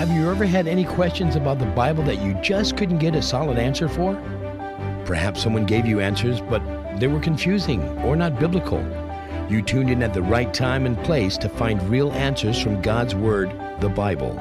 Have 0.00 0.10
you 0.12 0.30
ever 0.30 0.46
had 0.46 0.66
any 0.66 0.84
questions 0.84 1.36
about 1.36 1.58
the 1.58 1.66
Bible 1.66 2.02
that 2.04 2.22
you 2.22 2.32
just 2.40 2.74
couldn't 2.74 3.00
get 3.00 3.14
a 3.14 3.20
solid 3.20 3.58
answer 3.58 3.86
for? 3.86 4.14
Perhaps 5.04 5.42
someone 5.42 5.66
gave 5.66 5.84
you 5.84 6.00
answers, 6.00 6.40
but 6.40 6.62
they 6.98 7.06
were 7.06 7.20
confusing 7.20 7.82
or 7.98 8.16
not 8.16 8.40
biblical. 8.40 8.82
You 9.50 9.60
tuned 9.60 9.90
in 9.90 10.02
at 10.02 10.14
the 10.14 10.22
right 10.22 10.54
time 10.54 10.86
and 10.86 10.96
place 11.04 11.36
to 11.36 11.50
find 11.50 11.82
real 11.82 12.12
answers 12.12 12.58
from 12.58 12.80
God's 12.80 13.14
Word, 13.14 13.52
the 13.80 13.90
Bible. 13.90 14.40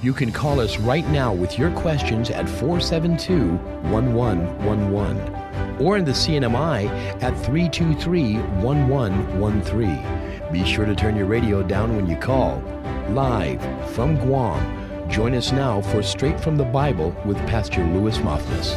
You 0.00 0.14
can 0.14 0.32
call 0.32 0.60
us 0.60 0.78
right 0.78 1.06
now 1.08 1.34
with 1.34 1.58
your 1.58 1.70
questions 1.72 2.30
at 2.30 2.48
472 2.48 3.56
1111 3.92 5.78
or 5.78 5.98
in 5.98 6.06
the 6.06 6.12
CNMI 6.12 6.88
at 7.22 7.36
323 7.44 8.36
1113. 8.62 10.50
Be 10.50 10.64
sure 10.64 10.86
to 10.86 10.94
turn 10.94 11.16
your 11.16 11.26
radio 11.26 11.62
down 11.62 11.94
when 11.96 12.06
you 12.06 12.16
call. 12.16 12.62
Live 13.10 13.60
from 13.90 14.16
Guam. 14.16 15.10
Join 15.10 15.34
us 15.34 15.52
now 15.52 15.82
for 15.82 16.02
Straight 16.02 16.40
from 16.40 16.56
the 16.56 16.64
Bible 16.64 17.14
with 17.26 17.36
Pastor 17.46 17.84
Louis 17.84 18.16
Moffness. 18.18 18.72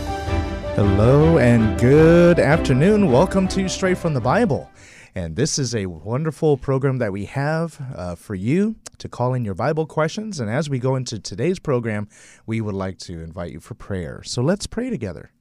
Hello 0.76 1.38
and 1.38 1.80
good 1.80 2.38
afternoon. 2.38 3.10
Welcome 3.10 3.48
to 3.48 3.70
Straight 3.70 3.98
from 3.98 4.14
the 4.14 4.20
Bible. 4.20 4.70
And 5.16 5.38
this 5.38 5.58
is 5.58 5.74
a 5.74 5.86
wonderful 5.86 6.58
program 6.58 6.98
that 6.98 7.14
we 7.14 7.24
have 7.24 7.82
uh, 7.96 8.16
for 8.16 8.36
you 8.36 8.76
to 8.98 9.08
call 9.08 9.34
in 9.34 9.46
your 9.46 9.56
Bible 9.56 9.86
questions. 9.86 10.42
And 10.42 10.52
as 10.52 10.70
we 10.70 10.78
go 10.78 10.98
into 10.98 11.20
today's 11.20 11.58
program, 11.58 12.10
we 12.46 12.60
would 12.60 12.76
like 12.76 12.98
to 13.00 13.22
invite 13.22 13.54
you 13.54 13.62
for 13.62 13.76
prayer. 13.76 14.24
So 14.24 14.42
let's 14.42 14.68
pray 14.68 14.90
together. 14.90 15.32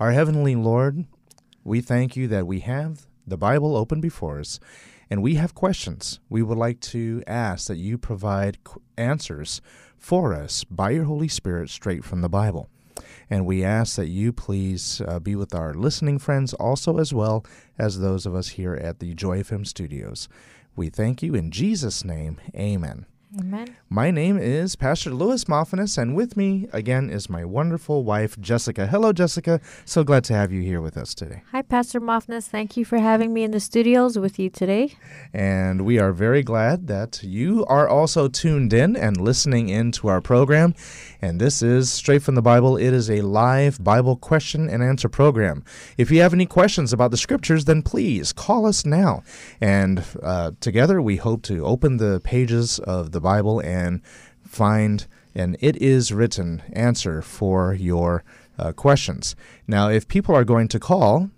Our 0.00 0.12
Heavenly 0.12 0.56
Lord, 0.56 1.04
we 1.62 1.82
thank 1.82 2.16
you 2.16 2.26
that 2.28 2.46
we 2.46 2.60
have 2.60 3.06
the 3.26 3.36
Bible 3.36 3.76
open 3.76 4.00
before 4.00 4.40
us 4.40 4.58
and 5.10 5.22
we 5.22 5.34
have 5.34 5.54
questions. 5.54 6.20
We 6.28 6.42
would 6.42 6.58
like 6.58 6.80
to 6.80 7.22
ask 7.26 7.68
that 7.68 7.76
you 7.76 7.98
provide 7.98 8.58
answers 8.96 9.60
for 9.96 10.34
us 10.34 10.64
by 10.64 10.90
your 10.90 11.04
Holy 11.04 11.28
Spirit 11.28 11.70
straight 11.70 12.04
from 12.04 12.20
the 12.20 12.28
Bible. 12.28 12.68
And 13.30 13.46
we 13.46 13.64
ask 13.64 13.96
that 13.96 14.08
you 14.08 14.32
please 14.32 15.00
uh, 15.06 15.18
be 15.18 15.34
with 15.34 15.54
our 15.54 15.74
listening 15.74 16.18
friends 16.18 16.52
also, 16.54 16.98
as 16.98 17.12
well 17.12 17.44
as 17.78 17.98
those 17.98 18.26
of 18.26 18.34
us 18.34 18.48
here 18.48 18.74
at 18.74 19.00
the 19.00 19.14
Joy 19.14 19.40
FM 19.42 19.66
studios. 19.66 20.28
We 20.76 20.90
thank 20.90 21.22
you 21.22 21.34
in 21.34 21.50
Jesus' 21.50 22.04
name. 22.04 22.40
Amen. 22.54 23.06
Amen. 23.38 23.76
My 23.88 24.12
name 24.12 24.38
is 24.38 24.76
Pastor 24.76 25.10
Louis 25.10 25.44
Moffinis, 25.44 25.98
and 25.98 26.14
with 26.14 26.36
me 26.36 26.68
again 26.72 27.10
is 27.10 27.28
my 27.28 27.44
wonderful 27.44 28.04
wife, 28.04 28.38
Jessica. 28.40 28.86
Hello, 28.86 29.12
Jessica. 29.12 29.60
So 29.84 30.04
glad 30.04 30.22
to 30.24 30.34
have 30.34 30.52
you 30.52 30.62
here 30.62 30.80
with 30.80 30.96
us 30.96 31.14
today. 31.14 31.42
Hi, 31.50 31.62
Pastor 31.62 32.00
Moffinis. 32.00 32.46
Thank 32.46 32.76
you 32.76 32.84
for 32.84 32.98
having 32.98 33.34
me 33.34 33.42
in 33.42 33.50
the 33.50 33.58
studios 33.58 34.18
with 34.18 34.38
you 34.38 34.50
today. 34.50 34.96
And 35.32 35.84
we 35.84 35.98
are 35.98 36.12
very 36.12 36.42
glad 36.44 36.86
that 36.86 37.22
you 37.24 37.66
are 37.66 37.88
also 37.88 38.28
tuned 38.28 38.72
in 38.72 38.94
and 38.94 39.20
listening 39.20 39.68
in 39.68 39.90
to 39.92 40.08
our 40.08 40.20
program. 40.20 40.74
And 41.20 41.40
this 41.40 41.60
is 41.60 41.90
Straight 41.90 42.22
from 42.22 42.36
the 42.36 42.42
Bible. 42.42 42.76
It 42.76 42.92
is 42.92 43.10
a 43.10 43.22
live 43.22 43.82
Bible 43.82 44.16
question 44.16 44.68
and 44.68 44.82
answer 44.82 45.08
program. 45.08 45.64
If 45.98 46.10
you 46.10 46.20
have 46.20 46.34
any 46.34 46.46
questions 46.46 46.92
about 46.92 47.10
the 47.10 47.16
scriptures, 47.16 47.64
then 47.64 47.82
please 47.82 48.32
call 48.32 48.66
us 48.66 48.86
now. 48.86 49.24
And 49.60 50.04
uh, 50.22 50.52
together 50.60 51.02
we 51.02 51.16
hope 51.16 51.42
to 51.44 51.64
open 51.64 51.96
the 51.96 52.20
pages 52.20 52.78
of 52.78 53.10
the 53.10 53.23
Bible 53.30 53.60
and 53.60 54.00
find 54.46 55.06
an 55.34 55.56
it 55.60 55.76
is 55.82 56.12
written 56.12 56.62
answer 56.72 57.22
for 57.22 57.74
your 57.74 58.22
uh, 58.58 58.72
questions. 58.72 59.34
Now, 59.66 59.88
if 59.88 60.06
people 60.06 60.34
are 60.34 60.44
going 60.44 60.68
to 60.68 60.78
call, 60.78 61.30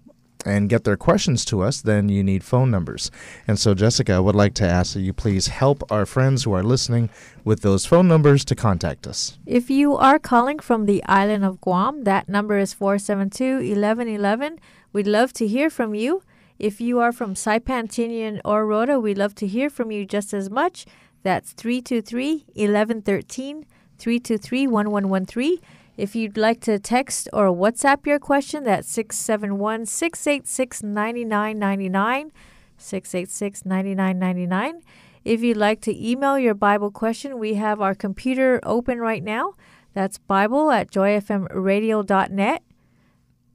and 0.46 0.68
get 0.68 0.84
their 0.84 0.96
questions 0.96 1.44
to 1.44 1.60
us, 1.60 1.82
then 1.82 2.08
you 2.08 2.22
need 2.22 2.44
phone 2.44 2.70
numbers. 2.70 3.10
And 3.48 3.58
so, 3.58 3.74
Jessica, 3.74 4.14
I 4.14 4.20
would 4.20 4.36
like 4.36 4.54
to 4.54 4.66
ask 4.66 4.94
that 4.94 5.00
you 5.00 5.12
please 5.12 5.48
help 5.48 5.82
our 5.90 6.06
friends 6.06 6.44
who 6.44 6.52
are 6.52 6.62
listening 6.62 7.10
with 7.44 7.60
those 7.62 7.84
phone 7.84 8.06
numbers 8.06 8.44
to 8.46 8.54
contact 8.54 9.06
us. 9.06 9.38
If 9.44 9.68
you 9.68 9.96
are 9.96 10.18
calling 10.18 10.60
from 10.60 10.86
the 10.86 11.02
island 11.04 11.44
of 11.44 11.60
Guam, 11.60 12.04
that 12.04 12.28
number 12.28 12.58
is 12.58 12.72
472 12.72 13.56
1111. 13.56 14.60
We'd 14.92 15.08
love 15.08 15.32
to 15.34 15.46
hear 15.46 15.68
from 15.68 15.94
you. 15.94 16.22
If 16.58 16.80
you 16.80 17.00
are 17.00 17.12
from 17.12 17.34
Saipan, 17.34 17.88
Tinian, 17.88 18.40
or 18.44 18.64
Rota, 18.64 18.98
we'd 18.98 19.18
love 19.18 19.34
to 19.36 19.46
hear 19.46 19.68
from 19.68 19.90
you 19.90 20.06
just 20.06 20.32
as 20.32 20.48
much. 20.48 20.86
That's 21.22 21.52
323 21.52 22.46
1113, 22.54 23.66
323 23.98 24.66
1113. 24.66 25.58
If 25.96 26.14
you'd 26.14 26.36
like 26.36 26.60
to 26.62 26.78
text 26.78 27.28
or 27.32 27.46
WhatsApp 27.48 28.06
your 28.06 28.18
question, 28.18 28.64
that's 28.64 28.90
671 28.90 29.86
686 29.86 30.82
9999. 30.82 32.32
686 32.78 33.64
9999. 33.64 34.82
If 35.24 35.42
you'd 35.42 35.56
like 35.56 35.80
to 35.80 36.08
email 36.08 36.38
your 36.38 36.54
Bible 36.54 36.90
question, 36.90 37.38
we 37.38 37.54
have 37.54 37.80
our 37.80 37.94
computer 37.94 38.60
open 38.62 39.00
right 39.00 39.24
now. 39.24 39.54
That's 39.92 40.18
Bible 40.18 40.70
at 40.70 40.90
joyfmradio.net. 40.90 42.62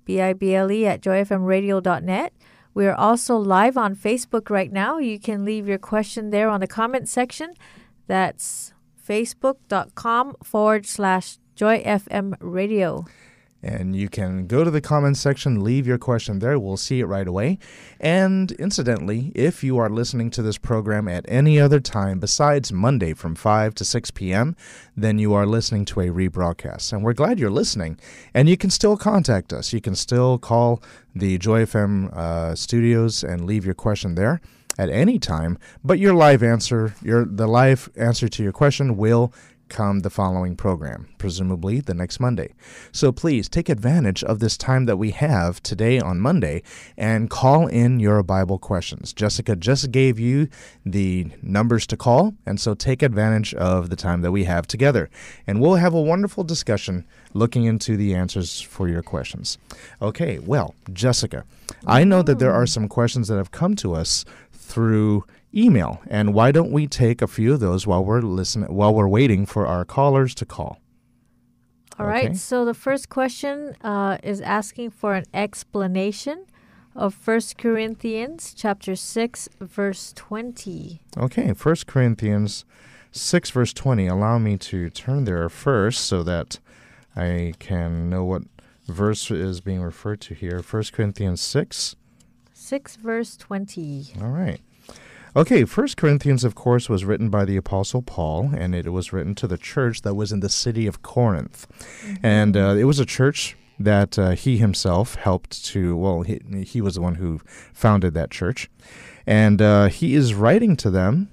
B 0.03 0.19
I 0.19 0.33
B 0.33 0.55
L 0.55 0.71
E 0.71 0.87
at 0.87 1.01
joyfmradio.net. 1.01 2.33
We 2.73 2.85
are 2.87 2.95
also 2.95 3.37
live 3.37 3.77
on 3.77 3.95
Facebook 3.95 4.49
right 4.49 4.71
now. 4.71 4.97
You 4.97 5.19
can 5.19 5.43
leave 5.43 5.67
your 5.67 5.77
question 5.77 6.29
there 6.29 6.49
on 6.49 6.61
the 6.61 6.67
comment 6.67 7.09
section. 7.09 7.53
That's 8.07 8.73
facebook.com 9.07 10.35
forward 10.43 10.85
slash 10.85 11.37
Joy 11.55 11.83
FM 11.83 12.35
Radio. 12.39 13.05
And 13.63 13.95
you 13.95 14.09
can 14.09 14.47
go 14.47 14.63
to 14.63 14.71
the 14.71 14.81
comments 14.81 15.19
section, 15.19 15.63
leave 15.63 15.85
your 15.85 15.97
question 15.97 16.39
there. 16.39 16.57
We'll 16.57 16.77
see 16.77 16.99
it 16.99 17.05
right 17.05 17.27
away. 17.27 17.59
And 17.99 18.51
incidentally, 18.53 19.31
if 19.35 19.63
you 19.63 19.77
are 19.77 19.89
listening 19.89 20.31
to 20.31 20.41
this 20.41 20.57
program 20.57 21.07
at 21.07 21.25
any 21.27 21.59
other 21.59 21.79
time 21.79 22.19
besides 22.19 22.73
Monday 22.73 23.13
from 23.13 23.35
5 23.35 23.75
to 23.75 23.85
6 23.85 24.11
p.m., 24.11 24.55
then 24.97 25.19
you 25.19 25.33
are 25.33 25.45
listening 25.45 25.85
to 25.85 26.01
a 26.01 26.07
rebroadcast. 26.07 26.91
And 26.91 27.03
we're 27.03 27.13
glad 27.13 27.39
you're 27.39 27.51
listening. 27.51 27.99
And 28.33 28.49
you 28.49 28.57
can 28.57 28.69
still 28.69 28.97
contact 28.97 29.53
us. 29.53 29.73
You 29.73 29.81
can 29.81 29.95
still 29.95 30.37
call 30.37 30.81
the 31.13 31.37
Joy 31.37 31.65
FM 31.65 32.11
uh, 32.13 32.55
studios 32.55 33.23
and 33.23 33.45
leave 33.45 33.65
your 33.65 33.75
question 33.75 34.15
there 34.15 34.41
at 34.77 34.89
any 34.89 35.19
time. 35.19 35.57
But 35.83 35.99
your 35.99 36.13
live 36.13 36.43
answer, 36.43 36.95
your 37.01 37.25
the 37.25 37.47
live 37.47 37.89
answer 37.95 38.27
to 38.27 38.43
your 38.43 38.51
question 38.51 38.97
will 38.97 39.33
come 39.71 40.01
the 40.01 40.09
following 40.09 40.55
program, 40.55 41.07
presumably 41.17 41.79
the 41.79 41.93
next 41.93 42.19
Monday. 42.19 42.53
So 42.91 43.11
please 43.11 43.49
take 43.49 43.69
advantage 43.69 44.23
of 44.23 44.39
this 44.39 44.57
time 44.57 44.85
that 44.85 44.97
we 44.97 45.11
have 45.11 45.63
today 45.63 45.99
on 45.99 46.19
Monday 46.19 46.61
and 46.97 47.29
call 47.29 47.65
in 47.65 47.99
your 47.99 48.21
Bible 48.21 48.59
questions. 48.59 49.13
Jessica 49.13 49.55
just 49.55 49.91
gave 49.91 50.19
you 50.19 50.49
the 50.85 51.31
numbers 51.41 51.87
to 51.87 51.97
call, 51.97 52.35
and 52.45 52.59
so 52.59 52.73
take 52.73 53.01
advantage 53.01 53.53
of 53.53 53.89
the 53.89 53.95
time 53.95 54.21
that 54.21 54.31
we 54.31 54.43
have 54.43 54.67
together. 54.67 55.09
And 55.47 55.61
we'll 55.61 55.75
have 55.75 55.93
a 55.93 56.01
wonderful 56.01 56.43
discussion 56.43 57.05
looking 57.33 57.63
into 57.63 57.95
the 57.95 58.13
answers 58.13 58.59
for 58.59 58.89
your 58.89 59.01
questions. 59.01 59.57
Okay, 60.01 60.37
well, 60.39 60.75
Jessica, 60.91 61.45
I 61.87 62.03
know 62.03 62.21
that 62.21 62.39
there 62.39 62.53
are 62.53 62.67
some 62.67 62.89
questions 62.89 63.29
that 63.29 63.37
have 63.37 63.51
come 63.51 63.75
to 63.77 63.93
us 63.95 64.25
through 64.71 65.25
email. 65.53 66.01
And 66.07 66.33
why 66.33 66.51
don't 66.51 66.71
we 66.71 66.87
take 66.87 67.21
a 67.21 67.27
few 67.27 67.53
of 67.53 67.59
those 67.59 67.85
while 67.85 68.03
we're 68.03 68.21
listening 68.21 68.73
while 68.73 68.93
we're 68.93 69.07
waiting 69.07 69.45
for 69.45 69.67
our 69.67 69.85
callers 69.85 70.33
to 70.35 70.45
call? 70.45 70.79
All 71.99 72.05
okay. 72.07 72.27
right. 72.27 72.37
So 72.37 72.65
the 72.65 72.73
first 72.73 73.09
question 73.09 73.75
uh, 73.81 74.17
is 74.23 74.39
asking 74.41 74.91
for 74.91 75.13
an 75.15 75.25
explanation 75.33 76.45
of 76.95 77.13
First 77.13 77.57
Corinthians 77.57 78.53
chapter 78.55 78.95
6 78.95 79.49
verse 79.59 80.13
20. 80.15 81.01
Okay, 81.17 81.53
First 81.53 81.87
Corinthians 81.87 82.65
6 83.11 83.49
verse 83.51 83.73
20. 83.73 84.07
Allow 84.07 84.39
me 84.39 84.57
to 84.57 84.89
turn 84.89 85.25
there 85.25 85.47
first 85.49 86.05
so 86.05 86.23
that 86.23 86.59
I 87.15 87.53
can 87.59 88.09
know 88.09 88.23
what 88.23 88.43
verse 88.87 89.29
is 89.29 89.61
being 89.61 89.81
referred 89.81 90.21
to 90.21 90.33
here. 90.33 90.61
First 90.61 90.93
Corinthians 90.93 91.41
6 91.41 91.95
6 92.53 92.95
verse 92.97 93.35
20. 93.37 94.13
All 94.21 94.29
right. 94.29 94.61
Okay, 95.33 95.63
First 95.63 95.95
Corinthians, 95.95 96.43
of 96.43 96.55
course, 96.55 96.89
was 96.89 97.05
written 97.05 97.29
by 97.29 97.45
the 97.45 97.55
Apostle 97.55 98.01
Paul, 98.01 98.51
and 98.53 98.75
it 98.75 98.91
was 98.91 99.13
written 99.13 99.33
to 99.35 99.47
the 99.47 99.57
church 99.57 100.01
that 100.01 100.15
was 100.15 100.33
in 100.33 100.41
the 100.41 100.49
city 100.49 100.87
of 100.87 101.01
Corinth. 101.01 101.67
Mm-hmm. 102.01 102.25
And 102.25 102.57
uh, 102.57 102.75
it 102.77 102.83
was 102.83 102.99
a 102.99 103.05
church 103.05 103.55
that 103.79 104.19
uh, 104.19 104.31
he 104.31 104.57
himself 104.57 105.15
helped 105.15 105.63
to, 105.65 105.95
well, 105.95 106.23
he, 106.23 106.41
he 106.65 106.81
was 106.81 106.95
the 106.95 107.01
one 107.01 107.15
who 107.15 107.39
founded 107.73 108.13
that 108.13 108.29
church. 108.29 108.69
And 109.25 109.61
uh, 109.61 109.87
he 109.87 110.15
is 110.15 110.33
writing 110.33 110.75
to 110.77 110.89
them 110.89 111.29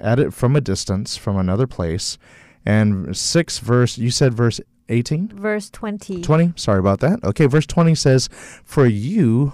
at 0.00 0.18
it 0.18 0.32
from 0.32 0.56
a 0.56 0.60
distance, 0.62 1.16
from 1.16 1.36
another 1.36 1.66
place. 1.66 2.16
And 2.64 3.14
6 3.14 3.58
verse, 3.58 3.98
you 3.98 4.10
said 4.10 4.32
verse 4.32 4.58
18? 4.88 5.28
Verse 5.28 5.68
20. 5.68 6.22
20, 6.22 6.54
sorry 6.56 6.78
about 6.78 7.00
that. 7.00 7.22
Okay, 7.22 7.44
verse 7.44 7.66
20 7.66 7.94
says, 7.94 8.28
For 8.64 8.86
you 8.86 9.52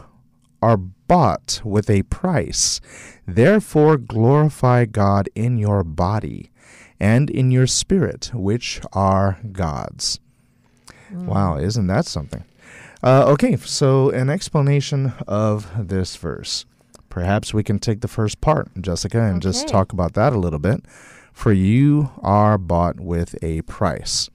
are 0.62 0.78
bought 1.10 1.60
with 1.64 1.90
a 1.90 2.04
price. 2.04 2.80
Therefore, 3.26 3.96
glorify 3.96 4.84
God 4.84 5.28
in 5.34 5.58
your 5.58 5.82
body 5.82 6.52
and 7.00 7.28
in 7.28 7.50
your 7.50 7.66
spirit, 7.66 8.30
which 8.32 8.80
are 8.92 9.40
God's. 9.50 10.20
Mm. 11.12 11.24
Wow, 11.24 11.58
isn't 11.58 11.88
that 11.88 12.06
something? 12.06 12.44
Uh, 13.02 13.24
okay, 13.26 13.56
so 13.56 14.10
an 14.10 14.30
explanation 14.30 15.12
of 15.26 15.88
this 15.88 16.14
verse. 16.14 16.64
Perhaps 17.08 17.52
we 17.52 17.64
can 17.64 17.80
take 17.80 18.02
the 18.02 18.08
first 18.08 18.40
part, 18.40 18.68
Jessica, 18.80 19.20
and 19.20 19.38
okay. 19.38 19.48
just 19.48 19.66
talk 19.66 19.92
about 19.92 20.14
that 20.14 20.32
a 20.32 20.38
little 20.38 20.60
bit. 20.60 20.84
For 21.32 21.52
you 21.52 22.12
are 22.22 22.56
bought 22.56 23.00
with 23.00 23.34
a 23.42 23.62
price. 23.62 24.30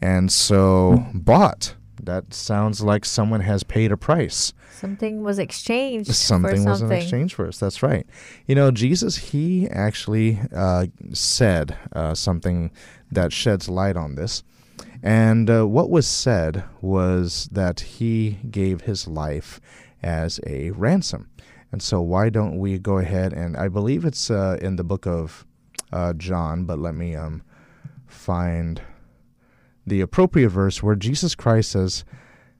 And 0.00 0.30
so, 0.30 1.06
bought, 1.14 1.74
that 2.02 2.34
sounds 2.34 2.82
like 2.82 3.04
someone 3.04 3.40
has 3.40 3.62
paid 3.62 3.92
a 3.92 3.96
price. 3.96 4.52
Something 4.72 5.22
was 5.22 5.38
exchanged 5.38 6.14
Something 6.14 6.64
was 6.64 6.82
in 6.82 6.92
exchange 6.92 7.34
for 7.34 7.46
us. 7.46 7.58
That's 7.58 7.82
right. 7.82 8.06
You 8.46 8.54
know, 8.54 8.70
Jesus, 8.70 9.16
he 9.16 9.68
actually 9.68 10.40
uh, 10.54 10.86
said 11.12 11.76
uh, 11.92 12.14
something 12.14 12.70
that 13.10 13.32
sheds 13.32 13.68
light 13.68 13.96
on 13.96 14.14
this. 14.14 14.42
And 15.02 15.48
uh, 15.48 15.66
what 15.66 15.90
was 15.90 16.06
said 16.06 16.64
was 16.80 17.48
that 17.52 17.80
he 17.80 18.38
gave 18.50 18.82
his 18.82 19.06
life 19.06 19.60
as 20.02 20.40
a 20.46 20.70
ransom. 20.72 21.30
And 21.72 21.82
so, 21.82 22.00
why 22.00 22.30
don't 22.30 22.58
we 22.58 22.78
go 22.78 22.98
ahead 22.98 23.32
and 23.32 23.56
I 23.56 23.68
believe 23.68 24.04
it's 24.04 24.30
uh, 24.30 24.56
in 24.60 24.76
the 24.76 24.84
book 24.84 25.06
of 25.06 25.46
uh, 25.92 26.12
John, 26.14 26.64
but 26.64 26.78
let 26.78 26.94
me 26.94 27.14
um, 27.14 27.42
find 28.06 28.80
the 29.86 30.00
appropriate 30.00 30.48
verse 30.48 30.82
where 30.82 30.96
Jesus 30.96 31.34
Christ 31.34 31.70
says, 31.72 32.04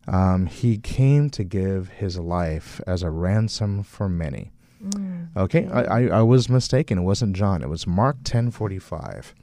um, 0.06 0.46
He 0.46 0.78
came 0.78 1.28
to 1.30 1.44
give 1.44 1.88
His 1.88 2.18
life 2.18 2.80
as 2.86 3.02
a 3.02 3.10
ransom 3.10 3.82
for 3.82 4.08
many. 4.08 4.52
Okay, 5.36 5.66
I, 5.66 5.82
I, 5.82 6.06
I 6.18 6.22
was 6.22 6.48
mistaken. 6.48 6.98
It 6.98 7.02
wasn't 7.02 7.34
John. 7.34 7.60
It 7.62 7.68
was 7.68 7.86
Mark 7.86 8.18
ten 8.22 8.50
forty 8.52 8.78
five. 8.78 9.34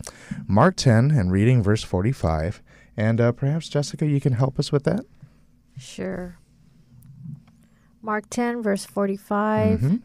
Mark 0.48 0.78
ten 0.78 1.12
and 1.12 1.32
reading 1.32 1.62
verse 1.62 1.84
forty 1.84 2.14
five. 2.14 2.62
And 2.96 3.20
uh, 3.20 3.32
perhaps 3.34 3.68
Jessica, 3.68 4.06
you 4.06 4.22
can 4.22 4.34
help 4.34 4.58
us 4.58 4.72
with 4.72 4.84
that. 4.86 5.06
Sure. 5.78 6.38
Mark 8.02 8.26
10, 8.30 8.62
verse 8.62 8.86
45. 8.86 9.80
Mhm. 9.80 10.02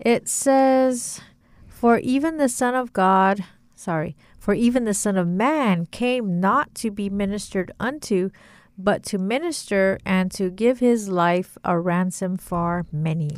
It 0.00 0.28
says, 0.28 1.20
For 1.68 1.98
even 1.98 2.38
the 2.38 2.48
Son 2.48 2.74
of 2.74 2.92
God, 2.92 3.44
sorry, 3.76 4.16
for 4.42 4.54
even 4.54 4.86
the 4.86 4.92
Son 4.92 5.16
of 5.16 5.28
Man 5.28 5.86
came 5.86 6.40
not 6.40 6.74
to 6.74 6.90
be 6.90 7.08
ministered 7.08 7.70
unto, 7.78 8.30
but 8.76 9.04
to 9.04 9.16
minister 9.16 10.00
and 10.04 10.32
to 10.32 10.50
give 10.50 10.80
his 10.80 11.08
life 11.08 11.56
a 11.64 11.78
ransom 11.78 12.36
for 12.36 12.84
many. 12.90 13.30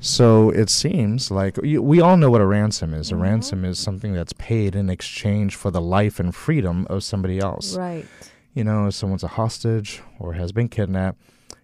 So 0.00 0.50
it 0.50 0.68
seems 0.68 1.30
like 1.30 1.56
we 1.58 2.00
all 2.00 2.16
know 2.16 2.32
what 2.32 2.40
a 2.40 2.46
ransom 2.46 2.94
is. 2.94 3.12
A 3.12 3.14
mm-hmm. 3.14 3.22
ransom 3.22 3.64
is 3.64 3.78
something 3.78 4.12
that's 4.12 4.32
paid 4.32 4.74
in 4.74 4.90
exchange 4.90 5.54
for 5.54 5.70
the 5.70 5.80
life 5.80 6.18
and 6.18 6.34
freedom 6.34 6.84
of 6.90 7.04
somebody 7.04 7.38
else. 7.38 7.76
Right. 7.76 8.08
you 8.52 8.64
know, 8.64 8.88
if 8.88 8.94
someone's 8.94 9.22
a 9.22 9.28
hostage 9.28 10.02
or 10.18 10.32
has 10.32 10.50
been 10.50 10.68
kidnapped, 10.68 11.20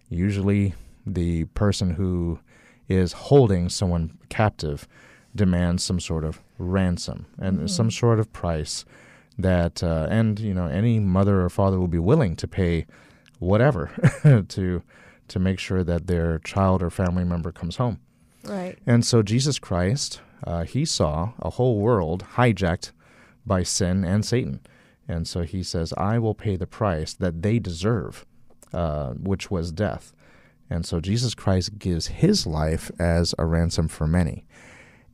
usually 0.07 0.75
the 1.05 1.43
person 1.55 1.95
who 1.95 2.39
is 2.87 3.11
holding 3.11 3.67
someone 3.67 4.17
captive 4.29 4.87
demands 5.37 5.83
some 5.83 5.99
sort 6.01 6.25
of 6.25 6.41
ransom 6.57 7.25
and 7.37 7.71
some 7.71 7.89
sort 7.89 8.19
of 8.19 8.33
price 8.33 8.83
that, 9.37 9.81
uh, 9.83 10.07
and 10.09 10.39
you 10.39 10.53
know, 10.53 10.67
any 10.67 10.99
mother 10.99 11.41
or 11.41 11.49
father 11.49 11.79
will 11.79 11.87
be 11.87 11.99
willing 11.99 12.35
to 12.35 12.47
pay 12.47 12.85
whatever 13.39 13.91
to 14.49 14.81
to 15.27 15.39
make 15.39 15.59
sure 15.59 15.83
that 15.83 16.07
their 16.07 16.39
child 16.39 16.81
or 16.81 16.89
family 16.89 17.23
member 17.23 17.51
comes 17.51 17.75
home. 17.75 17.99
Right. 18.45 18.77
And 18.85 19.05
so 19.05 19.21
Jesus 19.21 19.59
Christ, 19.59 20.21
uh, 20.45 20.63
he 20.63 20.85
saw 20.85 21.33
a 21.39 21.49
whole 21.51 21.79
world 21.79 22.23
hijacked 22.35 22.91
by 23.45 23.63
sin 23.63 24.05
and 24.05 24.25
Satan. 24.25 24.61
And 25.07 25.27
so 25.27 25.41
he 25.41 25.63
says, 25.63 25.93
I 25.97 26.19
will 26.19 26.33
pay 26.33 26.55
the 26.55 26.67
price 26.67 27.13
that 27.13 27.41
they 27.41 27.59
deserve, 27.59 28.25
uh, 28.73 29.11
which 29.13 29.51
was 29.51 29.71
death. 29.71 30.13
And 30.69 30.85
so 30.85 30.99
Jesus 30.99 31.33
Christ 31.33 31.79
gives 31.79 32.07
his 32.07 32.45
life 32.45 32.91
as 32.99 33.33
a 33.39 33.45
ransom 33.45 33.87
for 33.87 34.07
many. 34.07 34.45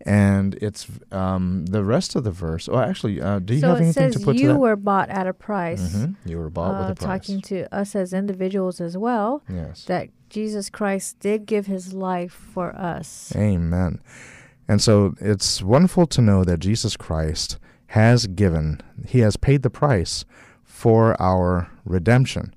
And 0.06 0.56
it's 0.56 0.88
um, 1.12 1.66
the 1.66 1.84
rest 1.84 2.16
of 2.16 2.26
the 2.26 2.32
verse. 2.32 2.68
Oh, 2.68 2.78
actually, 2.78 3.22
uh, 3.22 3.40
do 3.40 3.54
you 3.54 3.62
so 3.62 3.70
have 3.70 3.82
anything 3.82 4.12
to 4.12 4.20
put 4.20 4.36
you 4.36 4.42
to 4.42 4.48
that? 4.48 4.54
You 4.54 4.60
were 4.60 4.76
bought 4.76 5.10
at 5.10 5.28
a 5.28 5.34
price. 5.34 5.96
Mhm. 5.96 6.16
You 6.26 6.40
were 6.40 6.50
bought 6.50 6.76
uh, 6.76 6.80
with 6.82 6.92
a 6.92 6.96
price. 6.96 7.22
talking 7.22 7.42
to 7.42 7.74
us 7.74 7.96
as 7.96 8.12
individuals 8.12 8.82
as 8.82 8.98
well, 8.98 9.44
yes. 9.48 9.86
that 9.86 10.10
Jesus 10.30 10.70
Christ 10.70 11.20
did 11.20 11.46
give 11.46 11.68
his 11.68 11.94
life 11.94 12.34
for 12.34 12.76
us. 12.76 13.34
Amen. 13.36 14.02
And 14.68 14.82
so 14.82 15.16
it's 15.22 15.62
wonderful 15.62 16.06
to 16.08 16.22
know 16.22 16.44
that 16.44 16.60
Jesus 16.60 16.98
Christ 16.98 17.58
has 17.88 18.28
given, 18.28 18.82
he 19.06 19.20
has 19.20 19.38
paid 19.38 19.62
the 19.62 19.70
price 19.70 20.26
for 20.64 21.16
our 21.22 21.70
redemption. 21.86 22.54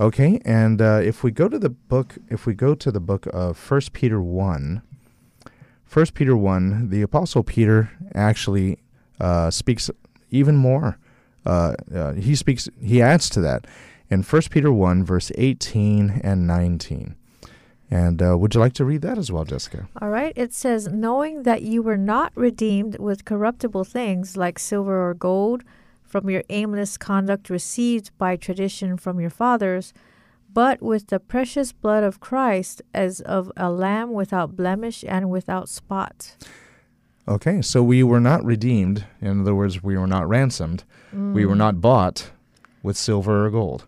Okay, 0.00 0.40
and 0.44 0.82
uh, 0.82 1.00
if 1.02 1.22
we 1.22 1.30
go 1.30 1.48
to 1.48 1.58
the 1.58 1.70
book, 1.70 2.16
if 2.28 2.46
we 2.46 2.54
go 2.54 2.74
to 2.74 2.90
the 2.90 3.00
book 3.00 3.26
of 3.32 3.56
First 3.56 3.92
Peter 3.92 4.20
1, 4.20 4.82
1 5.94 6.06
Peter 6.14 6.36
1, 6.36 6.90
the 6.90 7.02
Apostle 7.02 7.44
Peter 7.44 7.88
actually 8.16 8.80
uh, 9.20 9.48
speaks 9.48 9.92
even 10.32 10.56
more. 10.56 10.98
Uh, 11.46 11.74
uh, 11.94 12.12
he 12.14 12.34
speaks, 12.34 12.68
he 12.82 13.00
adds 13.00 13.30
to 13.30 13.40
that 13.40 13.64
in 14.10 14.24
1 14.24 14.42
Peter 14.50 14.72
1, 14.72 15.04
verse 15.04 15.30
18 15.36 16.20
and 16.24 16.48
19. 16.48 17.14
And 17.92 18.20
uh, 18.20 18.36
would 18.36 18.54
you 18.54 18.60
like 18.60 18.72
to 18.72 18.84
read 18.84 19.02
that 19.02 19.18
as 19.18 19.30
well, 19.30 19.44
Jessica? 19.44 19.88
All 20.02 20.08
right, 20.08 20.32
it 20.34 20.52
says, 20.52 20.88
knowing 20.88 21.44
that 21.44 21.62
you 21.62 21.80
were 21.80 21.96
not 21.96 22.32
redeemed 22.34 22.98
with 22.98 23.24
corruptible 23.24 23.84
things 23.84 24.36
like 24.36 24.58
silver 24.58 25.08
or 25.08 25.14
gold 25.14 25.62
from 26.02 26.28
your 26.28 26.42
aimless 26.48 26.98
conduct 26.98 27.48
received 27.48 28.10
by 28.18 28.34
tradition 28.34 28.96
from 28.96 29.20
your 29.20 29.30
fathers, 29.30 29.92
but 30.54 30.80
with 30.80 31.08
the 31.08 31.20
precious 31.20 31.72
blood 31.72 32.04
of 32.04 32.20
Christ 32.20 32.80
as 32.94 33.20
of 33.20 33.50
a 33.56 33.70
lamb 33.70 34.12
without 34.12 34.56
blemish 34.56 35.04
and 35.06 35.28
without 35.30 35.68
spot. 35.68 36.36
Okay, 37.26 37.60
so 37.62 37.82
we 37.82 38.02
were 38.02 38.20
not 38.20 38.44
redeemed. 38.44 39.04
In 39.20 39.40
other 39.40 39.54
words, 39.54 39.82
we 39.82 39.96
were 39.98 40.06
not 40.06 40.28
ransomed. 40.28 40.84
We 41.12 41.46
were 41.46 41.54
not 41.54 41.80
bought 41.80 42.30
with 42.82 42.96
silver 42.96 43.46
or 43.46 43.50
gold. 43.50 43.86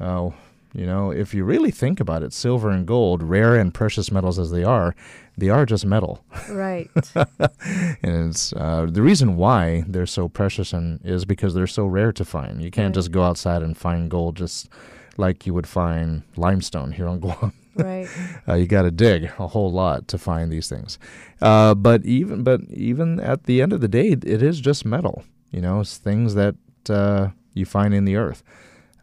Oh, 0.00 0.34
you 0.74 0.86
know, 0.86 1.10
if 1.12 1.32
you 1.34 1.44
really 1.44 1.70
think 1.70 2.00
about 2.00 2.22
it, 2.22 2.32
silver 2.32 2.70
and 2.70 2.86
gold, 2.86 3.22
rare 3.22 3.56
and 3.56 3.72
precious 3.72 4.10
metals 4.10 4.38
as 4.38 4.50
they 4.50 4.64
are, 4.64 4.94
they 5.38 5.48
are 5.50 5.64
just 5.66 5.86
metal. 5.86 6.24
Right. 6.50 6.90
and 7.14 8.28
it's 8.30 8.52
uh, 8.54 8.86
the 8.90 9.02
reason 9.02 9.36
why 9.36 9.84
they're 9.86 10.06
so 10.06 10.28
precious 10.28 10.72
and 10.72 11.00
is 11.04 11.24
because 11.24 11.54
they're 11.54 11.66
so 11.66 11.86
rare 11.86 12.12
to 12.12 12.24
find. 12.24 12.62
You 12.62 12.70
can't 12.70 12.88
Right. 12.88 12.94
just 12.94 13.12
go 13.12 13.22
outside 13.22 13.62
and 13.62 13.76
find 13.76 14.10
gold 14.10 14.36
just 14.36 14.68
like 15.18 15.46
you 15.46 15.54
would 15.54 15.66
find 15.66 16.22
limestone 16.36 16.92
here 16.92 17.08
on 17.08 17.20
Guam. 17.20 17.52
right. 17.76 18.08
Uh, 18.48 18.54
you 18.54 18.66
got 18.66 18.82
to 18.82 18.90
dig 18.90 19.30
a 19.38 19.46
whole 19.46 19.72
lot 19.72 20.08
to 20.08 20.18
find 20.18 20.52
these 20.52 20.68
things. 20.68 20.98
Uh, 21.40 21.74
but 21.74 22.04
even 22.04 22.42
but 22.42 22.60
even 22.70 23.20
at 23.20 23.44
the 23.44 23.62
end 23.62 23.72
of 23.72 23.80
the 23.80 23.88
day, 23.88 24.08
it 24.08 24.42
is 24.42 24.60
just 24.60 24.84
metal. 24.84 25.24
You 25.50 25.60
know, 25.60 25.80
it's 25.80 25.98
things 25.98 26.34
that 26.34 26.54
uh, 26.88 27.28
you 27.54 27.64
find 27.64 27.94
in 27.94 28.04
the 28.04 28.16
earth. 28.16 28.42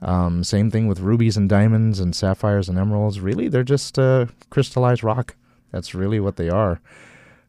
Um, 0.02 0.44
same 0.44 0.72
thing 0.72 0.88
with 0.88 1.00
rubies 1.00 1.36
and 1.36 1.50
diamonds 1.50 2.00
and 2.00 2.16
sapphires 2.16 2.70
and 2.70 2.78
emeralds. 2.78 3.20
Really, 3.20 3.48
they're 3.48 3.64
just 3.64 4.00
uh, 4.00 4.28
crystallized 4.50 5.04
rock. 5.04 5.36
That's 5.72 5.94
really 5.94 6.20
what 6.20 6.38
they 6.38 6.50
are. 6.50 6.80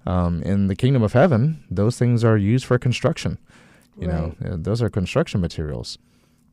Um, 0.06 0.42
in 0.42 0.66
the 0.66 0.74
kingdom 0.74 1.02
of 1.02 1.12
heaven, 1.12 1.62
those 1.70 1.98
things 1.98 2.24
are 2.24 2.36
used 2.36 2.64
for 2.64 2.78
construction. 2.78 3.38
You 3.98 4.06
know, 4.06 4.34
uh, 4.44 4.56
those 4.56 4.80
are 4.80 4.88
construction 4.88 5.40
materials. 5.42 5.98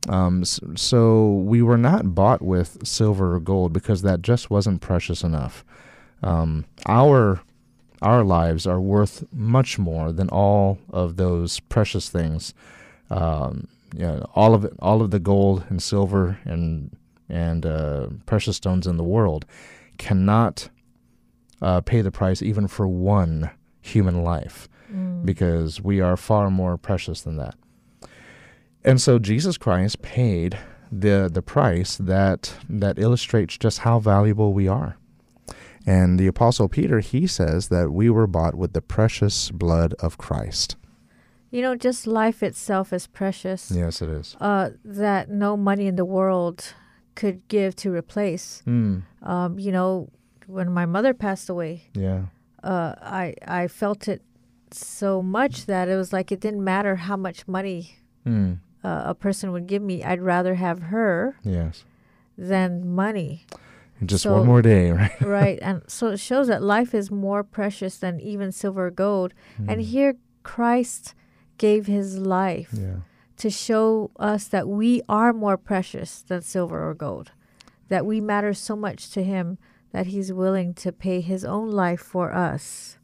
Um, 0.08 0.44
so 0.44 1.32
we 1.34 1.62
were 1.62 1.78
not 1.78 2.14
bought 2.14 2.42
with 2.42 2.86
silver 2.86 3.34
or 3.34 3.40
gold 3.40 3.72
because 3.72 4.02
that 4.02 4.22
just 4.22 4.50
wasn't 4.50 4.80
precious 4.80 5.22
enough. 5.22 5.64
Um, 6.22 6.64
our 6.86 7.40
our 8.00 8.22
lives 8.22 8.64
are 8.64 8.80
worth 8.80 9.24
much 9.32 9.76
more 9.76 10.12
than 10.12 10.28
all 10.28 10.78
of 10.90 11.16
those 11.16 11.58
precious 11.60 12.08
things. 12.08 12.54
Um, 13.10 13.66
you 13.92 14.02
know, 14.02 14.30
all 14.34 14.54
of 14.54 14.64
it, 14.64 14.72
all 14.78 15.02
of 15.02 15.10
the 15.10 15.18
gold 15.18 15.64
and 15.68 15.82
silver 15.82 16.38
and 16.44 16.96
and 17.28 17.66
uh, 17.66 18.08
precious 18.26 18.56
stones 18.56 18.86
in 18.86 18.96
the 18.96 19.04
world 19.04 19.44
cannot 19.98 20.68
uh, 21.60 21.80
pay 21.80 22.00
the 22.00 22.12
price 22.12 22.40
even 22.40 22.68
for 22.68 22.86
one 22.86 23.50
human 23.80 24.22
life 24.22 24.68
because 25.24 25.82
we 25.82 26.00
are 26.00 26.16
far 26.16 26.50
more 26.50 26.76
precious 26.78 27.20
than 27.22 27.36
that. 27.36 27.54
And 28.84 29.00
so 29.00 29.18
Jesus 29.18 29.58
Christ 29.58 30.02
paid 30.02 30.58
the 30.90 31.28
the 31.32 31.42
price 31.42 31.96
that 31.96 32.54
that 32.68 32.98
illustrates 32.98 33.58
just 33.58 33.80
how 33.80 33.98
valuable 33.98 34.52
we 34.54 34.68
are. 34.68 34.96
And 35.86 36.18
the 36.18 36.26
apostle 36.26 36.68
Peter 36.68 37.00
he 37.00 37.26
says 37.26 37.68
that 37.68 37.90
we 37.90 38.08
were 38.10 38.26
bought 38.26 38.54
with 38.54 38.72
the 38.72 38.82
precious 38.82 39.50
blood 39.50 39.94
of 40.00 40.18
Christ. 40.18 40.76
You 41.50 41.62
know, 41.62 41.74
just 41.76 42.06
life 42.06 42.42
itself 42.42 42.92
is 42.92 43.06
precious. 43.06 43.70
Yes, 43.70 44.02
it 44.02 44.08
is. 44.10 44.36
Uh, 44.38 44.70
that 44.84 45.30
no 45.30 45.56
money 45.56 45.86
in 45.86 45.96
the 45.96 46.04
world 46.04 46.74
could 47.14 47.46
give 47.48 47.74
to 47.76 47.90
replace. 47.90 48.62
Mm, 48.66 49.02
Um, 49.22 49.58
you 49.58 49.72
know, 49.72 50.10
when 50.46 50.70
my 50.70 50.84
mother 50.86 51.14
passed 51.14 51.48
away, 51.48 51.84
yeah. 51.94 52.26
uh, 52.62 52.94
I 53.00 53.34
I 53.46 53.66
felt 53.68 54.08
it 54.08 54.22
so 54.72 55.22
much 55.22 55.64
that 55.66 55.88
it 55.88 55.96
was 55.96 56.12
like 56.12 56.30
it 56.30 56.40
didn't 56.40 56.62
matter 56.62 56.96
how 56.96 57.16
much 57.16 57.46
money 57.48 57.94
Mm, 58.26 58.58
uh, 58.84 59.02
a 59.06 59.14
person 59.14 59.52
would 59.52 59.66
give 59.66 59.82
me. 59.82 60.02
I'd 60.04 60.20
rather 60.22 60.54
have 60.56 60.82
her 60.94 61.36
yes. 61.44 61.84
than 62.36 62.88
money, 62.94 63.44
Just 64.04 64.22
So- 64.22 64.34
one 64.38 64.46
more 64.46 64.62
day, 64.62 64.90
right? 65.02 65.20
right? 65.20 65.58
and 65.62 65.82
so 65.88 66.08
it 66.08 66.20
shows 66.20 66.46
that 66.48 66.62
life 66.62 66.94
is 66.94 67.10
more 67.10 67.42
precious 67.42 67.98
than 67.98 68.20
even 68.20 68.52
silver 68.52 68.86
or 68.86 68.90
gold. 68.92 69.34
And 69.66 69.80
here 69.80 70.14
Christ 70.44 71.14
gave 71.58 71.86
his 71.86 72.18
life 72.18 72.70
Yeah. 72.72 72.98
to 73.38 73.50
show 73.50 74.10
us 74.18 74.46
that 74.48 74.68
we 74.68 75.02
are 75.08 75.32
more 75.32 75.56
precious 75.56 76.22
than 76.22 76.42
silver 76.42 76.88
or 76.88 76.94
gold, 76.94 77.32
that 77.88 78.06
we 78.06 78.20
matter 78.20 78.54
so 78.54 78.76
much 78.76 79.10
to 79.10 79.22
him 79.24 79.58
that 79.90 80.06
he's 80.08 80.32
willing 80.32 80.74
to 80.74 80.92
pay 80.92 81.20
his 81.20 81.44
own 81.44 81.70
life 81.70 82.00
for 82.00 82.32
us. 82.32 82.98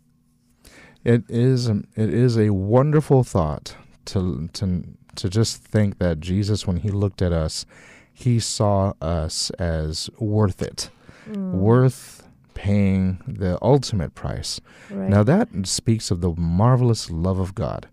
It 1.02 1.24
is 1.28 1.68
um, 1.68 1.84
it 1.96 2.08
is 2.14 2.38
a 2.38 2.50
wonderful 2.50 3.24
thought 3.24 3.76
to 4.06 4.48
to 4.54 4.84
to 5.16 5.28
just 5.28 5.62
think 5.62 5.98
that 5.98 6.20
Jesus, 6.20 6.66
when 6.66 6.78
he 6.78 6.90
looked 6.90 7.22
at 7.22 7.32
us, 7.32 7.66
he 8.12 8.38
saw 8.38 8.92
us 9.00 9.50
as 9.58 10.08
worth 10.18 10.62
it, 10.62 10.90
worth 11.26 12.28
paying 12.54 13.20
the 13.26 13.58
ultimate 13.60 14.14
price. 14.14 14.60
Right. 14.90 15.08
Now 15.08 15.22
that 15.24 15.48
speaks 15.64 16.10
of 16.10 16.20
the 16.20 16.32
marvelous 16.34 17.10
love 17.10 17.38
of 17.40 17.54
God. 17.54 17.88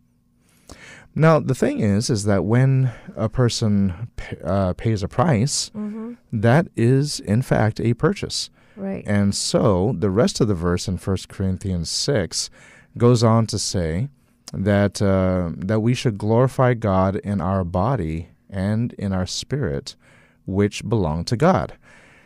Now 1.15 1.39
the 1.39 1.55
thing 1.55 1.79
is, 1.79 2.09
is 2.09 2.23
that 2.25 2.45
when 2.45 2.91
a 3.15 3.27
person 3.27 4.09
uh, 4.43 4.73
pays 4.73 5.03
a 5.03 5.07
price, 5.07 5.69
hmm 5.73 6.13
that 6.33 6.67
is 6.77 7.19
in 7.19 7.41
fact 7.41 7.79
a 7.81 7.93
purchase. 7.93 8.49
Right. 8.77 9.03
And 9.05 9.35
so 9.35 9.93
the 9.97 10.09
rest 10.09 10.39
of 10.39 10.47
the 10.47 10.53
verse 10.55 10.87
in 10.87 10.97
1 10.97 11.17
Corinthians 11.27 11.89
6 11.89 12.49
goes 12.97 13.21
on 13.23 13.47
to 13.47 13.59
say 13.59 14.07
that 14.53 15.01
uh, 15.01 15.51
that 15.55 15.79
we 15.81 15.93
should 15.93 16.17
glorify 16.17 16.73
God 16.73 17.15
in 17.17 17.39
our 17.41 17.63
body 17.63 18.29
and 18.49 18.93
in 18.93 19.13
our 19.13 19.25
spirit, 19.25 19.95
which 20.45 20.87
belong 20.87 21.23
to 21.25 21.37
God. 21.37 21.73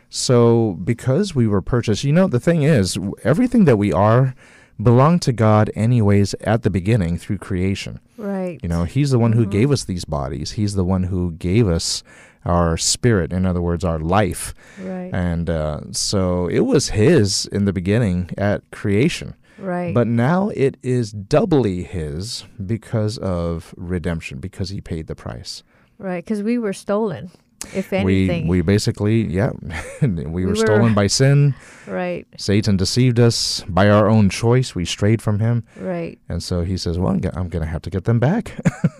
So 0.08 0.72
because 0.84 1.34
we 1.34 1.46
were 1.46 1.62
purchased, 1.62 2.04
you 2.04 2.12
know, 2.12 2.26
the 2.28 2.40
thing 2.40 2.62
is, 2.62 2.96
everything 3.24 3.64
that 3.64 3.76
we 3.76 3.92
are 3.92 4.34
belonged 4.82 5.22
to 5.22 5.32
God 5.32 5.70
anyways 5.74 6.34
at 6.42 6.62
the 6.62 6.70
beginning 6.70 7.16
through 7.18 7.38
creation. 7.38 7.98
right. 8.18 8.58
You 8.62 8.68
know, 8.68 8.84
He's 8.84 9.10
the 9.10 9.18
one 9.18 9.32
who 9.32 9.46
Mhm. 9.46 9.50
gave 9.50 9.70
us 9.70 9.84
these 9.84 10.04
bodies. 10.04 10.52
He's 10.52 10.74
the 10.74 10.84
one 10.84 11.04
who 11.04 11.32
gave 11.32 11.66
us 11.68 12.02
our 12.44 12.76
spirit, 12.76 13.32
in 13.32 13.44
other 13.46 13.60
words, 13.62 13.84
our 13.84 13.98
life. 13.98 14.54
Right. 14.82 15.10
And 15.12 15.50
uh, 15.50 15.80
so 15.92 16.46
it 16.48 16.60
was 16.60 16.90
his 16.90 17.46
in 17.46 17.64
the 17.64 17.72
beginning 17.72 18.30
at 18.38 18.62
creation. 18.70 19.34
Right. 19.58 19.94
But 19.94 20.06
now 20.06 20.50
it 20.50 20.76
is 20.82 21.12
doubly 21.12 21.82
his 21.82 22.44
because 22.64 23.18
of 23.18 23.74
redemption, 23.76 24.38
because 24.38 24.68
he 24.70 24.80
paid 24.80 25.06
the 25.06 25.14
price. 25.14 25.62
right. 25.98 26.24
Because 26.24 26.42
we 26.42 26.58
were 26.58 26.72
stolen, 26.72 27.30
if 27.74 27.90
We, 27.90 27.96
anything. 27.98 28.48
we 28.48 28.58
we 28.58 28.62
basically, 28.62 29.22
yeah, 29.26 29.50
we 30.02 30.44
were 30.44 30.50
were- 30.50 30.56
stolen 30.56 30.94
by 30.94 31.06
sin. 31.20 31.54
right. 31.86 32.26
Satan 32.36 32.76
deceived 32.76 33.18
us 33.18 33.64
by 33.68 33.88
our 33.88 34.08
own 34.08 34.28
choice. 34.28 34.74
We 34.74 34.84
strayed 34.84 35.20
from 35.22 35.38
him. 35.40 35.64
Right. 35.80 36.18
And 36.28 36.42
so 36.42 36.62
he 36.64 36.76
says, 36.76 36.98
Well, 36.98 37.12
I'm 37.12 37.20
go- 37.20 37.30
I'm 37.34 37.48
going 37.48 37.64
to 37.64 37.70
have 37.70 37.82
to 37.82 37.90
get 37.90 38.04
them 38.04 38.18
back. 38.20 38.44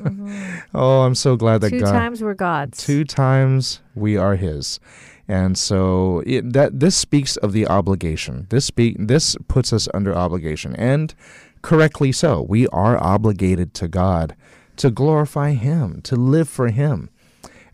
Mhm. 0.00 0.62
oh, 0.74 1.02
I'm 1.02 1.14
so 1.14 1.36
glad 1.36 1.60
that 1.60 1.70
Two 1.70 1.80
God. 1.80 1.92
times 1.92 2.22
we're 2.22 2.34
God's. 2.34 2.78
Two 2.84 3.04
times 3.04 3.80
we 3.94 4.16
are 4.16 4.36
His, 4.36 4.80
and 5.28 5.58
so 5.58 6.22
it, 6.26 6.52
that 6.52 6.80
this 6.80 6.96
speaks 6.96 7.36
of 7.36 7.52
the 7.52 7.66
obligation. 7.66 8.46
This 8.50 8.64
speak 8.64 8.96
this 8.98 9.36
puts 9.48 9.72
us 9.72 9.88
under 9.92 10.14
obligation, 10.14 10.74
and 10.76 11.14
correctly 11.62 12.12
so. 12.12 12.42
We 12.42 12.68
are 12.68 13.02
obligated 13.02 13.74
to 13.74 13.88
God 13.88 14.36
to 14.76 14.90
glorify 14.90 15.52
Him, 15.52 16.00
to 16.02 16.16
live 16.16 16.48
for 16.48 16.68
Him, 16.68 17.10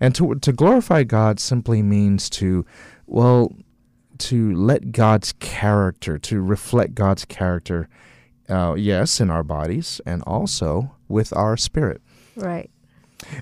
and 0.00 0.14
to 0.14 0.34
to 0.36 0.52
glorify 0.52 1.04
God 1.04 1.40
simply 1.40 1.82
means 1.82 2.30
to, 2.30 2.64
well, 3.06 3.54
to 4.18 4.54
let 4.54 4.92
God's 4.92 5.32
character, 5.32 6.18
to 6.18 6.40
reflect 6.40 6.94
God's 6.94 7.24
character. 7.24 7.88
Uh, 8.48 8.74
yes, 8.74 9.20
in 9.20 9.30
our 9.30 9.44
bodies 9.44 10.00
and 10.04 10.20
also 10.24 10.90
with 11.08 11.34
our 11.34 11.56
spirit. 11.56 12.02
Right. 12.36 12.70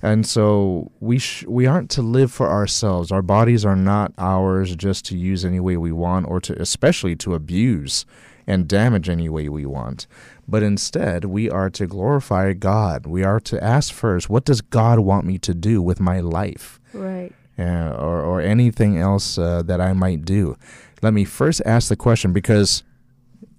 And 0.02 0.26
so 0.26 0.90
we 1.00 1.18
sh- 1.18 1.44
we 1.46 1.66
aren't 1.66 1.90
to 1.90 2.02
live 2.02 2.32
for 2.32 2.48
ourselves. 2.48 3.10
Our 3.12 3.22
bodies 3.22 3.64
are 3.64 3.76
not 3.76 4.12
ours 4.18 4.76
just 4.76 5.04
to 5.06 5.16
use 5.16 5.44
any 5.44 5.60
way 5.60 5.76
we 5.76 5.92
want 5.92 6.28
or 6.28 6.40
to 6.42 6.60
especially 6.60 7.16
to 7.16 7.34
abuse 7.34 8.04
and 8.46 8.66
damage 8.68 9.08
any 9.08 9.28
way 9.28 9.48
we 9.48 9.64
want. 9.66 10.06
But 10.48 10.62
instead, 10.62 11.24
we 11.26 11.48
are 11.48 11.70
to 11.70 11.86
glorify 11.86 12.52
God. 12.54 13.06
We 13.06 13.22
are 13.22 13.38
to 13.40 13.62
ask 13.62 13.92
first, 13.92 14.28
what 14.28 14.44
does 14.44 14.60
God 14.60 14.98
want 15.00 15.24
me 15.24 15.38
to 15.38 15.54
do 15.54 15.80
with 15.80 16.00
my 16.00 16.20
life? 16.20 16.80
Right. 16.92 17.32
uh, 17.58 17.94
or, 17.96 18.20
or 18.22 18.40
anything 18.40 18.98
else 18.98 19.38
uh, 19.38 19.62
that 19.62 19.80
I 19.80 19.92
might 19.92 20.24
do. 20.24 20.56
Let 21.02 21.12
me 21.14 21.24
first 21.24 21.62
ask 21.64 21.88
the 21.88 21.96
question 21.96 22.32
because 22.32 22.82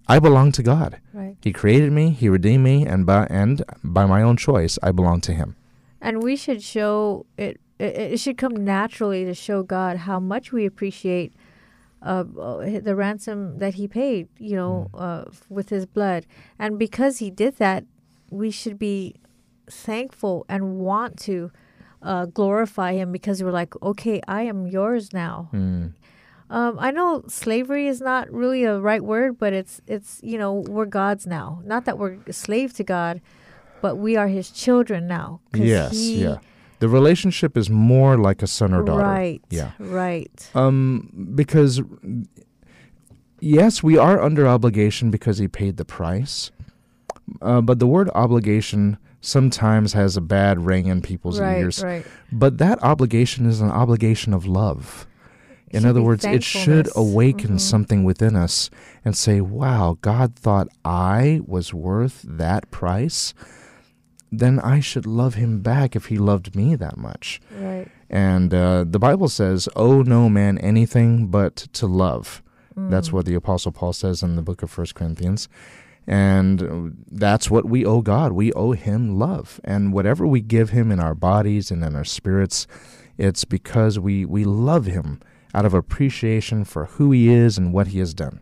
I 0.08 0.20
belong 0.20 0.52
to 0.54 0.64
God. 0.64 1.00
Right. 1.14 1.38
He 1.42 1.54
created 1.54 1.92
me, 1.94 2.10
He 2.10 2.28
redeemed 2.28 2.64
me, 2.64 2.86
and 2.86 3.06
by 3.06 3.28
and 3.30 3.64
by 3.84 4.06
my 4.06 4.22
own 4.22 4.36
choice, 4.36 4.78
I 4.84 4.92
belong 4.92 5.22
to 5.22 5.34
Him. 5.34 5.56
And 6.02 6.24
we 6.24 6.36
should 6.36 6.64
show 6.64 7.26
it. 7.38 7.60
It, 7.80 8.14
it 8.14 8.20
should 8.20 8.38
come 8.38 8.56
naturally 8.64 9.26
to 9.26 9.34
show 9.34 9.64
God 9.64 9.98
how 9.98 10.20
much 10.20 10.52
we 10.52 10.66
appreciate 10.66 11.34
uh, 12.02 12.24
uh, 12.40 12.80
the 12.80 12.96
ransom 12.96 13.60
that 13.60 13.76
He 13.76 13.88
paid. 13.88 14.28
You 14.38 14.56
know, 14.56 14.90
uh, 14.94 15.26
with 15.50 15.70
His 15.70 15.86
blood, 15.86 16.26
and 16.58 16.80
because 16.80 17.20
He 17.20 17.30
did 17.30 17.58
that, 17.58 17.86
we 18.30 18.52
should 18.52 18.80
be 18.80 19.16
thankful 19.70 20.46
and 20.50 20.80
want 20.80 21.20
to 21.20 21.52
uh, 22.02 22.26
glorify 22.26 22.94
Him 22.94 23.12
because 23.12 23.44
we're 23.44 23.52
like, 23.52 23.74
okay, 23.82 24.22
I 24.28 24.44
am 24.44 24.68
yours 24.68 25.14
now. 25.14 25.50
Mm. 25.54 25.94
Um, 26.52 26.78
I 26.80 26.92
know 26.92 27.24
slavery 27.30 27.88
is 27.88 28.02
not 28.02 28.30
really 28.30 28.66
a 28.66 28.78
right 28.78 29.02
word, 29.02 29.38
but 29.40 29.54
it's 29.54 29.82
it's 29.88 30.20
you 30.22 30.38
know 30.38 30.66
we're 30.68 30.86
God's 30.86 31.26
now. 31.26 31.62
Not 31.64 31.86
that 31.86 31.98
we're 31.98 32.18
a 32.28 32.34
slave 32.34 32.74
to 32.74 32.84
God, 32.84 33.22
but 33.82 33.96
we 33.98 34.16
are 34.16 34.28
His 34.28 34.50
children 34.52 35.08
now. 35.08 35.42
Yes, 35.54 35.94
he- 35.94 36.24
yeah. 36.24 36.38
The 36.80 36.90
relationship 36.90 37.58
is 37.58 37.70
more 37.70 38.18
like 38.18 38.42
a 38.42 38.48
son 38.48 38.74
or 38.74 38.82
daughter. 38.84 39.04
Right. 39.04 39.40
Yeah. 39.52 39.72
Right. 39.78 40.50
Um, 40.56 41.32
because 41.36 41.80
yes, 43.40 43.84
we 43.84 43.98
are 43.98 44.22
under 44.22 44.48
obligation 44.48 45.12
because 45.12 45.38
he 45.38 45.48
paid 45.48 45.78
the 45.78 45.86
price. 45.86 46.52
Uh, 47.42 47.62
but 47.62 47.80
the 47.80 47.88
word 47.88 48.10
obligation 48.16 48.98
sometimes 49.22 49.94
has 49.94 50.18
a 50.18 50.22
bad 50.22 50.66
ring 50.66 50.88
in 50.88 51.02
people's 51.02 51.40
right. 51.40 51.60
ears. 51.60 51.84
Right. 51.84 52.06
But 52.32 52.58
that 52.58 52.82
obligation 52.84 53.46
is 53.46 53.62
an 53.62 53.70
obligation 53.70 54.34
of 54.34 54.46
love. 54.48 55.06
In 55.70 55.86
other 55.86 56.02
words, 56.02 56.26
it 56.26 56.44
should 56.44 56.90
awaken 56.98 57.52
Mhm. 57.52 57.60
something 57.62 58.04
within 58.04 58.36
us 58.36 58.70
and 59.06 59.16
say, 59.16 59.40
wow, 59.40 59.98
God 60.02 60.36
thought 60.36 60.68
I 60.84 61.42
was 61.46 61.74
worth 61.74 62.26
that 62.28 62.70
price. 62.72 63.34
Then 64.32 64.60
I 64.60 64.80
should 64.80 65.06
love 65.06 65.34
him 65.36 65.62
back 65.62 65.96
if 65.96 66.06
he 66.06 66.18
loved 66.18 66.56
me 66.56 66.76
that 66.76 66.98
much. 66.98 67.42
Right. 67.58 67.88
And 68.10 68.54
uh, 68.54 68.86
the 68.88 69.00
Bible 69.00 69.28
says, 69.30 69.68
owe 69.76 70.02
no 70.04 70.30
man 70.30 70.58
anything 70.60 71.28
but 71.28 71.56
to 71.74 71.88
love. 71.88 72.42
That's 72.78 73.10
Mm. 73.10 73.14
what 73.14 73.26
the 73.26 73.36
Apostle 73.36 73.74
Paul 73.74 73.92
says 73.94 74.24
in 74.24 74.38
the 74.38 74.42
book 74.42 74.64
of 74.64 74.72
First 74.72 74.96
Corinthians. 74.96 75.50
And 76.08 76.64
uh, 76.64 76.96
that's 77.12 77.52
what 77.52 77.66
we 77.66 77.86
owe 77.86 78.02
God. 78.02 78.32
We 78.32 78.54
owe 78.54 78.72
him 78.72 79.20
love. 79.20 79.60
And 79.64 79.92
whatever 79.94 80.26
we 80.26 80.40
give 80.42 80.70
him 80.70 80.92
in 80.92 81.00
our 81.00 81.14
bodies 81.14 81.70
and 81.70 81.84
in 81.84 81.96
our 81.96 82.06
spirits, 82.06 82.68
it's 83.18 83.44
because 83.46 84.00
we, 84.00 84.26
we 84.26 84.46
love 84.46 84.86
him 84.86 85.20
out 85.54 85.66
of 85.66 85.74
appreciation 85.74 86.64
for 86.64 86.86
who 86.86 87.12
he 87.12 87.30
is 87.30 87.58
and 87.58 87.74
what 87.74 87.88
he 87.88 88.00
has 88.00 88.14
done. 88.14 88.40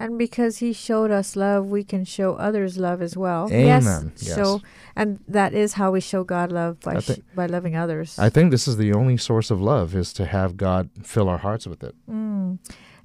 And 0.00 0.16
because 0.16 0.58
He 0.58 0.72
showed 0.72 1.10
us 1.10 1.34
love, 1.34 1.66
we 1.66 1.82
can 1.82 2.04
show 2.04 2.34
others 2.36 2.78
love 2.78 3.02
as 3.02 3.16
well. 3.16 3.46
Amen. 3.50 4.12
Yes. 4.14 4.28
Yes. 4.28 4.34
So, 4.36 4.62
and 4.94 5.18
that 5.26 5.52
is 5.52 5.72
how 5.74 5.90
we 5.90 6.00
show 6.00 6.22
God 6.24 6.52
love 6.52 6.78
by 6.80 7.00
sh- 7.00 7.18
by 7.34 7.46
loving 7.46 7.74
others. 7.76 8.16
I 8.18 8.28
think 8.30 8.52
this 8.52 8.68
is 8.68 8.76
the 8.76 8.92
only 8.92 9.16
source 9.16 9.50
of 9.50 9.60
love 9.60 9.96
is 9.96 10.12
to 10.14 10.24
have 10.26 10.56
God 10.56 10.88
fill 11.02 11.28
our 11.28 11.38
hearts 11.38 11.66
with 11.66 11.82
it. 11.82 11.94
Mm. 12.08 12.58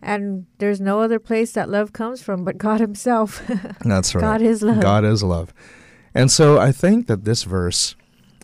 And 0.04 0.46
there's 0.60 0.80
no 0.82 1.00
other 1.02 1.18
place 1.18 1.54
that 1.54 1.68
love 1.70 1.94
comes 1.94 2.22
from 2.22 2.44
but 2.44 2.58
God 2.58 2.80
Himself. 2.80 3.42
That's 3.86 4.14
right. 4.14 4.22
God 4.22 4.42
is 4.42 4.62
love. 4.62 4.80
God 4.82 5.04
is 5.04 5.24
love. 5.24 5.52
And 6.14 6.30
so 6.30 6.60
I 6.60 6.72
think 6.72 7.08
that 7.08 7.24
this 7.26 7.44
verse 7.44 7.96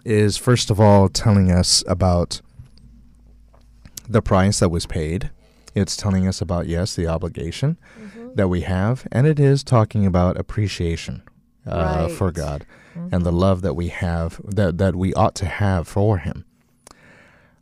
is, 0.06 0.38
first 0.38 0.72
of 0.72 0.80
all, 0.80 1.08
telling 1.10 1.52
us 1.52 1.84
about 1.88 2.42
the 4.08 4.22
price 4.24 4.60
that 4.60 4.70
was 4.70 4.86
paid. 4.88 5.30
It's 5.76 5.96
telling 5.96 6.28
us 6.28 6.42
about, 6.42 6.66
yes, 6.68 6.96
the 6.96 7.06
obligation 7.08 7.78
Mhm. 8.02 8.19
That 8.36 8.48
we 8.48 8.62
have. 8.62 9.08
And 9.12 9.28
it 9.28 9.40
is 9.40 9.64
talking 9.64 10.06
about 10.06 10.38
appreciation 10.38 11.22
uh, 11.68 12.08
for 12.08 12.28
Right. 12.28 12.34
God 12.36 12.66
Mhm. 12.96 13.10
and 13.14 13.26
the 13.26 13.32
love 13.32 13.62
that 13.62 13.76
we 13.76 13.90
have, 13.90 14.40
that, 14.44 14.78
that 14.80 14.96
we 14.96 15.14
ought 15.14 15.36
to 15.36 15.46
have 15.46 15.88
for 15.88 16.18
Him. 16.18 16.46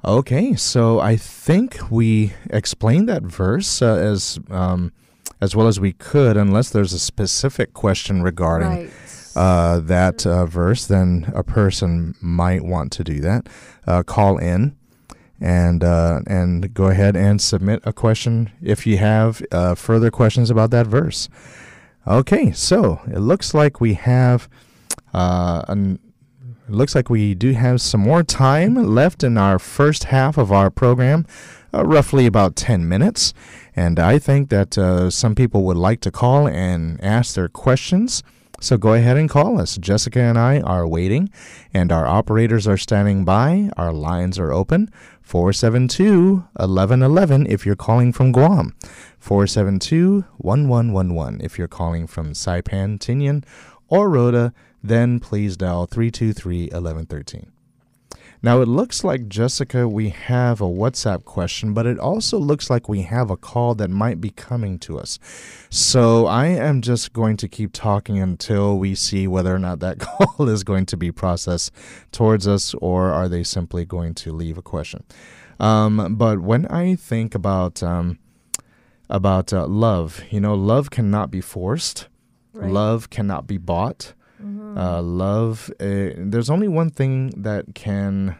Okay, 0.06 0.56
so 0.56 1.00
I 1.00 1.18
think 1.18 1.80
we 1.92 2.32
explained 2.50 3.10
that 3.10 3.24
verse 3.24 3.82
uh, 3.82 3.96
as 3.96 4.40
um, 4.50 4.94
as 5.42 5.56
well 5.56 5.68
as 5.68 5.80
we 5.80 5.92
could, 5.94 6.38
unless 6.38 6.70
there's 6.70 6.94
a 6.94 7.00
specific 7.00 7.74
question 7.74 8.22
regarding 8.24 8.70
Right. 8.70 8.90
uh, 9.36 9.80
that 9.82 10.26
uh, 10.26 10.46
verse, 10.46 10.86
then 10.88 11.30
a 11.36 11.44
person 11.44 12.16
might 12.22 12.64
want 12.64 12.92
to 12.94 13.04
do 13.04 13.20
that. 13.20 13.48
Uh, 13.86 14.02
call 14.04 14.38
in 14.38 14.77
and 15.40 15.84
uh, 15.84 16.22
and 16.28 16.74
go 16.74 16.88
ahead 16.88 17.16
and 17.16 17.42
submit 17.42 17.82
a 17.84 17.94
question 17.94 18.52
if 18.62 18.88
you 18.88 18.98
have 18.98 19.42
uh, 19.52 19.76
further 19.76 20.12
questions 20.12 20.50
about 20.50 20.72
that 20.72 20.88
verse. 20.88 21.30
Okay, 22.08 22.52
so 22.52 23.02
it 23.08 23.20
looks 23.20 23.54
like 23.54 23.82
we 23.82 23.96
have 23.96 24.48
uh, 25.14 25.64
an, 25.68 26.00
It 26.68 26.74
looks 26.74 26.96
like 26.96 27.10
we 27.10 27.34
do 27.36 27.52
have 27.54 27.82
some 27.82 28.02
more 28.02 28.24
time 28.24 28.76
left 28.76 29.24
in 29.24 29.38
our 29.38 29.60
first 29.60 30.06
half 30.06 30.38
of 30.38 30.52
our 30.52 30.70
program, 30.70 31.26
uh, 31.74 31.86
roughly 31.86 32.26
about 32.26 32.56
10 32.56 32.88
minutes. 32.88 33.34
And 33.76 34.00
I 34.00 34.20
think 34.20 34.50
that 34.50 34.78
uh, 34.78 35.10
some 35.10 35.36
people 35.36 35.64
would 35.64 35.78
like 35.78 36.02
to 36.02 36.12
call 36.12 36.48
and 36.48 37.04
ask 37.04 37.36
their 37.36 37.50
questions. 37.50 38.24
So 38.60 38.78
go 38.78 38.94
ahead 38.94 39.18
and 39.18 39.30
call 39.30 39.60
us. 39.60 39.78
Jessica 39.78 40.20
and 40.20 40.38
I 40.38 40.62
are 40.62 40.88
waiting, 40.88 41.30
and 41.74 41.92
our 41.92 42.08
operators 42.08 42.68
are 42.68 42.78
standing 42.78 43.24
by. 43.24 43.70
Our 43.78 43.94
lines 43.94 44.40
are 44.40 44.52
open 44.52 44.92
472 45.22 46.44
1111 46.56 47.46
if 47.48 47.66
you're 47.66 47.76
calling 47.76 48.12
from 48.12 48.32
Guam, 48.32 48.76
472 49.20 50.26
1111 50.38 51.42
if 51.42 51.60
you're 51.60 51.68
calling 51.68 52.08
from 52.08 52.34
Saipan, 52.34 52.98
Tinian, 52.98 53.44
or 53.90 54.10
Rota. 54.10 54.54
Then 54.82 55.20
please 55.20 55.58
dial 55.58 55.86
323 55.86 56.70
1113. 56.72 57.57
Now, 58.44 58.62
it 58.62 58.68
looks 58.68 59.04
like, 59.04 59.28
Jessica, 59.28 59.88
we 59.88 60.10
have 60.10 60.62
a 60.62 60.66
WhatsApp 60.66 61.26
question, 61.26 61.74
but 61.74 61.86
it 61.86 61.98
also 61.98 62.38
looks 62.38 62.70
like 62.70 62.88
we 62.88 63.02
have 63.02 63.32
a 63.32 63.38
call 63.38 63.74
that 63.76 63.90
might 63.90 64.22
be 64.22 64.30
coming 64.30 64.78
to 64.80 65.00
us. 65.00 65.18
So 65.70 66.28
I 66.28 66.48
am 66.48 66.82
just 66.82 67.14
going 67.14 67.38
to 67.38 67.48
keep 67.48 67.74
talking 67.74 68.20
until 68.20 68.78
we 68.78 68.94
see 68.96 69.28
whether 69.28 69.54
or 69.54 69.60
not 69.60 69.80
that 69.80 70.00
call 70.00 70.48
is 70.50 70.64
going 70.64 70.86
to 70.88 70.98
be 70.98 71.12
processed 71.12 71.72
towards 72.12 72.48
us 72.48 72.74
or 72.76 73.12
are 73.12 73.28
they 73.28 73.44
simply 73.44 73.86
going 73.86 74.14
to 74.16 74.32
leave 74.32 74.58
a 74.58 74.62
question. 74.62 75.04
Um, 75.60 76.16
but 76.16 76.40
when 76.40 76.68
I 76.68 76.96
think 76.96 77.34
about, 77.34 77.82
um, 77.82 78.20
about 79.10 79.52
uh, 79.52 79.66
love, 79.66 80.22
you 80.30 80.40
know, 80.40 80.54
love 80.54 80.92
cannot 80.92 81.32
be 81.32 81.42
forced, 81.42 82.08
Right. 82.54 82.72
love 82.72 83.10
cannot 83.12 83.46
be 83.46 83.58
bought. 83.58 84.14
Uh, 84.40 85.02
love, 85.02 85.72
uh, 85.80 86.10
there's 86.18 86.50
only 86.50 86.68
one 86.68 86.90
thing 86.90 87.30
that 87.42 87.74
can 87.74 88.38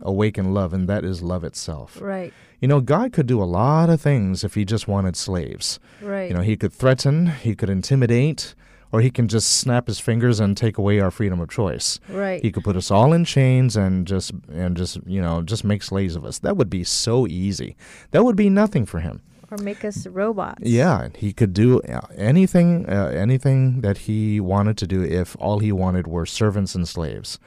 awaken 0.00 0.52
love, 0.52 0.72
and 0.72 0.88
that 0.88 1.04
is 1.04 1.22
love 1.22 1.44
itself. 1.44 2.00
Right. 2.00 2.32
You 2.60 2.68
know, 2.68 2.80
God 2.80 3.12
could 3.12 3.26
do 3.26 3.42
a 3.42 3.44
lot 3.44 3.90
of 3.90 4.00
things 4.00 4.44
if 4.44 4.54
he 4.54 4.64
just 4.64 4.88
wanted 4.88 5.16
slaves. 5.16 5.78
Right. 6.02 6.28
You 6.30 6.34
know, 6.36 6.42
he 6.42 6.56
could 6.56 6.72
threaten, 6.72 7.26
he 7.26 7.54
could 7.54 7.70
intimidate, 7.70 8.54
or 8.92 9.00
he 9.00 9.10
can 9.10 9.28
just 9.28 9.50
snap 9.52 9.86
his 9.86 9.98
fingers 9.98 10.40
and 10.40 10.56
take 10.56 10.78
away 10.78 11.00
our 11.00 11.10
freedom 11.10 11.40
of 11.40 11.48
choice. 11.48 11.98
right. 12.08 12.42
He 12.42 12.52
could 12.52 12.64
put 12.64 12.76
us 12.76 12.90
all 12.90 13.12
in 13.12 13.24
chains 13.24 13.76
and 13.76 14.06
just 14.06 14.32
and 14.52 14.76
just, 14.76 14.98
you 15.06 15.20
know, 15.20 15.42
just 15.42 15.64
make 15.64 15.82
slaves 15.82 16.16
of 16.16 16.24
us. 16.24 16.38
That 16.38 16.56
would 16.56 16.70
be 16.70 16.84
so 16.84 17.26
easy. 17.26 17.76
That 18.12 18.24
would 18.24 18.36
be 18.36 18.48
nothing 18.50 18.86
for 18.86 19.00
him. 19.00 19.20
Or 19.50 19.58
make 19.58 19.84
us 19.84 20.06
robots. 20.06 20.62
Yeah, 20.62 21.08
he 21.16 21.32
could 21.32 21.52
do 21.52 21.80
uh, 21.82 22.00
anything, 22.16 22.88
uh, 22.88 23.12
anything 23.14 23.80
that 23.80 23.98
he 23.98 24.40
wanted 24.40 24.76
to 24.78 24.86
do 24.86 25.02
if 25.02 25.36
all 25.38 25.58
he 25.58 25.72
wanted 25.72 26.06
were 26.06 26.26
servants 26.26 26.74
and 26.74 26.88
slaves. 26.88 27.38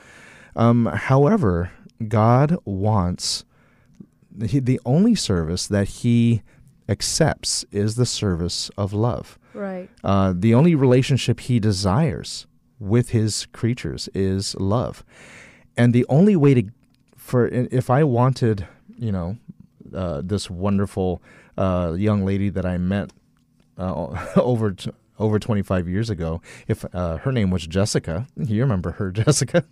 Um, 0.55 0.85
however, 0.87 1.71
God 2.07 2.57
wants 2.65 3.45
he, 4.45 4.59
the 4.59 4.79
only 4.85 5.15
service 5.15 5.67
that 5.67 5.87
he 5.87 6.43
accepts 6.87 7.65
is 7.71 7.95
the 7.95 8.05
service 8.05 8.69
of 8.77 8.93
love. 8.93 9.39
Right. 9.53 9.89
Uh, 10.03 10.33
the 10.35 10.53
only 10.53 10.75
relationship 10.75 11.39
he 11.41 11.59
desires 11.59 12.47
with 12.79 13.09
his 13.09 13.47
creatures 13.47 14.07
is 14.13 14.55
love, 14.55 15.03
and 15.75 15.93
the 15.93 16.05
only 16.09 16.35
way 16.35 16.53
to, 16.53 16.63
for 17.15 17.47
if 17.47 17.89
I 17.89 18.03
wanted, 18.03 18.67
you 18.97 19.11
know, 19.11 19.37
uh, 19.93 20.21
this 20.23 20.49
wonderful 20.49 21.21
uh, 21.57 21.93
young 21.97 22.25
lady 22.25 22.49
that 22.49 22.65
I 22.65 22.77
met 22.77 23.11
uh, 23.77 24.27
over 24.35 24.71
t- 24.71 24.91
over 25.19 25.39
25 25.39 25.87
years 25.87 26.09
ago, 26.09 26.41
if 26.67 26.85
uh, 26.93 27.17
her 27.17 27.31
name 27.31 27.49
was 27.49 27.65
Jessica, 27.65 28.27
you 28.35 28.61
remember 28.61 28.91
her, 28.91 29.11
Jessica, 29.23 29.65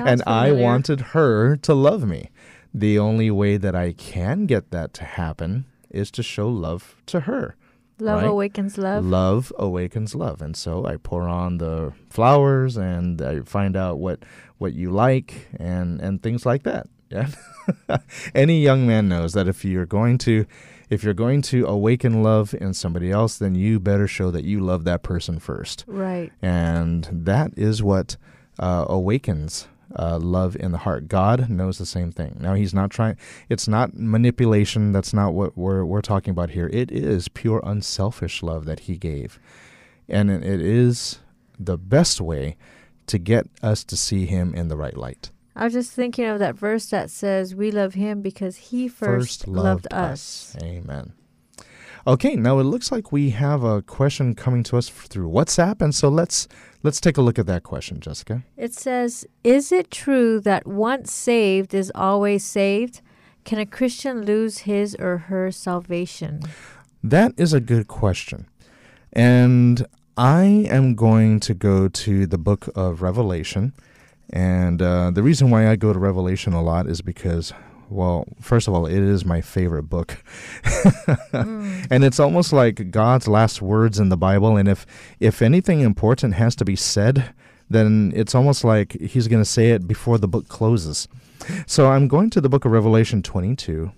and 0.00 0.22
I 0.26 0.50
wanted 0.52 1.00
her 1.00 1.56
to 1.58 1.74
love 1.74 2.04
me. 2.04 2.30
The 2.72 2.98
only 2.98 3.30
way 3.30 3.56
that 3.56 3.76
I 3.76 3.92
can 3.92 4.46
get 4.46 4.72
that 4.72 4.92
to 4.94 5.04
happen 5.04 5.66
is 5.90 6.10
to 6.10 6.24
show 6.24 6.48
love 6.48 6.96
to 7.06 7.20
her. 7.20 7.56
Love 8.00 8.22
right? 8.22 8.28
awakens 8.28 8.76
love. 8.76 9.04
Love 9.04 9.52
awakens 9.56 10.16
love, 10.16 10.42
and 10.42 10.56
so 10.56 10.84
I 10.84 10.96
pour 10.96 11.28
on 11.28 11.58
the 11.58 11.92
flowers 12.10 12.76
and 12.76 13.22
I 13.22 13.40
find 13.40 13.76
out 13.76 14.00
what 14.00 14.24
what 14.58 14.74
you 14.74 14.90
like 14.90 15.48
and 15.56 16.00
and 16.00 16.20
things 16.20 16.44
like 16.44 16.64
that. 16.64 16.88
Yeah, 17.10 17.28
any 18.34 18.60
young 18.60 18.88
man 18.88 19.08
knows 19.08 19.34
that 19.34 19.46
if 19.46 19.64
you're 19.64 19.86
going 19.86 20.18
to 20.18 20.46
if 20.90 21.02
you're 21.04 21.14
going 21.14 21.42
to 21.42 21.66
awaken 21.66 22.22
love 22.22 22.54
in 22.60 22.74
somebody 22.74 23.10
else, 23.10 23.38
then 23.38 23.54
you 23.54 23.80
better 23.80 24.06
show 24.06 24.30
that 24.30 24.44
you 24.44 24.60
love 24.60 24.84
that 24.84 25.02
person 25.02 25.38
first, 25.38 25.84
Right. 25.86 26.30
and 26.42 27.08
that 27.12 27.52
is 27.56 27.82
what 27.82 28.16
uh, 28.58 28.84
awakens. 28.88 29.68
Uh, 29.96 30.18
love 30.18 30.56
in 30.56 30.72
the 30.72 30.78
heart. 30.78 31.06
God 31.06 31.48
knows 31.48 31.78
the 31.78 31.86
same 31.86 32.10
thing. 32.10 32.36
Now 32.40 32.54
He's 32.54 32.74
not 32.74 32.90
trying. 32.90 33.16
It's 33.48 33.68
not 33.68 33.94
manipulation. 33.94 34.90
That's 34.90 35.12
not 35.14 35.34
what 35.34 35.56
we're 35.56 35.84
we're 35.84 36.00
talking 36.00 36.32
about 36.32 36.50
here. 36.50 36.68
It 36.72 36.90
is 36.90 37.28
pure 37.28 37.60
unselfish 37.62 38.42
love 38.42 38.64
that 38.64 38.80
He 38.80 38.96
gave, 38.96 39.38
and 40.08 40.30
it 40.30 40.42
it 40.42 40.60
is 40.60 41.20
the 41.60 41.78
best 41.78 42.20
way 42.20 42.56
to 43.06 43.18
get 43.18 43.46
us 43.62 43.84
to 43.84 43.96
see 43.96 44.26
Him 44.26 44.52
in 44.54 44.66
the 44.66 44.76
right 44.76 44.96
light. 44.96 45.30
I 45.56 45.64
was 45.64 45.72
just 45.72 45.92
thinking 45.92 46.24
of 46.24 46.38
that 46.40 46.56
verse 46.56 46.86
that 46.86 47.10
says, 47.10 47.54
"We 47.54 47.70
love 47.70 47.94
Him 47.94 48.22
because 48.22 48.56
He 48.56 48.88
first, 48.88 49.46
loved, 49.46 49.86
us." 49.92 50.56
Amen. 50.62 51.12
Okay, 52.06 52.36
now 52.36 52.58
it 52.58 52.64
looks 52.64 52.92
like 52.92 53.12
we 53.12 53.30
have 53.30 53.62
a 53.62 53.80
question 53.80 54.34
coming 54.34 54.62
to 54.64 54.76
us 54.76 54.88
through 54.90 55.30
WhatsApp, 55.30 55.80
and 55.80 55.94
so 55.94 56.08
let's 56.08 56.48
let's 56.82 57.00
take 57.00 57.16
a 57.16 57.22
look 57.22 57.38
at 57.38 57.46
that 57.46 57.62
question, 57.62 58.00
Jessica. 58.00 58.42
It 58.56 58.74
says, 58.74 59.26
"Is 59.42 59.72
it 59.72 59.90
true 59.90 60.40
that 60.40 60.66
once 60.66 61.12
saved 61.12 61.72
is 61.72 61.90
always 61.94 62.44
saved? 62.44 63.00
Can 63.44 63.58
a 63.58 63.66
Christian 63.66 64.24
lose 64.26 64.58
his 64.58 64.96
or 64.98 65.16
her 65.28 65.50
salvation?" 65.50 66.42
That 67.02 67.32
is 67.36 67.52
a 67.52 67.60
good 67.60 67.88
question. 67.88 68.46
And 69.12 69.86
I 70.16 70.66
am 70.68 70.94
going 70.94 71.40
to 71.40 71.54
go 71.54 71.88
to 71.88 72.26
the 72.26 72.38
book 72.38 72.68
of 72.74 73.02
Revelation. 73.02 73.72
And 74.30 74.80
uh, 74.82 75.10
the 75.10 75.22
reason 75.22 75.50
why 75.50 75.68
I 75.68 75.76
go 75.76 75.92
to 75.92 75.98
Revelation 75.98 76.52
a 76.52 76.62
lot 76.62 76.86
is 76.86 77.02
because, 77.02 77.52
well, 77.88 78.26
first 78.40 78.66
of 78.68 78.74
all, 78.74 78.86
it 78.86 78.98
is 78.98 79.24
my 79.24 79.40
favorite 79.40 79.84
book. 79.84 80.22
And 81.90 82.02
it's 82.02 82.18
almost 82.18 82.52
like 82.52 82.90
God's 82.90 83.28
last 83.28 83.60
words 83.60 83.98
in 83.98 84.08
the 84.08 84.16
Bible. 84.16 84.56
And 84.56 84.68
if, 84.68 84.86
if 85.20 85.42
anything 85.42 85.80
important 85.80 86.34
has 86.34 86.56
to 86.56 86.64
be 86.64 86.76
said, 86.76 87.34
then 87.68 88.12
it's 88.14 88.34
almost 88.34 88.64
like 88.64 88.92
he's 89.00 89.28
going 89.28 89.42
to 89.42 89.48
say 89.48 89.70
it 89.70 89.86
before 89.86 90.18
the 90.18 90.28
book 90.28 90.48
closes. 90.48 91.08
So 91.66 91.90
I'm 91.90 92.08
going 92.08 92.30
to 92.30 92.40
the 92.40 92.48
book 92.48 92.64
of 92.64 92.72
Revelation 92.72 93.22
22. 93.22 93.92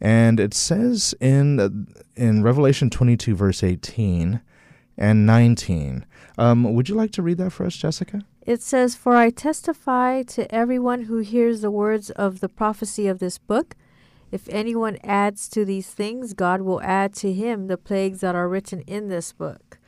And 0.00 0.38
it 0.38 0.54
says 0.54 1.14
in 1.20 1.88
in 2.16 2.42
Revelation 2.42 2.88
22 2.88 3.34
verse 3.34 3.62
18 3.62 4.40
and 4.96 5.26
19. 5.26 6.06
Um, 6.38 6.74
would 6.74 6.88
you 6.88 6.94
like 6.94 7.10
to 7.12 7.22
read 7.22 7.38
that 7.38 7.50
for 7.50 7.66
us, 7.66 7.76
Jessica? 7.76 8.22
It 8.48 8.62
says, 8.62 8.94
For 8.96 9.14
I 9.14 9.28
testify 9.28 10.22
to 10.22 10.50
everyone 10.54 11.02
who 11.02 11.18
hears 11.18 11.60
the 11.60 11.70
words 11.70 12.08
of 12.12 12.40
the 12.40 12.48
prophecy 12.48 13.06
of 13.06 13.18
this 13.18 13.36
book. 13.36 13.76
If 14.32 14.48
anyone 14.48 14.96
adds 15.04 15.50
to 15.50 15.66
these 15.66 15.90
things, 15.90 16.32
God 16.32 16.62
will 16.62 16.80
add 16.80 17.12
to 17.16 17.30
him 17.30 17.66
the 17.66 17.76
plagues 17.76 18.22
that 18.22 18.34
are 18.34 18.48
written 18.48 18.80
in 18.86 19.08
this 19.08 19.34
book. 19.34 19.78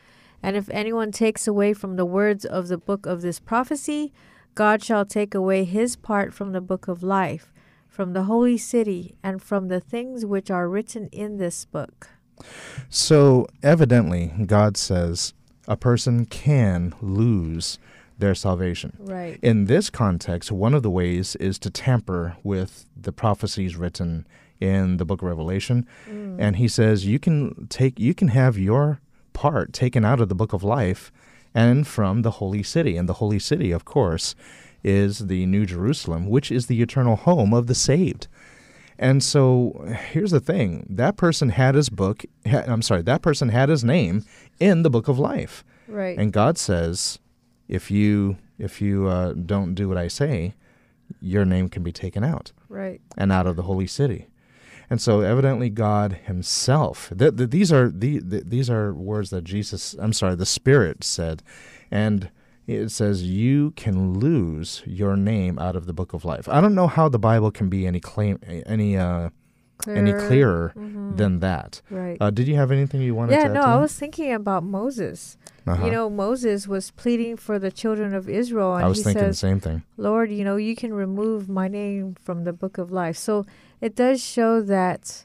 And 0.42 0.56
if 0.56 0.68
anyone 0.68 1.10
takes 1.10 1.48
away 1.48 1.72
from 1.72 1.96
the 1.96 2.04
words 2.04 2.44
of 2.44 2.68
the 2.68 2.76
book 2.76 3.06
of 3.06 3.22
this 3.22 3.40
prophecy, 3.40 4.12
God 4.54 4.84
shall 4.84 5.06
take 5.06 5.34
away 5.34 5.64
his 5.64 5.96
part 5.96 6.34
from 6.34 6.52
the 6.52 6.60
book 6.60 6.86
of 6.86 7.02
life, 7.02 7.54
from 7.88 8.12
the 8.12 8.24
holy 8.24 8.58
city, 8.58 9.16
and 9.22 9.42
from 9.42 9.68
the 9.68 9.80
things 9.80 10.26
which 10.26 10.50
are 10.50 10.68
written 10.68 11.06
in 11.12 11.38
this 11.38 11.64
book. 11.64 12.10
So, 12.90 13.46
evidently, 13.62 14.34
God 14.44 14.76
says 14.76 15.32
a 15.66 15.78
person 15.78 16.26
can 16.26 16.92
lose 17.00 17.78
their 18.20 18.34
salvation. 18.34 18.96
Right. 18.98 19.38
In 19.42 19.66
this 19.66 19.90
context, 19.90 20.52
one 20.52 20.74
of 20.74 20.82
the 20.82 20.90
ways 20.90 21.36
is 21.36 21.58
to 21.60 21.70
tamper 21.70 22.36
with 22.42 22.86
the 22.96 23.12
prophecies 23.12 23.76
written 23.76 24.26
in 24.60 24.98
the 24.98 25.04
book 25.04 25.22
of 25.22 25.28
Revelation. 25.28 25.86
Mm. 26.08 26.36
And 26.38 26.56
he 26.56 26.68
says 26.68 27.06
you 27.06 27.18
can 27.18 27.66
take 27.68 27.98
you 27.98 28.14
can 28.14 28.28
have 28.28 28.58
your 28.58 29.00
part 29.32 29.72
taken 29.72 30.04
out 30.04 30.20
of 30.20 30.28
the 30.28 30.34
book 30.34 30.52
of 30.52 30.62
life 30.62 31.10
and 31.54 31.86
from 31.86 32.22
the 32.22 32.32
holy 32.32 32.62
city. 32.62 32.96
And 32.96 33.08
the 33.08 33.14
holy 33.14 33.38
city, 33.38 33.72
of 33.72 33.84
course, 33.84 34.34
is 34.84 35.26
the 35.26 35.46
New 35.46 35.66
Jerusalem, 35.66 36.28
which 36.28 36.50
is 36.50 36.66
the 36.66 36.82
eternal 36.82 37.16
home 37.16 37.52
of 37.52 37.66
the 37.66 37.74
saved. 37.74 38.28
And 38.98 39.24
so 39.24 39.82
here's 40.12 40.30
the 40.30 40.40
thing 40.40 40.86
that 40.90 41.16
person 41.16 41.48
had 41.48 41.74
his 41.74 41.88
book, 41.88 42.24
ha- 42.46 42.64
I'm 42.66 42.82
sorry, 42.82 43.02
that 43.02 43.22
person 43.22 43.48
had 43.48 43.70
his 43.70 43.82
name 43.82 44.24
in 44.58 44.82
the 44.82 44.90
book 44.90 45.08
of 45.08 45.18
life. 45.18 45.64
Right. 45.88 46.18
And 46.18 46.32
God 46.32 46.58
says, 46.58 47.18
if 47.70 47.90
you 47.90 48.36
if 48.58 48.82
you 48.82 49.06
uh, 49.06 49.32
don't 49.32 49.74
do 49.74 49.88
what 49.88 49.96
I 49.96 50.08
say, 50.08 50.54
your 51.22 51.46
name 51.46 51.70
can 51.70 51.82
be 51.82 51.92
taken 51.92 52.22
out 52.22 52.52
right. 52.68 53.00
and 53.16 53.32
out 53.32 53.46
of 53.46 53.56
the 53.56 53.62
holy 53.62 53.86
city. 53.86 54.26
And 54.90 55.00
so, 55.00 55.20
evidently, 55.20 55.70
God 55.70 56.18
Himself. 56.24 57.12
Th- 57.16 57.34
th- 57.34 57.50
these 57.50 57.72
are 57.72 57.88
the, 57.88 58.20
th- 58.20 58.44
these 58.44 58.68
are 58.68 58.92
words 58.92 59.30
that 59.30 59.44
Jesus. 59.44 59.94
I'm 60.00 60.12
sorry, 60.12 60.34
the 60.34 60.44
Spirit 60.44 61.04
said, 61.04 61.44
and 61.92 62.28
it 62.66 62.90
says 62.90 63.22
you 63.22 63.70
can 63.76 64.18
lose 64.18 64.82
your 64.84 65.16
name 65.16 65.58
out 65.60 65.76
of 65.76 65.86
the 65.86 65.92
book 65.92 66.12
of 66.12 66.24
life. 66.24 66.48
I 66.48 66.60
don't 66.60 66.74
know 66.74 66.88
how 66.88 67.08
the 67.08 67.20
Bible 67.20 67.52
can 67.52 67.68
be 67.68 67.86
any 67.86 68.00
claim 68.00 68.40
any 68.66 68.96
uh, 68.96 69.30
any 69.88 70.12
clearer 70.12 70.72
than 70.74 71.40
that. 71.40 71.82
Right. 71.90 72.16
Uh, 72.20 72.30
did 72.30 72.48
you 72.48 72.56
have 72.56 72.70
anything 72.70 73.00
you 73.02 73.14
wanted 73.14 73.32
yeah, 73.32 73.44
to 73.44 73.50
add 73.50 73.52
no, 73.54 73.62
I 73.62 73.76
was 73.76 73.94
thinking 73.94 74.32
about 74.32 74.62
Moses. 74.64 75.36
Uh-huh. 75.66 75.84
You 75.84 75.92
know, 75.92 76.08
Moses 76.10 76.66
was 76.66 76.90
pleading 76.90 77.36
for 77.36 77.58
the 77.58 77.70
children 77.70 78.14
of 78.14 78.28
Israel, 78.28 78.76
and 78.76 78.84
I 78.84 78.88
was 78.88 78.98
he 78.98 79.04
thinking 79.04 79.22
says, 79.24 79.40
the 79.40 79.46
same 79.48 79.60
thing. 79.60 79.82
Lord, 79.96 80.30
you 80.30 80.42
know, 80.42 80.56
you 80.56 80.74
can 80.74 80.92
remove 80.94 81.48
my 81.48 81.68
name 81.68 82.16
from 82.20 82.44
the 82.44 82.52
book 82.52 82.78
of 82.78 82.90
life. 82.90 83.16
So 83.16 83.44
it 83.80 83.94
does 83.94 84.22
show 84.24 84.62
that, 84.62 85.24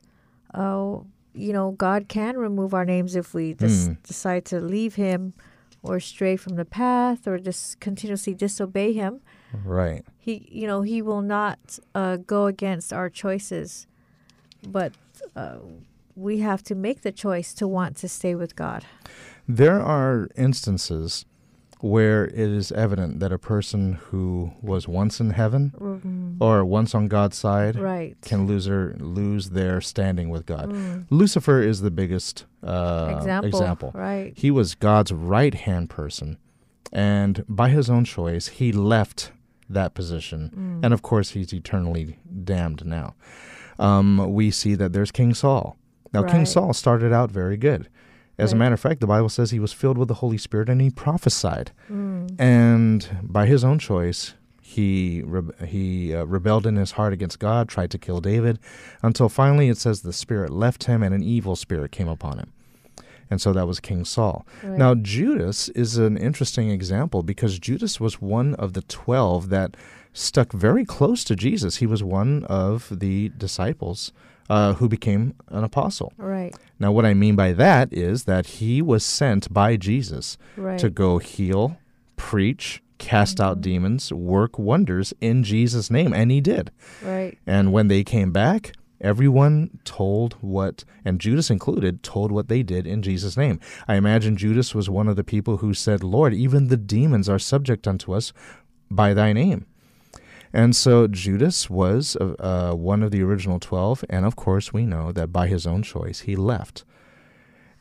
uh, 0.54 0.98
you 1.34 1.54
know, 1.54 1.72
God 1.72 2.08
can 2.08 2.38
remove 2.38 2.74
our 2.74 2.86
names 2.86 3.16
if 3.16 3.34
we 3.34 3.54
dis- 3.54 3.88
Mm. 3.88 3.98
decide 4.04 4.46
to 4.46 4.60
leave 4.60 4.96
Him 4.96 5.34
or 5.82 6.00
stray 6.00 6.36
from 6.36 6.56
the 6.56 6.66
path 6.66 7.28
or 7.28 7.38
just 7.40 7.80
continuously 7.80 8.34
disobey 8.34 8.94
Him. 8.94 9.22
Right. 9.64 10.04
He, 10.18 10.48
you 10.52 10.68
know, 10.68 10.82
He 10.82 11.02
will 11.02 11.22
not 11.22 11.80
uh, 11.94 12.18
go 12.18 12.46
against 12.48 12.92
our 12.92 13.10
choices, 13.10 13.88
but 14.68 14.94
uh, 15.36 15.58
we 16.16 16.40
have 16.40 16.64
to 16.64 16.76
make 16.76 17.02
the 17.02 17.12
choice 17.12 17.54
to 17.56 17.68
want 17.68 17.96
to 17.98 18.08
stay 18.10 18.36
with 18.36 18.56
God. 18.56 18.86
There 19.48 19.82
are 19.82 20.30
instances 20.36 21.26
where 21.82 22.26
it 22.26 22.38
is 22.40 22.72
evident 22.72 23.20
that 23.20 23.32
a 23.32 23.38
person 23.38 23.94
who 24.06 24.52
was 24.62 24.88
once 24.88 25.20
in 25.20 25.32
heaven 25.32 25.74
Mm, 25.78 26.38
or 26.40 26.66
once 26.66 26.96
on 26.96 27.08
God's 27.08 27.38
side 27.38 27.76
right. 27.76 28.16
can 28.22 28.48
lose 28.48 28.66
their 28.66 28.96
lose 28.98 29.50
their 29.52 29.82
standing 29.82 30.30
with 30.30 30.46
God. 30.46 30.74
Lucifer 31.12 31.62
is 31.62 31.82
the 31.82 31.92
biggest 31.92 32.46
uh, 32.64 33.08
Mm. 33.08 33.18
example, 33.18 33.48
example. 33.50 33.92
Right. 33.94 34.34
He 34.36 34.50
was 34.50 34.74
God's 34.74 35.12
right 35.12 35.54
hand 35.54 35.90
person, 35.90 36.38
and 36.92 37.44
by 37.48 37.70
his 37.70 37.90
own 37.90 38.06
choice, 38.06 38.48
he 38.48 38.72
left 38.72 39.32
that 39.70 39.94
position. 39.94 40.52
Mm. 40.56 40.86
And 40.86 40.94
of 40.94 41.02
course, 41.02 41.32
he's 41.32 41.54
eternally 41.54 42.18
damned 42.44 42.86
now. 42.86 43.14
Um, 43.80 44.34
we 44.34 44.52
see 44.52 44.76
that 44.76 44.94
there's 44.94 45.12
King 45.12 45.34
Saul. 45.34 45.78
Now, 46.14 46.24
King 46.24 46.46
Saul 46.46 46.74
started 46.74 47.12
out 47.12 47.30
very 47.30 47.58
good. 47.58 47.90
As 48.38 48.54
a 48.54 48.56
matter 48.56 48.74
of 48.74 48.80
fact, 48.80 49.00
the 49.00 49.08
Bible 49.08 49.30
says 49.30 49.52
he 49.52 49.60
was 49.60 49.74
filled 49.74 49.98
with 49.98 50.08
the 50.08 50.16
Holy 50.16 50.38
Spirit 50.38 50.70
and 50.70 50.82
he 50.82 50.90
prophesied. 50.90 51.72
Mm. 51.90 52.40
And 52.40 53.18
by 53.22 53.46
his 53.46 53.64
own 53.64 53.80
choice, 53.80 54.34
he 54.62 55.22
re- 55.26 55.68
he 55.68 56.14
uh, 56.14 56.26
rebelled 56.26 56.66
in 56.66 56.76
his 56.76 56.92
heart 56.92 57.14
against 57.14 57.40
God, 57.40 57.70
tried 57.70 57.92
to 57.92 57.98
kill 57.98 58.20
David, 58.20 58.60
until 59.02 59.30
finally 59.30 59.70
it 59.70 59.78
says 59.78 60.02
the 60.02 60.12
Spirit 60.12 60.50
left 60.50 60.86
him 60.86 61.02
and 61.02 61.14
an 61.14 61.24
evil 61.24 61.56
spirit 61.56 61.92
came 61.92 62.10
upon 62.10 62.40
him. 62.40 62.52
And 63.30 63.40
so 63.40 63.54
that 63.54 63.68
was 63.68 63.80
King 63.80 64.06
Saul. 64.06 64.46
Right. 64.64 64.78
Now, 64.78 64.96
Judas 64.96 65.70
is 65.70 65.98
an 65.98 66.18
interesting 66.18 66.70
example 66.70 67.24
because 67.24 67.58
Judas 67.58 68.00
was 68.00 68.22
one 68.22 68.54
of 68.56 68.74
the 68.74 68.82
12 68.84 69.50
that 69.50 69.76
stuck 70.16 70.52
very 70.54 70.86
close 70.86 71.24
to 71.26 71.36
Jesus. 71.36 71.76
He 71.78 71.86
was 71.86 72.02
one 72.04 72.44
of 72.46 72.88
the 73.00 73.30
disciples 73.38 74.12
uh, 74.50 74.74
who 74.76 74.88
became 74.88 75.34
an 75.50 75.64
apostle. 75.64 76.14
Right. 76.18 76.56
Now, 76.80 76.92
what 76.92 77.06
I 77.06 77.14
mean 77.14 77.36
by 77.36 77.52
that 77.54 77.92
is 77.92 78.24
that 78.24 78.46
he 78.46 78.82
was 78.82 79.04
sent 79.04 79.52
by 79.54 79.76
Jesus 79.76 80.38
Right. 80.56 80.80
to 80.80 80.90
go 80.90 81.18
heal, 81.18 81.78
preach, 82.16 82.82
cast 82.98 83.42
out 83.42 83.60
demons, 83.60 84.14
work 84.14 84.58
wonders 84.58 85.14
in 85.20 85.44
Jesus' 85.44 85.92
name. 85.92 86.14
And 86.14 86.32
he 86.32 86.42
did. 86.42 86.72
Right. 87.04 87.38
And 87.46 87.74
when 87.74 87.88
they 87.90 88.04
came 88.04 88.32
back, 88.32 88.72
everyone 89.02 89.80
told 89.84 90.34
what, 90.42 90.86
and 91.04 91.20
Judas 91.20 91.50
included, 91.50 92.04
told 92.04 92.32
what 92.32 92.48
they 92.48 92.64
did 92.64 92.88
in 92.88 93.02
Jesus' 93.02 93.36
name. 93.36 93.60
I 93.88 93.96
imagine 93.96 94.38
Judas 94.38 94.74
was 94.74 94.90
one 94.90 95.08
of 95.10 95.18
the 95.18 95.24
people 95.24 95.58
who 95.58 95.74
said, 95.74 96.04
Lord, 96.04 96.34
even 96.34 96.68
the 96.70 96.78
demons 96.78 97.28
are 97.28 97.40
subject 97.40 97.88
unto 97.88 98.14
us 98.14 98.32
by 98.90 99.14
thy 99.14 99.34
name. 99.34 99.66
And 100.56 100.74
so 100.74 101.06
Judas 101.08 101.70
was 101.70 102.16
uh, 102.16 102.34
uh, 102.40 102.74
one 102.76 103.04
of 103.04 103.12
the 103.12 103.22
original 103.22 103.60
12, 103.60 104.06
and 104.10 104.26
of 104.26 104.38
course 104.38 104.72
we 104.72 104.86
know 104.86 105.12
that 105.12 105.34
by 105.34 105.48
his 105.48 105.68
own 105.68 105.84
choice 105.84 106.22
he 106.22 106.38
left. 106.38 106.86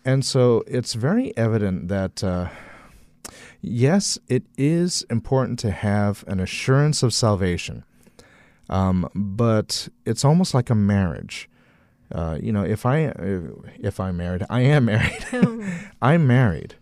And 0.04 0.24
so 0.24 0.64
it's 0.66 0.94
very 0.94 1.34
evident 1.36 1.86
that, 1.86 2.24
uh, 2.24 2.48
yes, 3.62 4.18
it 4.28 4.42
is 4.58 5.06
important 5.08 5.60
to 5.60 5.70
have 5.70 6.24
an 6.26 6.40
assurance 6.40 7.04
of 7.04 7.14
salvation, 7.14 7.84
um, 8.68 9.08
but 9.14 9.88
it's 10.04 10.24
almost 10.24 10.52
like 10.52 10.68
a 10.68 10.74
marriage. 10.74 11.48
Uh, 12.10 12.38
you 12.42 12.50
know, 12.50 12.64
if 12.64 12.84
I 12.84 13.12
if 13.78 14.00
I'm 14.00 14.16
married, 14.16 14.44
I 14.50 14.62
am 14.62 14.86
married. 14.86 15.24
I'm 16.02 16.26
married, 16.26 16.74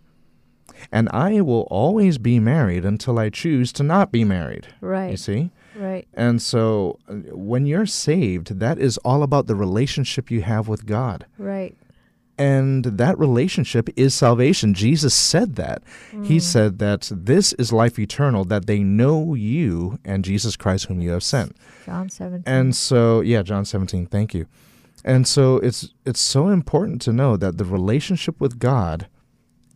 and 0.91 1.11
I 1.11 1.43
will 1.43 1.69
always 1.71 2.17
be 2.17 2.41
married 2.41 2.87
until 2.87 3.19
I 3.19 3.29
choose 3.29 3.75
to 3.75 3.83
not 3.83 4.11
be 4.11 4.25
married. 4.25 4.69
Right. 4.81 5.11
You 5.11 5.17
see. 5.19 5.51
Right. 5.75 6.07
And 6.15 6.41
so 6.41 6.99
uh, 7.09 7.15
when 7.35 7.67
you're 7.67 7.87
saved, 7.87 8.59
that 8.61 8.79
is 8.79 8.99
all 8.99 9.23
about 9.23 9.47
the 9.47 9.55
relationship 9.55 10.31
you 10.31 10.43
have 10.43 10.69
with 10.69 10.87
God. 10.87 11.27
Right. 11.39 11.77
And 12.39 12.85
that 12.85 13.19
relationship 13.19 13.89
is 13.95 14.15
salvation. 14.15 14.75
Jesus 14.75 15.15
said 15.15 15.57
that. 15.57 15.83
He 16.25 16.41
said 16.41 16.79
that 16.79 17.11
this 17.13 17.53
is 17.53 17.73
life 17.73 17.99
eternal, 17.99 18.45
that 18.47 18.67
they 18.67 18.83
know 18.83 19.35
you 19.35 19.99
and 20.05 20.25
Jesus 20.25 20.57
Christ, 20.57 20.87
whom 20.87 21.01
you 21.01 21.11
have 21.11 21.23
sent. 21.23 21.55
John 21.85 22.09
17. 22.09 22.43
And 22.47 22.75
so, 22.75 23.21
yeah, 23.21 23.43
John 23.43 23.65
17, 23.65 24.07
thank 24.07 24.35
you. 24.35 24.47
And 25.05 25.27
so 25.27 25.57
it's 25.57 25.91
it's 26.05 26.21
so 26.21 26.49
important 26.49 27.03
to 27.03 27.13
know 27.13 27.37
that 27.37 27.59
the 27.59 27.65
relationship 27.65 28.41
with 28.41 28.59
God 28.59 29.09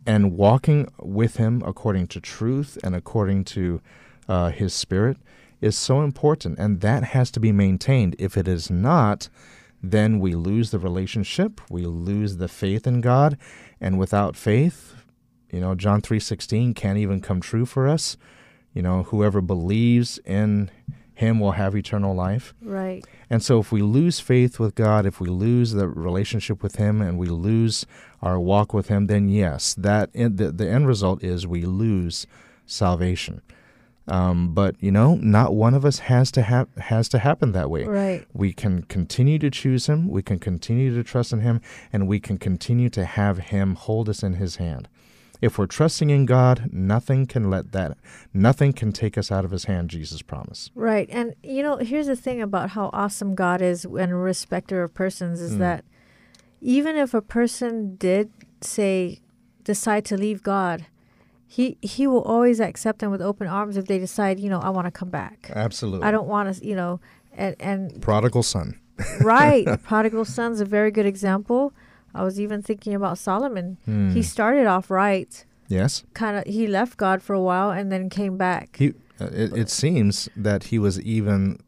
and 0.05 0.37
walking 0.37 0.87
with 0.99 1.35
Him 1.37 1.61
according 1.65 2.07
to 2.07 2.21
truth 2.21 2.77
and 2.83 2.95
according 2.95 3.43
to 3.45 3.81
uh, 4.29 4.49
His 4.51 4.73
Spirit 4.73 5.17
is 5.61 5.77
so 5.77 6.01
important, 6.01 6.59
and 6.59 6.81
that 6.81 7.03
has 7.03 7.31
to 7.31 7.39
be 7.39 7.51
maintained. 7.51 8.15
If 8.19 8.37
it 8.37 8.47
is 8.47 8.69
not, 8.69 9.29
then 9.81 10.19
we 10.19 10.35
lose 10.35 10.71
the 10.71 10.79
relationship, 10.79 11.61
we 11.69 11.85
lose 11.85 12.37
the 12.37 12.47
faith 12.47 12.87
in 12.87 13.01
God, 13.01 13.37
and 13.79 13.97
without 13.99 14.35
faith, 14.35 14.95
you 15.51 15.59
know, 15.59 15.75
John 15.75 16.01
three 16.01 16.19
sixteen 16.19 16.73
can't 16.73 16.97
even 16.97 17.21
come 17.21 17.41
true 17.41 17.65
for 17.65 17.87
us. 17.87 18.17
You 18.73 18.81
know, 18.81 19.03
whoever 19.03 19.41
believes 19.41 20.19
in 20.25 20.69
Him 21.13 21.39
will 21.39 21.53
have 21.53 21.75
eternal 21.75 22.13
life. 22.13 22.53
right. 22.61 23.03
And 23.29 23.43
so, 23.43 23.59
if 23.59 23.71
we 23.71 23.81
lose 23.81 24.19
faith 24.19 24.59
with 24.59 24.75
God, 24.75 25.05
if 25.05 25.19
we 25.19 25.29
lose 25.29 25.71
the 25.71 25.87
relationship 25.87 26.61
with 26.61 26.75
Him, 26.75 27.01
and 27.01 27.17
we 27.17 27.27
lose 27.27 27.85
our 28.21 28.39
walk 28.39 28.73
with 28.73 28.87
Him, 28.87 29.07
then 29.07 29.29
yes, 29.29 29.73
that 29.75 30.13
the, 30.13 30.51
the 30.55 30.69
end 30.69 30.87
result 30.87 31.23
is 31.23 31.47
we 31.47 31.63
lose 31.63 32.27
salvation. 32.65 33.41
Um, 34.07 34.53
but 34.53 34.75
you 34.79 34.91
know, 34.91 35.15
not 35.15 35.53
one 35.53 35.73
of 35.73 35.83
us 35.83 35.99
has 35.99 36.31
to 36.31 36.41
have 36.41 36.69
has 36.77 37.09
to 37.09 37.19
happen 37.19 37.51
that 37.51 37.69
way. 37.69 37.83
Right. 37.83 38.25
We 38.33 38.53
can 38.53 38.83
continue 38.83 39.37
to 39.39 39.49
choose 39.49 39.87
Him, 39.87 40.07
we 40.07 40.21
can 40.21 40.39
continue 40.39 40.95
to 40.95 41.03
trust 41.03 41.33
in 41.33 41.41
Him, 41.41 41.61
and 41.91 42.07
we 42.07 42.19
can 42.19 42.37
continue 42.37 42.89
to 42.91 43.05
have 43.05 43.37
Him 43.37 43.75
hold 43.75 44.07
us 44.07 44.23
in 44.23 44.33
His 44.33 44.57
hand. 44.57 44.87
If 45.39 45.59
we're 45.59 45.67
trusting 45.67 46.09
in 46.09 46.25
God, 46.25 46.69
nothing 46.71 47.27
can 47.27 47.49
let 47.49 47.71
that, 47.73 47.97
nothing 48.33 48.73
can 48.73 48.91
take 48.91 49.17
us 49.17 49.31
out 49.31 49.45
of 49.45 49.51
His 49.51 49.65
hand. 49.65 49.89
Jesus 49.89 50.21
promised. 50.21 50.71
Right. 50.73 51.07
And 51.11 51.35
you 51.43 51.61
know, 51.61 51.77
here's 51.77 52.07
the 52.07 52.15
thing 52.15 52.41
about 52.41 52.71
how 52.71 52.89
awesome 52.93 53.35
God 53.35 53.61
is 53.61 53.83
and 53.83 54.11
a 54.11 54.15
respecter 54.15 54.83
of 54.83 54.93
persons 54.93 55.41
is 55.41 55.57
that 55.57 55.83
even 56.61 56.95
if 56.95 57.13
a 57.13 57.21
person 57.21 57.95
did 57.97 58.31
say 58.61 59.19
decide 59.63 60.05
to 60.05 60.17
leave 60.17 60.41
God, 60.41 60.85
he 61.47 61.77
he 61.81 62.05
will 62.07 62.21
always 62.23 62.59
accept 62.59 62.99
them 62.99 63.09
with 63.11 63.21
open 63.21 63.47
arms 63.47 63.77
if 63.77 63.85
they 63.87 63.99
decide, 63.99 64.39
you 64.39 64.49
know, 64.49 64.59
I 64.59 64.69
want 64.69 64.85
to 64.85 64.91
come 64.91 65.09
back. 65.09 65.49
Absolutely. 65.55 66.05
I 66.07 66.11
don't 66.11 66.27
want 66.27 66.53
to, 66.55 66.65
you 66.65 66.75
know, 66.75 66.99
and 67.33 67.55
and 67.59 68.01
Prodigal 68.01 68.43
son. 68.43 68.79
right, 69.21 69.65
the 69.65 69.77
prodigal 69.83 70.25
son's 70.25 70.59
a 70.61 70.65
very 70.65 70.91
good 70.91 71.05
example. 71.05 71.71
I 72.13 72.23
was 72.23 72.39
even 72.39 72.61
thinking 72.61 72.93
about 72.95 73.17
Solomon. 73.17 73.77
Hmm. 73.85 74.09
He 74.11 74.23
started 74.23 74.65
off 74.65 74.89
right, 74.89 75.45
Yes. 75.67 76.03
kind 76.13 76.35
of 76.37 76.43
he 76.45 76.65
left 76.67 76.97
God 76.97 77.21
for 77.21 77.33
a 77.33 77.41
while 77.41 77.69
and 77.71 77.91
then 77.91 78.09
came 78.09 78.37
back. 78.37 78.75
He. 78.77 78.93
Uh, 79.19 79.25
it, 79.33 79.57
it 79.57 79.69
seems 79.69 80.29
that 80.35 80.65
he 80.65 80.77
was 80.79 80.99
even 81.01 81.59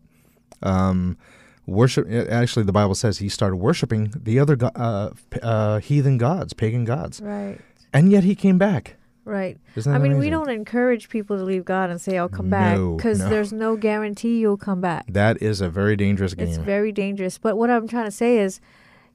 um, 0.62 1.18
worship. 1.66 2.08
Actually, 2.30 2.64
the 2.66 2.72
Bible 2.72 2.96
says 2.96 3.18
he 3.20 3.30
started 3.30 3.56
worshiping 3.58 4.12
the 4.16 4.40
other 4.40 4.56
go- 4.56 4.72
uh, 4.76 5.10
uh, 5.42 5.80
heathen 5.80 6.18
gods, 6.18 6.54
pagan 6.54 6.86
gods, 6.86 7.20
Right. 7.22 7.58
and 7.94 8.12
yet 8.12 8.24
he 8.24 8.36
came 8.36 8.58
back. 8.58 8.96
Right. 9.30 9.58
I 9.86 9.98
mean, 10.00 10.18
we 10.18 10.30
don't 10.30 10.50
encourage 10.50 11.08
people 11.10 11.38
to 11.38 11.44
leave 11.44 11.64
God 11.66 11.90
and 11.92 12.02
say, 12.02 12.18
I'll 12.18 12.28
come 12.30 12.50
back 12.50 12.78
because 12.98 13.20
no. 13.20 13.30
there's 13.30 13.54
no 13.54 13.76
guarantee 13.76 14.40
you'll 14.40 14.58
come 14.58 14.82
back. 14.82 15.06
That 15.08 15.42
is 15.42 15.62
a 15.62 15.70
very 15.70 15.96
dangerous 15.96 16.34
game. 16.34 16.48
It's 16.48 16.58
very 16.58 16.92
dangerous. 16.92 17.38
But 17.38 17.56
what 17.58 17.70
I'm 17.70 17.88
trying 17.88 18.06
to 18.06 18.12
say 18.12 18.40
is, 18.40 18.60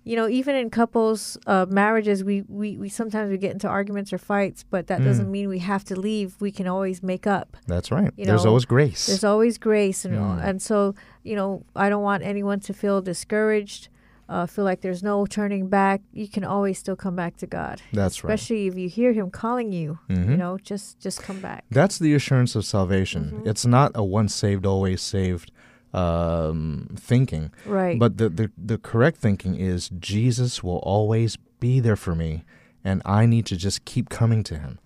you 0.04 0.16
know, 0.16 0.28
even 0.28 0.54
in 0.54 0.68
couples, 0.70 1.36
uh, 1.46 1.64
marriages, 1.68 2.22
we, 2.22 2.42
we, 2.42 2.76
we 2.76 2.88
sometimes 2.90 3.30
we 3.30 3.38
get 3.38 3.52
into 3.52 3.66
arguments 3.66 4.12
or 4.12 4.18
fights, 4.18 4.62
but 4.62 4.86
that 4.86 5.00
Mm. 5.00 5.04
doesn't 5.04 5.30
mean 5.30 5.48
we 5.48 5.60
have 5.60 5.82
to 5.84 5.98
leave. 5.98 6.36
We 6.40 6.52
can 6.52 6.66
always 6.68 7.02
make 7.02 7.26
up. 7.26 7.56
That's 7.66 7.90
right. 7.90 8.12
you 8.16 8.26
There's 8.26 8.44
know, 8.44 8.50
always 8.50 8.66
grace. 8.66 9.06
There's 9.06 9.24
always 9.24 9.56
grace, 9.58 10.04
and 10.04 10.14
Mm. 10.14 10.44
and 10.44 10.60
so 10.62 10.94
you 11.22 11.34
know, 11.34 11.64
I 11.74 11.88
don't 11.88 12.02
want 12.02 12.22
anyone 12.22 12.60
to 12.60 12.74
feel 12.74 13.00
discouraged 13.00 13.88
uh, 14.28 14.46
feel 14.46 14.64
like 14.64 14.80
there's 14.80 15.02
no 15.02 15.26
turning 15.26 15.68
back, 15.68 16.00
you 16.12 16.28
can 16.28 16.44
always 16.44 16.78
still 16.78 16.96
come 16.96 17.14
back 17.16 17.36
to 17.38 17.46
God. 17.46 17.82
That's 17.92 18.24
right. 18.24 18.32
Especially 18.34 18.66
if 18.66 18.76
you 18.76 18.88
hear 18.88 19.12
Him 19.12 19.30
calling 19.30 19.70
you, 19.72 19.98
you 20.08 20.16
Mhm. 20.16 20.38
know, 20.38 20.58
just 20.58 20.98
just 21.00 21.22
come 21.22 21.40
back. 21.40 21.64
That's 21.70 21.98
the 21.98 22.14
assurance 22.14 22.54
of 22.56 22.64
salvation. 22.64 23.24
Mm-hmm. 23.34 23.48
It's 23.48 23.66
not 23.66 23.92
a 23.94 24.02
once 24.04 24.34
saved, 24.34 24.64
always 24.66 25.02
saved 25.02 25.50
um, 25.92 26.88
thinking. 26.96 27.52
Right. 27.64 27.98
But 27.98 28.18
the, 28.18 28.28
the, 28.28 28.50
the 28.58 28.78
correct 28.78 29.18
thinking 29.18 29.54
is 29.54 29.88
Jesus 30.00 30.62
will 30.62 30.78
always 30.78 31.36
be 31.60 31.78
there 31.80 31.96
for 31.96 32.14
me, 32.14 32.44
and 32.82 33.00
I 33.04 33.26
need 33.26 33.46
to 33.46 33.56
just 33.56 33.84
keep 33.84 34.08
coming 34.08 34.42
to 34.44 34.58
him. 34.58 34.78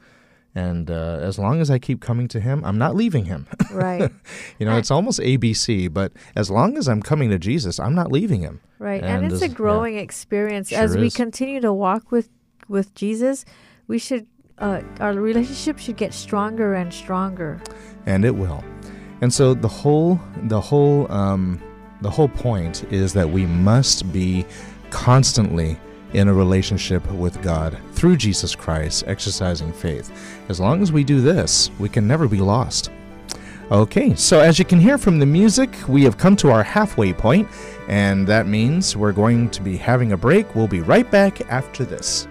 And 0.59 0.91
uh, 0.91 1.19
as 1.31 1.39
long 1.39 1.61
as 1.61 1.71
I 1.71 1.79
keep 1.79 2.01
coming 2.01 2.27
to 2.35 2.41
him, 2.41 2.57
I'm 2.65 2.79
not 2.79 2.93
leaving 3.03 3.27
him. 3.27 3.47
right. 3.73 4.11
you 4.59 4.67
know, 4.67 4.77
it's 4.77 4.91
almost 4.91 5.21
ABC, 5.21 5.93
but 5.93 6.11
as 6.35 6.51
long 6.51 6.77
as 6.77 6.89
I'm 6.89 7.03
coming 7.03 7.31
to 7.31 7.39
Jesus, 7.39 7.79
I'm 7.79 7.95
not 7.95 8.11
leaving 8.11 8.41
him. 8.41 8.61
Right. 8.79 9.03
And, 9.03 9.25
And 9.25 9.33
it's 9.33 9.43
a 9.43 9.49
yeah. 9.49 9.55
growing 9.55 9.97
experience. 9.99 10.71
Sure 10.71 10.79
As 10.85 10.97
we 10.97 11.07
is. 11.09 11.15
continue 11.15 11.61
to 11.61 11.73
walk 11.73 12.11
with 12.11 12.29
with 12.69 12.89
Jesus, 12.95 13.45
we 13.87 13.99
should 13.99 14.27
uh, 14.59 14.83
our 15.01 15.15
relationship 15.15 15.79
should 15.79 15.97
get 15.97 16.13
stronger 16.13 16.75
and 16.75 16.93
stronger. 16.93 17.61
and 18.07 18.25
it 18.25 18.35
will. 18.43 18.63
And 19.23 19.33
so 19.33 19.55
the 19.55 19.73
whole 19.81 20.21
the 20.55 20.61
whole 20.61 21.11
um, 21.21 21.61
the 22.03 22.11
whole 22.11 22.29
point 22.29 22.85
is 22.93 23.13
that 23.13 23.29
we 23.31 23.47
must 23.47 24.13
be 24.13 24.45
constantly 24.91 25.79
in 26.13 26.29
a 26.29 26.35
relationship 26.35 27.09
with 27.13 27.41
God 27.43 27.79
through 27.93 28.17
Jesus 28.17 28.55
Christ, 28.55 29.05
exercising 29.07 29.73
faith. 29.73 30.11
As 30.49 30.61
long 30.61 30.83
as 30.83 30.93
we 30.93 31.05
do 31.05 31.21
this, 31.21 31.71
we 31.79 31.89
can 31.89 32.07
never 32.07 32.29
be 32.29 32.39
lost. 32.39 32.91
Okay, 33.71 34.15
so 34.15 34.41
as 34.41 34.59
you 34.59 34.65
can 34.65 34.81
hear 34.81 34.97
from 34.97 35.19
the 35.19 35.27
music, 35.27 35.71
we 35.89 36.03
have 36.05 36.17
come 36.17 36.37
to 36.37 36.51
our 36.51 36.63
halfway 36.63 37.13
point, 37.13 37.47
and 37.87 38.27
that 38.27 38.47
means 38.47 38.97
we're 38.97 39.13
going 39.13 39.51
to 39.51 39.61
be 39.61 39.77
having 39.77 40.13
a 40.13 40.17
break. 40.17 40.55
We'll 40.55 40.69
be 40.69 40.81
right 40.81 41.11
back 41.11 41.43
after 41.51 41.85
this. 41.85 42.27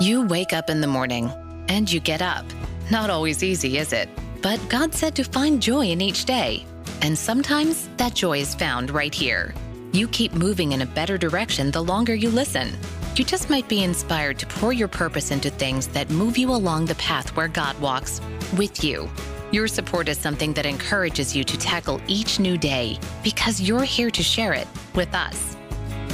You 0.00 0.26
wake 0.26 0.52
up 0.52 0.68
in 0.68 0.80
the 0.80 0.86
morning 0.86 1.32
and 1.68 1.90
you 1.90 2.00
get 2.00 2.20
up. 2.20 2.44
Not 2.90 3.08
always 3.08 3.42
easy, 3.42 3.78
is 3.78 3.92
it? 3.92 4.08
But 4.42 4.60
God 4.68 4.92
said 4.92 5.14
to 5.16 5.24
find 5.24 5.62
joy 5.62 5.86
in 5.86 6.00
each 6.00 6.24
day. 6.24 6.66
And 7.00 7.16
sometimes 7.16 7.88
that 7.96 8.14
joy 8.14 8.38
is 8.38 8.54
found 8.54 8.90
right 8.90 9.14
here. 9.14 9.54
You 9.92 10.08
keep 10.08 10.32
moving 10.32 10.72
in 10.72 10.80
a 10.80 10.86
better 10.86 11.18
direction 11.18 11.70
the 11.70 11.84
longer 11.84 12.14
you 12.14 12.30
listen. 12.30 12.70
You 13.14 13.26
just 13.26 13.50
might 13.50 13.68
be 13.68 13.84
inspired 13.84 14.38
to 14.38 14.46
pour 14.46 14.72
your 14.72 14.88
purpose 14.88 15.30
into 15.30 15.50
things 15.50 15.86
that 15.88 16.08
move 16.08 16.38
you 16.38 16.50
along 16.50 16.86
the 16.86 16.94
path 16.94 17.36
where 17.36 17.48
God 17.48 17.78
walks 17.78 18.22
with 18.56 18.82
you. 18.82 19.10
Your 19.50 19.68
support 19.68 20.08
is 20.08 20.16
something 20.16 20.54
that 20.54 20.64
encourages 20.64 21.36
you 21.36 21.44
to 21.44 21.58
tackle 21.58 22.00
each 22.06 22.40
new 22.40 22.56
day 22.56 22.98
because 23.22 23.60
you're 23.60 23.84
here 23.84 24.10
to 24.10 24.22
share 24.22 24.54
it 24.54 24.66
with 24.94 25.14
us. 25.14 25.56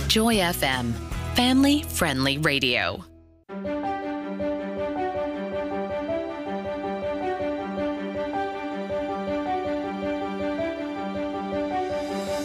Joy 0.09 0.35
FM, 0.35 0.93
family 1.37 1.85
friendly 1.85 2.39
radio. 2.39 3.08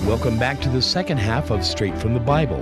Welcome 0.05 0.37
back 0.37 0.59
to 0.59 0.69
the 0.69 0.81
second 0.81 1.17
half 1.17 1.49
of 1.49 1.63
Straight 1.63 1.97
from 1.97 2.13
the 2.13 2.19
Bible. 2.19 2.59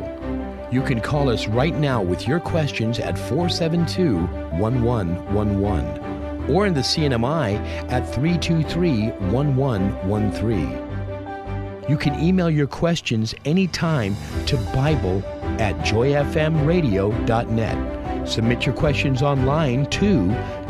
You 0.71 0.83
can 0.83 1.01
call 1.01 1.27
us 1.27 1.47
right 1.47 1.73
now 1.73 1.99
with 1.99 2.27
your 2.27 2.39
questions 2.39 2.99
at 2.99 3.17
472 3.17 4.19
1111 4.59 6.51
or 6.51 6.67
in 6.67 6.75
the 6.75 6.81
CNMI 6.81 7.55
at 7.89 8.07
323 8.13 9.07
1113. 9.31 11.83
You 11.89 11.97
can 11.97 12.19
email 12.19 12.51
your 12.51 12.67
questions 12.67 13.33
anytime 13.43 14.15
to 14.45 14.57
Bible 14.71 15.23
at 15.59 15.75
joyfmradio.net. 15.79 18.29
Submit 18.29 18.67
your 18.67 18.75
questions 18.75 19.23
online 19.23 19.87
to 19.87 20.27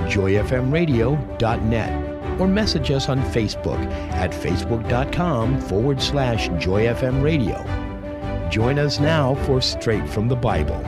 joyfmradio.net 0.08 2.01
or 2.42 2.48
message 2.48 2.90
us 2.90 3.08
on 3.08 3.22
Facebook 3.26 3.80
at 4.14 4.32
facebook.com 4.32 5.62
forward 5.62 6.02
slash 6.02 6.50
joyfmradio. 6.50 7.60
Join 8.50 8.80
us 8.80 9.00
now 9.00 9.36
for 9.46 9.62
Straight 9.62 10.10
from 10.10 10.28
the 10.28 10.36
Bible. 10.36 10.84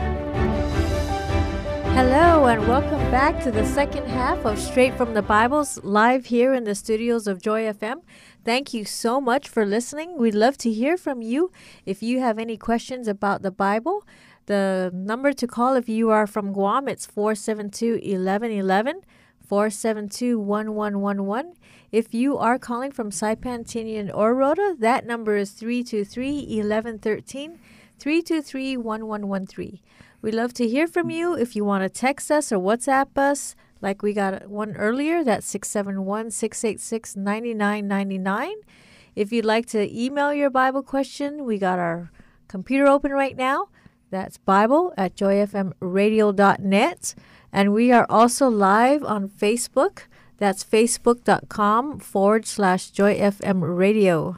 Hello 1.94 2.48
and 2.48 2.68
welcome 2.68 3.00
back 3.12 3.39
to 3.44 3.52
the 3.52 3.63
second 3.68 4.08
half 4.08 4.44
of 4.48 4.58
Straight 4.58 4.96
from 4.96 5.13
the 5.13 5.22
Bibles 5.22 5.80
live 5.84 6.26
here 6.26 6.56
in 6.56 6.63
the 6.63 6.74
studios 6.74 7.28
of 7.28 7.39
Joy 7.39 7.72
FM. 7.72 7.98
Thank 8.44 8.74
you 8.74 8.84
so 8.84 9.22
much 9.22 9.48
for 9.48 9.63
listening. 9.63 10.18
We'd 10.18 10.34
love 10.34 10.58
to 10.58 10.72
hear 10.72 10.98
from 10.98 11.22
you. 11.22 11.52
If 11.86 12.02
you 12.02 12.20
have 12.20 12.39
any 12.39 12.58
questions 12.58 13.08
about 13.08 13.44
the 13.44 13.52
Bible, 13.52 14.08
the 14.48 14.89
number 14.92 15.32
to 15.34 15.46
call 15.46 15.76
if 15.76 15.88
you 15.88 16.10
are 16.10 16.26
from 16.26 16.52
Guam, 16.52 16.88
it's 16.88 17.06
472 17.06 17.94
1111. 17.94 19.02
472 19.54 20.39
1111. 20.39 21.54
If 21.92 22.12
you 22.12 22.39
are 22.39 22.58
calling 22.58 22.92
from 22.92 23.12
Saipan, 23.12 23.63
Tinian, 23.63 24.10
or 24.12 24.34
Rota, 24.34 24.76
that 24.80 25.06
number 25.06 25.36
is 25.36 25.52
323 25.52 26.58
1113. 26.58 27.60
323 28.00 28.78
1113. 28.78 29.80
We'd 30.24 30.34
love 30.34 30.56
to 30.56 30.68
hear 30.68 30.88
from 30.88 31.12
you. 31.12 31.36
If 31.36 31.56
you 31.56 31.63
want 31.63 31.84
to 31.84 31.89
text 31.89 32.32
us 32.32 32.52
or 32.52 32.58
WhatsApp 32.58 33.16
us, 33.16 33.56
like 33.80 34.02
we 34.02 34.13
got 34.13 34.50
one 34.50 34.76
earlier, 34.76 35.24
that's 35.24 35.46
671 35.46 36.32
686 36.32 37.16
9999. 37.16 38.56
If 39.16 39.32
you'd 39.32 39.46
like 39.46 39.68
to 39.68 39.88
email 39.96 40.34
your 40.34 40.50
Bible 40.50 40.82
question, 40.82 41.46
we 41.46 41.60
got 41.60 41.78
our 41.78 42.10
computer 42.48 42.88
open 42.88 43.12
right 43.12 43.38
now. 43.38 43.68
That's 44.10 44.39
Bible 44.39 44.96
at 44.98 45.16
joyfmradio.net. 45.16 47.16
And 47.54 47.72
we 47.72 47.92
are 47.92 48.08
also 48.10 48.50
live 48.50 49.04
on 49.04 49.30
Facebook. 49.30 50.02
That's 50.39 50.63
facebook.com 50.63 52.00
forward 52.00 52.48
slash 52.48 52.92
joyfmradio. 52.92 54.38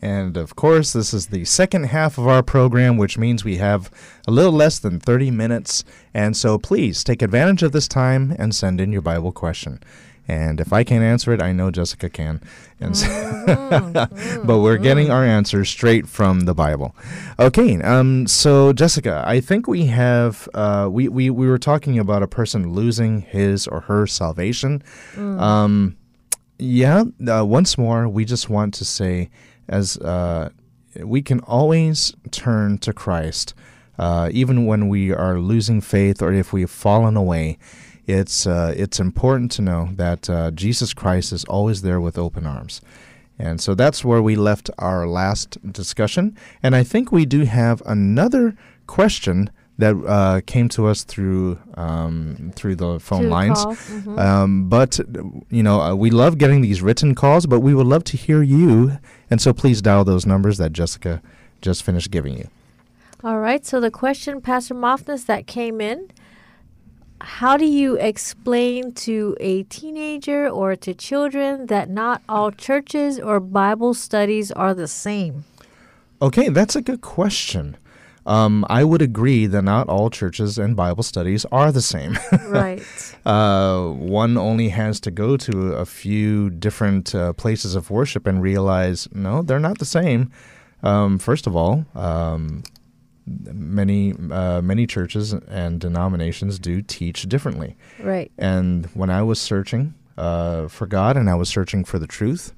And 0.00 0.36
of 0.36 0.56
course, 0.56 0.92
this 0.92 1.14
is 1.14 1.26
the 1.26 1.44
second 1.44 1.84
half 1.84 2.18
of 2.18 2.26
our 2.26 2.42
program, 2.42 2.96
which 2.96 3.16
means 3.16 3.44
we 3.44 3.56
have 3.56 3.90
a 4.26 4.30
little 4.30 4.52
less 4.52 4.78
than 4.78 4.98
30 4.98 5.30
minutes. 5.30 5.84
And 6.12 6.36
so 6.36 6.58
please 6.58 7.04
take 7.04 7.22
advantage 7.22 7.62
of 7.62 7.72
this 7.72 7.86
time 7.86 8.34
and 8.38 8.54
send 8.54 8.80
in 8.80 8.92
your 8.92 9.02
Bible 9.02 9.32
question. 9.32 9.80
And 10.26 10.58
if 10.58 10.72
I 10.72 10.84
can't 10.84 11.04
answer 11.04 11.32
it, 11.32 11.42
I 11.42 11.52
know 11.52 11.70
Jessica 11.70 12.08
can. 12.08 12.40
And 12.80 12.96
so 12.96 13.08
but 14.44 14.60
we're 14.60 14.78
getting 14.78 15.10
our 15.10 15.24
answers 15.24 15.68
straight 15.68 16.08
from 16.08 16.40
the 16.40 16.54
Bible. 16.54 16.94
Okay, 17.38 17.80
um, 17.82 18.26
so 18.26 18.72
Jessica, 18.72 19.22
I 19.26 19.40
think 19.40 19.68
we 19.68 19.86
have 19.86 20.48
uh, 20.54 20.88
we, 20.90 21.08
we 21.08 21.30
we 21.30 21.46
were 21.46 21.58
talking 21.58 21.98
about 21.98 22.22
a 22.22 22.26
person 22.26 22.72
losing 22.72 23.20
his 23.20 23.66
or 23.66 23.80
her 23.80 24.06
salvation. 24.06 24.82
Um, 25.16 25.96
yeah, 26.58 27.04
uh, 27.28 27.44
once 27.44 27.76
more, 27.76 28.08
we 28.08 28.24
just 28.24 28.48
want 28.48 28.74
to 28.74 28.84
say, 28.84 29.28
as 29.68 29.98
uh, 29.98 30.50
we 31.00 31.20
can 31.20 31.40
always 31.40 32.14
turn 32.30 32.78
to 32.78 32.92
Christ, 32.92 33.54
uh, 33.98 34.30
even 34.32 34.66
when 34.66 34.88
we 34.88 35.12
are 35.12 35.38
losing 35.38 35.80
faith 35.80 36.22
or 36.22 36.32
if 36.32 36.52
we've 36.52 36.70
fallen 36.70 37.16
away. 37.16 37.58
It's 38.06 38.46
uh, 38.46 38.74
it's 38.76 39.00
important 39.00 39.50
to 39.52 39.62
know 39.62 39.88
that 39.92 40.28
uh, 40.28 40.50
Jesus 40.50 40.92
Christ 40.92 41.32
is 41.32 41.44
always 41.44 41.82
there 41.82 42.00
with 42.00 42.18
open 42.18 42.46
arms. 42.46 42.80
And 43.38 43.60
so 43.60 43.74
that's 43.74 44.04
where 44.04 44.22
we 44.22 44.36
left 44.36 44.70
our 44.78 45.06
last 45.08 45.58
discussion. 45.72 46.36
And 46.62 46.76
I 46.76 46.84
think 46.84 47.10
we 47.10 47.26
do 47.26 47.44
have 47.44 47.82
another 47.84 48.56
question 48.86 49.50
that 49.76 49.96
uh, 50.06 50.40
came 50.46 50.68
to 50.68 50.86
us 50.86 51.02
through 51.02 51.58
um, 51.74 52.52
through 52.54 52.76
the 52.76 53.00
phone 53.00 53.22
Through 53.22 53.28
lines. 53.30 53.64
mhm. 53.64 54.18
Um, 54.18 54.68
but 54.68 55.00
you 55.50 55.62
know, 55.62 55.80
uh, 55.80 55.94
we 55.94 56.10
love 56.10 56.38
getting 56.38 56.60
these 56.60 56.80
written 56.80 57.14
calls, 57.14 57.46
but 57.46 57.60
we 57.60 57.74
would 57.74 57.86
love 57.86 58.04
to 58.04 58.16
hear 58.16 58.42
you. 58.42 58.98
And 59.30 59.40
so 59.40 59.52
please 59.52 59.82
dial 59.82 60.04
those 60.04 60.26
numbers 60.26 60.58
that 60.58 60.72
Jessica 60.72 61.20
just 61.60 61.82
finished 61.82 62.10
giving 62.10 62.36
you. 62.36 62.48
All 63.24 63.38
right. 63.40 63.64
So 63.64 63.80
the 63.80 63.90
question, 63.90 64.40
Pastor 64.40 64.74
Moffness, 64.74 65.24
that 65.26 65.46
came 65.46 65.80
in 65.80 66.10
how 67.24 67.56
do 67.56 67.64
you 67.64 67.96
explain 67.96 68.92
to 68.92 69.36
a 69.40 69.62
teenager 69.64 70.48
or 70.48 70.76
to 70.76 70.94
children 70.94 71.66
that 71.66 71.88
not 71.88 72.22
all 72.28 72.50
churches 72.50 73.18
or 73.18 73.40
Bible 73.40 73.94
studies 73.94 74.52
are 74.52 74.74
the 74.74 74.86
same? 74.88 75.44
Okay, 76.20 76.48
that's 76.48 76.76
a 76.76 76.82
good 76.82 77.00
question. 77.00 77.76
Um, 78.26 78.64
I 78.70 78.84
would 78.84 79.02
agree 79.02 79.46
that 79.46 79.62
not 79.62 79.88
all 79.88 80.08
churches 80.10 80.58
and 80.58 80.76
Bible 80.76 81.02
studies 81.02 81.44
are 81.46 81.72
the 81.72 81.82
same. 81.82 82.18
Right. 82.48 82.82
uh, 83.26 83.88
one 83.88 84.38
only 84.38 84.68
has 84.68 85.00
to 85.00 85.10
go 85.10 85.36
to 85.36 85.72
a 85.72 85.84
few 85.84 86.50
different 86.50 87.14
uh, 87.14 87.32
places 87.32 87.74
of 87.74 87.90
worship 87.90 88.26
and 88.26 88.40
realize 88.40 89.08
no, 89.12 89.42
they're 89.42 89.58
not 89.58 89.78
the 89.78 89.84
same. 89.84 90.30
Um, 90.82 91.18
first 91.18 91.46
of 91.46 91.56
all, 91.56 91.84
um, 91.94 92.62
many 93.26 94.14
uh, 94.30 94.60
many 94.62 94.86
churches 94.86 95.32
and 95.32 95.80
denominations 95.80 96.58
do 96.58 96.82
teach 96.82 97.22
differently. 97.28 97.76
right. 98.00 98.30
And 98.38 98.86
when 98.94 99.10
I 99.10 99.22
was 99.22 99.40
searching 99.40 99.94
uh, 100.18 100.68
for 100.68 100.86
God 100.86 101.16
and 101.16 101.28
I 101.30 101.34
was 101.34 101.48
searching 101.48 101.84
for 101.84 101.98
the 101.98 102.06
truth, 102.06 102.52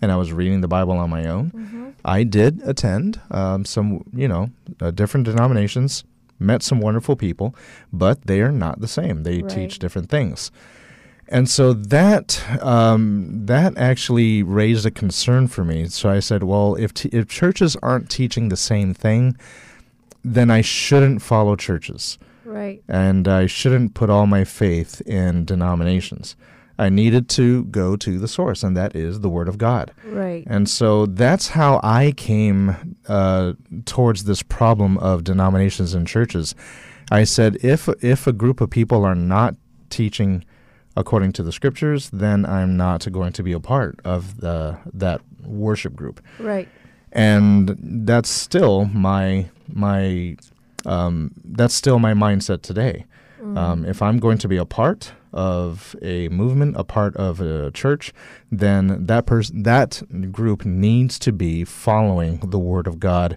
and 0.00 0.10
I 0.12 0.16
was 0.16 0.32
reading 0.32 0.60
the 0.60 0.68
Bible 0.68 0.98
on 0.98 1.10
my 1.10 1.26
own, 1.26 1.94
I 2.04 2.24
did 2.24 2.60
attend 2.64 3.20
um, 3.30 3.64
some, 3.64 4.04
you 4.12 4.26
know, 4.28 4.50
uh, 4.80 4.90
different 4.90 5.26
denominations, 5.26 6.04
met 6.38 6.62
some 6.62 6.80
wonderful 6.80 7.14
people, 7.16 7.54
but 7.92 8.22
they 8.26 8.40
are 8.40 8.50
not 8.52 8.80
the 8.80 8.88
same. 8.88 9.22
They 9.22 9.42
Right. 9.42 9.48
teach 9.48 9.78
different 9.78 10.10
things. 10.10 10.50
And 11.28 11.48
so 11.48 11.72
that 11.72 12.42
um, 12.62 13.46
that 13.46 13.78
actually 13.78 14.42
raised 14.42 14.84
a 14.84 14.90
concern 14.90 15.48
for 15.48 15.64
me. 15.64 15.86
So 15.88 16.10
I 16.10 16.20
said, 16.20 16.42
well, 16.42 16.74
if 16.74 16.92
t- 16.92 17.08
if 17.12 17.26
churches 17.28 17.74
aren't 17.82 18.10
teaching 18.10 18.48
the 18.50 18.56
same 18.56 18.92
thing, 18.92 19.36
then 20.24 20.50
I 20.50 20.60
shouldn't 20.60 21.22
follow 21.22 21.56
churches, 21.56 22.18
Right. 22.44 22.82
and 22.88 23.26
I 23.28 23.46
shouldn't 23.46 23.94
put 23.94 24.10
all 24.10 24.26
my 24.26 24.44
faith 24.44 25.00
in 25.06 25.44
denominations. 25.44 26.36
I 26.78 26.88
needed 26.88 27.28
to 27.30 27.64
go 27.64 27.96
to 27.96 28.18
the 28.18 28.26
source, 28.26 28.62
and 28.62 28.76
that 28.76 28.96
is 28.96 29.20
the 29.20 29.28
Word 29.28 29.46
of 29.48 29.58
God. 29.58 29.92
Right. 30.06 30.42
And 30.46 30.68
so 30.68 31.06
that's 31.06 31.48
how 31.48 31.80
I 31.82 32.12
came 32.16 32.96
uh, 33.08 33.52
towards 33.84 34.24
this 34.24 34.42
problem 34.42 34.96
of 34.98 35.22
denominations 35.22 35.94
and 35.94 36.06
churches. 36.06 36.54
I 37.10 37.24
said, 37.24 37.58
if 37.62 37.88
if 38.02 38.26
a 38.26 38.32
group 38.32 38.60
of 38.60 38.70
people 38.70 39.04
are 39.04 39.14
not 39.14 39.54
teaching 39.90 40.44
according 40.96 41.32
to 41.32 41.42
the 41.42 41.52
scriptures, 41.52 42.10
then 42.10 42.46
I'm 42.46 42.76
not 42.76 43.10
going 43.12 43.32
to 43.34 43.42
be 43.42 43.52
a 43.52 43.60
part 43.60 44.00
of 44.04 44.40
the 44.40 44.78
that 44.94 45.20
worship 45.44 45.94
group. 45.94 46.20
Right. 46.38 46.68
And 47.12 47.76
that's 48.06 48.30
still 48.30 48.86
my 48.86 49.50
my 49.68 50.36
um, 50.86 51.32
that's 51.44 51.74
still 51.74 51.98
my 51.98 52.14
mindset 52.14 52.62
today. 52.62 53.06
Um, 53.56 53.84
if 53.84 54.00
I'm 54.00 54.18
going 54.18 54.38
to 54.38 54.48
be 54.48 54.56
a 54.56 54.64
part 54.64 55.12
of 55.32 55.96
a 56.00 56.28
movement, 56.28 56.76
a 56.76 56.84
part 56.84 57.16
of 57.16 57.40
a 57.40 57.70
church, 57.72 58.12
then 58.50 59.06
that 59.06 59.26
person, 59.26 59.64
that 59.64 60.02
group 60.30 60.64
needs 60.64 61.18
to 61.20 61.32
be 61.32 61.64
following 61.64 62.38
the 62.38 62.58
Word 62.58 62.86
of 62.86 63.00
God. 63.00 63.36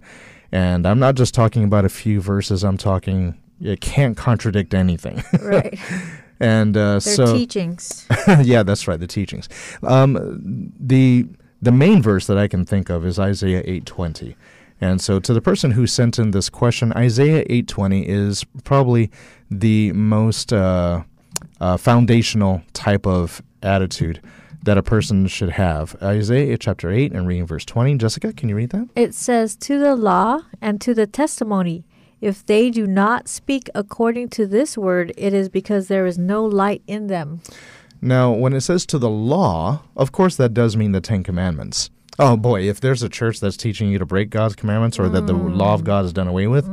And 0.52 0.86
I'm 0.86 1.00
not 1.00 1.16
just 1.16 1.34
talking 1.34 1.64
about 1.64 1.86
a 1.86 1.90
few 1.90 2.22
verses. 2.22 2.64
I'm 2.64 2.78
talking 2.78 3.38
it 3.62 3.82
can't 3.82 4.16
contradict 4.16 4.74
anything. 4.74 5.24
Right. 5.42 5.80
and 6.40 6.76
uh, 6.76 7.00
Their 7.00 7.00
so 7.00 7.34
teachings. 7.34 8.06
yeah, 8.44 8.64
that's 8.64 8.88
right. 8.88 9.00
The 9.00 9.08
teachings. 9.08 9.50
Um, 9.82 10.72
the 10.80 11.28
the 11.66 11.72
main 11.72 12.02
verse 12.02 12.28
that 12.28 12.38
I 12.38 12.48
can 12.48 12.64
think 12.64 12.90
of 12.90 13.06
is 13.06 13.18
Isaiah 13.20 13.64
eight 13.66 13.86
twenty, 13.86 14.36
and 14.80 15.02
so 15.02 15.20
to 15.20 15.34
the 15.34 15.42
person 15.42 15.72
who 15.72 15.88
sent 15.88 16.20
in 16.20 16.32
this 16.32 16.50
question, 16.50 16.94
Isaiah 16.94 17.44
eight 17.50 17.68
twenty 17.68 18.08
is 18.08 18.46
probably 18.64 19.10
the 19.50 19.92
most 19.94 20.54
uh, 20.54 21.04
uh, 21.60 21.78
foundational 21.78 22.62
type 22.74 23.08
of 23.08 23.42
attitude 23.64 24.22
that 24.64 24.78
a 24.78 24.84
person 24.84 25.28
should 25.28 25.50
have. 25.50 25.96
Isaiah 26.02 26.58
chapter 26.58 26.92
eight 26.92 27.12
and 27.12 27.28
reading 27.28 27.48
verse 27.48 27.66
twenty. 27.66 27.98
Jessica, 27.98 28.32
can 28.32 28.48
you 28.48 28.56
read 28.56 28.70
that? 28.70 28.88
It 28.96 29.16
says, 29.16 29.56
To 29.58 29.80
the 29.80 29.96
law 29.96 30.42
and 30.62 30.80
to 30.82 30.94
the 30.94 31.08
testimony, 31.08 31.84
if 32.22 32.46
they 32.46 32.70
do 32.70 32.86
not 32.86 33.28
speak 33.28 33.70
according 33.74 34.30
to 34.30 34.46
this 34.46 34.78
word, 34.78 35.14
it 35.18 35.34
is 35.34 35.50
because 35.50 35.88
there 35.88 36.06
is 36.06 36.18
no 36.18 36.46
light 36.46 36.84
in 36.86 37.08
them. 37.08 37.42
Now, 38.06 38.32
when 38.32 38.54
it 38.54 38.62
says 38.62 38.86
to 38.88 39.00
the 39.00 39.10
law, 39.10 39.82
of 39.98 40.12
course 40.12 40.36
that 40.36 40.54
does 40.54 40.78
mean 40.78 40.92
the 40.92 41.02
Ten 41.02 41.24
Commandments. 41.24 41.90
Oh 42.20 42.38
boy, 42.38 42.62
if 42.62 42.80
there's 42.80 43.02
a 43.02 43.10
church 43.10 43.40
that's 43.40 43.58
teaching 43.58 43.90
you 43.90 43.98
to 43.98 44.06
break 44.06 44.30
God's 44.30 44.56
commandments 44.56 45.00
or 45.00 45.10
that 45.10 45.26
the 45.26 45.34
law 45.34 45.74
of 45.74 45.84
God 45.84 46.06
is 46.06 46.14
done 46.14 46.28
away 46.28 46.46
with, 46.46 46.66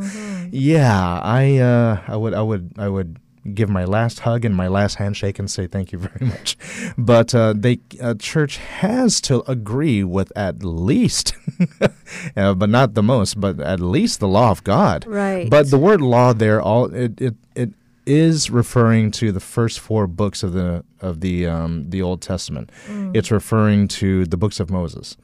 yeah, 0.53 1.21
I 1.21 1.57
uh, 1.57 2.01
I 2.07 2.17
would 2.17 2.35
I 2.35 2.43
would 2.43 2.75
I 2.77 2.89
would 2.89 3.19
give 3.55 3.69
my 3.69 3.85
last 3.85 4.21
hug 4.21 4.45
and 4.45 4.55
my 4.55 4.69
last 4.69 4.97
handshake 4.97 5.39
and 5.39 5.51
say 5.51 5.67
thank 5.67 5.91
you 5.91 5.99
very 6.07 6.27
much. 6.27 6.57
But 6.99 7.35
uh, 7.35 7.55
they 7.57 7.81
a 7.99 8.15
church 8.15 8.59
has 8.59 9.21
to 9.23 9.43
agree 9.51 10.05
with 10.05 10.33
at 10.37 10.63
least, 10.63 11.35
uh, 12.37 12.55
but 12.55 12.69
not 12.69 12.93
the 12.93 13.03
most, 13.03 13.41
but 13.41 13.59
at 13.59 13.81
least 13.81 14.21
the 14.21 14.29
law 14.29 14.51
of 14.51 14.63
God. 14.65 15.07
Right. 15.07 15.49
But 15.49 15.71
the 15.71 15.79
word 15.79 16.03
law 16.03 16.35
there, 16.35 16.61
all 16.61 16.95
it 16.95 17.21
it, 17.21 17.35
it 17.57 17.71
is 18.07 18.51
referring 18.51 19.11
to 19.13 19.33
the 19.33 19.41
first 19.41 19.81
four 19.81 20.07
books 20.07 20.43
of 20.43 20.53
the 20.53 20.85
of 21.01 21.21
the 21.21 21.47
um, 21.47 21.91
the 21.91 22.03
Old 22.03 22.21
Testament. 22.21 22.71
It's 23.15 23.31
referring 23.31 23.89
to 23.89 24.25
the 24.27 24.37
books 24.37 24.61
of 24.61 24.71
Moses. 24.71 25.17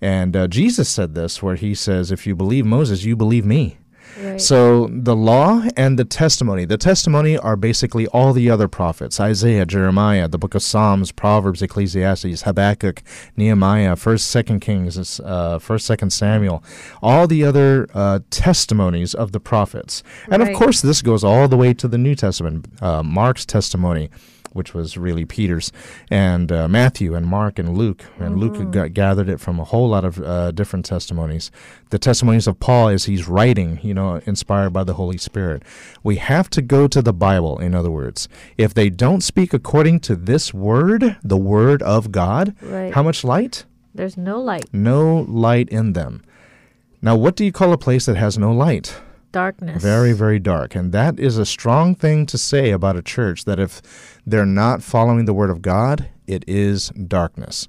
And 0.00 0.36
uh, 0.36 0.48
Jesus 0.48 0.88
said 0.88 1.14
this, 1.14 1.42
where 1.42 1.56
he 1.56 1.74
says, 1.74 2.10
"If 2.10 2.26
you 2.26 2.34
believe 2.36 2.66
Moses, 2.66 3.04
you 3.04 3.16
believe 3.16 3.44
me." 3.44 3.78
Right. 4.20 4.40
So 4.40 4.88
the 4.90 5.16
law 5.16 5.64
and 5.76 5.98
the 5.98 6.04
testimony. 6.04 6.64
The 6.64 6.78
testimony 6.78 7.36
are 7.36 7.56
basically 7.56 8.06
all 8.08 8.32
the 8.32 8.50
other 8.50 8.68
prophets: 8.68 9.20
Isaiah, 9.20 9.66
Jeremiah, 9.66 10.28
the 10.28 10.38
book 10.38 10.54
of 10.54 10.62
Psalms, 10.62 11.12
Proverbs, 11.12 11.62
Ecclesiastes, 11.62 12.42
Habakkuk, 12.42 13.02
Nehemiah, 13.36 13.96
First, 13.96 14.28
Second 14.28 14.60
Kings, 14.60 15.20
uh, 15.20 15.58
First, 15.58 15.86
Second 15.86 16.10
Samuel. 16.10 16.62
All 17.02 17.26
the 17.26 17.44
other 17.44 17.88
uh, 17.94 18.20
testimonies 18.30 19.14
of 19.14 19.32
the 19.32 19.40
prophets, 19.40 20.02
and 20.30 20.42
of 20.42 20.52
course, 20.54 20.80
this 20.80 21.02
goes 21.02 21.24
all 21.24 21.48
the 21.48 21.56
way 21.56 21.74
to 21.74 21.88
the 21.88 21.98
New 21.98 22.14
Testament. 22.14 22.66
Uh, 22.80 23.02
Mark's 23.02 23.44
testimony. 23.44 24.10
Which 24.54 24.72
was 24.72 24.96
really 24.96 25.24
Peter's, 25.26 25.70
and 26.10 26.50
uh, 26.50 26.66
Matthew, 26.68 27.14
and 27.14 27.26
Mark, 27.26 27.58
and 27.58 27.76
Luke. 27.76 28.04
And 28.18 28.38
Luke 28.38 28.70
got, 28.70 28.94
gathered 28.94 29.28
it 29.28 29.40
from 29.40 29.60
a 29.60 29.64
whole 29.64 29.88
lot 29.90 30.04
of 30.06 30.18
uh, 30.22 30.52
different 30.52 30.86
testimonies. 30.86 31.50
The 31.90 31.98
testimonies 31.98 32.46
of 32.46 32.58
Paul 32.60 32.88
as 32.88 33.04
he's 33.04 33.28
writing, 33.28 33.80
you 33.82 33.92
know, 33.92 34.22
inspired 34.24 34.70
by 34.70 34.84
the 34.84 34.94
Holy 34.94 35.18
Spirit. 35.18 35.62
We 36.02 36.16
have 36.16 36.48
to 36.50 36.62
go 36.62 36.88
to 36.88 37.02
the 37.02 37.12
Bible, 37.12 37.58
in 37.58 37.74
other 37.74 37.90
words. 37.90 38.28
If 38.56 38.72
they 38.72 38.88
don't 38.90 39.20
speak 39.22 39.52
according 39.52 40.00
to 40.00 40.16
this 40.16 40.54
word, 40.54 41.16
the 41.22 41.36
word 41.36 41.82
of 41.82 42.10
God, 42.12 42.54
Right. 42.62 42.94
how 42.94 43.02
much 43.02 43.24
light? 43.24 43.64
There's 43.94 44.16
no 44.16 44.40
light. 44.40 44.66
No 44.72 45.26
light 45.28 45.68
in 45.68 45.92
them. 45.92 46.22
Now, 47.02 47.16
what 47.16 47.36
do 47.36 47.44
you 47.44 47.52
call 47.52 47.72
a 47.72 47.78
place 47.78 48.06
that 48.06 48.16
has 48.16 48.38
no 48.38 48.50
light? 48.52 48.96
Darkness. 49.34 49.82
Very, 49.82 50.12
very 50.12 50.38
dark. 50.38 50.76
And 50.76 50.92
that 50.92 51.18
is 51.18 51.38
a 51.38 51.44
strong 51.44 51.96
thing 51.96 52.24
to 52.26 52.38
say 52.38 52.70
about 52.70 52.96
a 52.96 53.02
church 53.02 53.44
that 53.46 53.58
if 53.58 53.82
they're 54.24 54.46
not 54.46 54.80
following 54.80 55.24
the 55.24 55.34
Word 55.34 55.50
of 55.50 55.60
God, 55.60 56.08
it 56.28 56.44
is 56.46 56.90
darkness. 56.90 57.66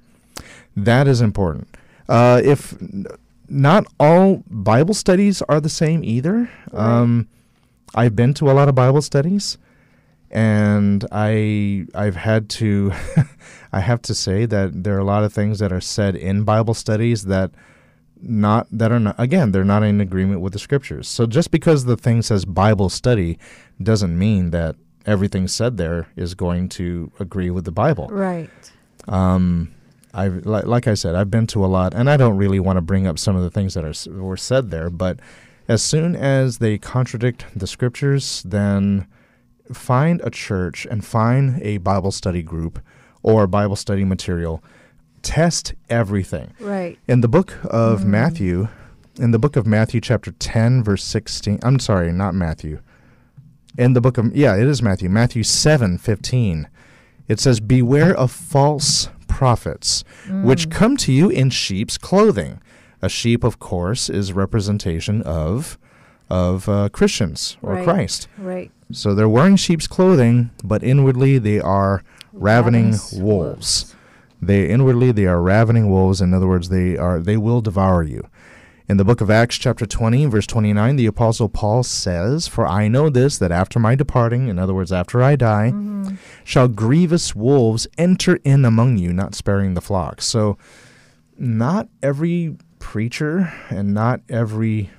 That 0.76 1.08
is 1.08 1.20
important. 1.20 1.68
Uh, 2.08 2.40
if 2.44 2.76
not 3.48 3.84
all 3.98 4.44
Bible 4.48 4.94
studies 4.94 5.42
are 5.42 5.60
the 5.60 5.68
same 5.68 6.04
either, 6.04 6.48
um, 6.72 7.26
I've 7.96 8.14
been 8.14 8.32
to 8.34 8.48
a 8.48 8.52
lot 8.52 8.68
of 8.68 8.76
Bible 8.76 9.02
studies, 9.02 9.58
and 10.30 11.04
I 11.10 11.86
I've 11.94 12.16
had 12.16 12.48
to 12.60 12.92
I 13.72 13.80
have 13.80 14.02
to 14.02 14.14
say 14.14 14.46
that 14.46 14.84
there 14.84 14.94
are 14.94 15.00
a 15.00 15.04
lot 15.04 15.24
of 15.24 15.32
things 15.32 15.58
that 15.58 15.72
are 15.72 15.80
said 15.80 16.14
in 16.14 16.44
Bible 16.44 16.74
studies 16.74 17.24
that 17.24 17.50
not 18.20 18.66
that 18.70 18.90
are 18.90 19.00
not 19.00 19.14
again 19.18 19.52
they're 19.52 19.64
not 19.64 19.82
in 19.82 20.00
agreement 20.00 20.40
with 20.40 20.52
the 20.52 20.58
scriptures. 20.58 21.08
So 21.08 21.26
just 21.26 21.50
because 21.50 21.84
the 21.84 21.96
thing 21.96 22.22
says 22.22 22.44
Bible 22.44 22.88
study 22.88 23.38
doesn't 23.82 24.18
mean 24.18 24.50
that 24.50 24.76
everything 25.04 25.48
said 25.48 25.76
there 25.76 26.08
is 26.16 26.34
going 26.34 26.68
to 26.70 27.12
agree 27.20 27.50
with 27.50 27.64
the 27.64 27.72
Bible. 27.72 28.08
Right. 28.08 28.50
Um, 29.08 29.72
I 30.12 30.28
like, 30.28 30.64
like 30.64 30.88
I 30.88 30.94
said, 30.94 31.14
I've 31.14 31.30
been 31.30 31.46
to 31.48 31.64
a 31.64 31.66
lot, 31.66 31.94
and 31.94 32.10
I 32.10 32.16
don't 32.16 32.36
really 32.36 32.58
want 32.60 32.78
to 32.78 32.80
bring 32.80 33.06
up 33.06 33.18
some 33.18 33.36
of 33.36 33.42
the 33.42 33.50
things 33.50 33.74
that 33.74 33.84
are 33.84 34.22
were 34.22 34.36
said 34.36 34.70
there. 34.70 34.90
But 34.90 35.20
as 35.68 35.82
soon 35.82 36.16
as 36.16 36.58
they 36.58 36.78
contradict 36.78 37.44
the 37.54 37.66
scriptures, 37.66 38.42
then 38.44 39.06
find 39.72 40.20
a 40.24 40.30
church 40.30 40.86
and 40.90 41.04
find 41.04 41.60
a 41.62 41.78
Bible 41.78 42.12
study 42.12 42.42
group 42.42 42.80
or 43.22 43.46
Bible 43.46 43.76
study 43.76 44.04
material. 44.04 44.62
Test 45.26 45.74
everything. 45.90 46.54
Right. 46.60 46.98
In 47.08 47.20
the 47.20 47.26
book 47.28 47.54
of 47.64 48.04
Matthew, 48.04 48.68
in 49.18 49.32
the 49.32 49.38
book 49.40 49.56
of 49.56 49.66
Matthew, 49.66 50.00
chapter 50.00 50.30
10, 50.30 50.84
verse 50.84 51.02
16, 51.02 51.58
I'm 51.64 51.80
sorry, 51.80 52.12
not 52.12 52.34
Matthew. 52.34 52.78
In 53.76 53.92
the 53.94 54.00
book 54.00 54.18
of, 54.18 54.34
yeah, 54.36 54.54
it 54.56 54.62
is 54.68 54.82
Matthew, 54.82 55.08
Matthew 55.10 55.42
7, 55.42 55.98
15, 55.98 56.68
it 57.26 57.40
says, 57.40 57.58
Beware 57.58 58.14
of 58.16 58.30
false 58.30 59.08
prophets, 59.26 60.04
which 60.30 60.70
come 60.70 60.96
to 60.98 61.12
you 61.12 61.28
in 61.28 61.50
sheep's 61.50 61.98
clothing. 61.98 62.60
A 63.02 63.08
sheep, 63.08 63.42
of 63.42 63.58
course, 63.58 64.08
is 64.08 64.32
representation 64.32 65.22
of 65.22 65.76
of 66.30 66.68
uh, 66.68 66.88
Christians 66.88 67.56
or 67.62 67.74
Right. 67.74 67.84
Christ. 67.84 68.28
Right. 68.38 68.70
So 68.92 69.14
they're 69.14 69.28
wearing 69.28 69.56
sheep's 69.56 69.86
clothing, 69.88 70.50
but 70.62 70.82
inwardly 70.84 71.38
they 71.38 71.60
are 71.60 72.02
ravening 72.32 72.84
Ravenous 72.92 73.12
wolves. 73.12 73.95
They 74.46 74.68
inwardly 74.68 75.12
they 75.12 75.26
are 75.26 75.40
ravening 75.40 75.90
wolves. 75.90 76.20
In 76.20 76.32
other 76.32 76.46
words, 76.46 76.68
they 76.68 76.96
are 76.96 77.20
they 77.20 77.36
will 77.36 77.60
devour 77.60 78.02
you. 78.02 78.28
In 78.88 78.98
the 78.98 79.04
book 79.04 79.20
of 79.20 79.30
Acts, 79.30 79.58
chapter 79.58 79.84
20, 79.84 80.26
verse 80.26 80.46
29, 80.46 80.94
the 80.94 81.06
Apostle 81.06 81.48
Paul 81.48 81.82
says, 81.82 82.46
For 82.46 82.64
I 82.64 82.86
know 82.86 83.10
this, 83.10 83.36
that 83.38 83.50
after 83.50 83.80
my 83.80 83.96
departing, 83.96 84.46
in 84.46 84.60
other 84.60 84.74
words, 84.74 84.92
after 84.92 85.20
I 85.24 85.34
die, 85.34 85.72
shall 86.44 86.68
grievous 86.68 87.34
wolves 87.34 87.88
enter 87.98 88.36
in 88.44 88.64
among 88.64 88.98
you, 88.98 89.12
not 89.12 89.34
sparing 89.34 89.74
the 89.74 89.80
flock. 89.80 90.22
So, 90.22 90.56
not 91.36 91.88
every 92.00 92.56
preacher 92.78 93.52
and 93.70 93.92
not 93.92 94.20
every 94.28 94.90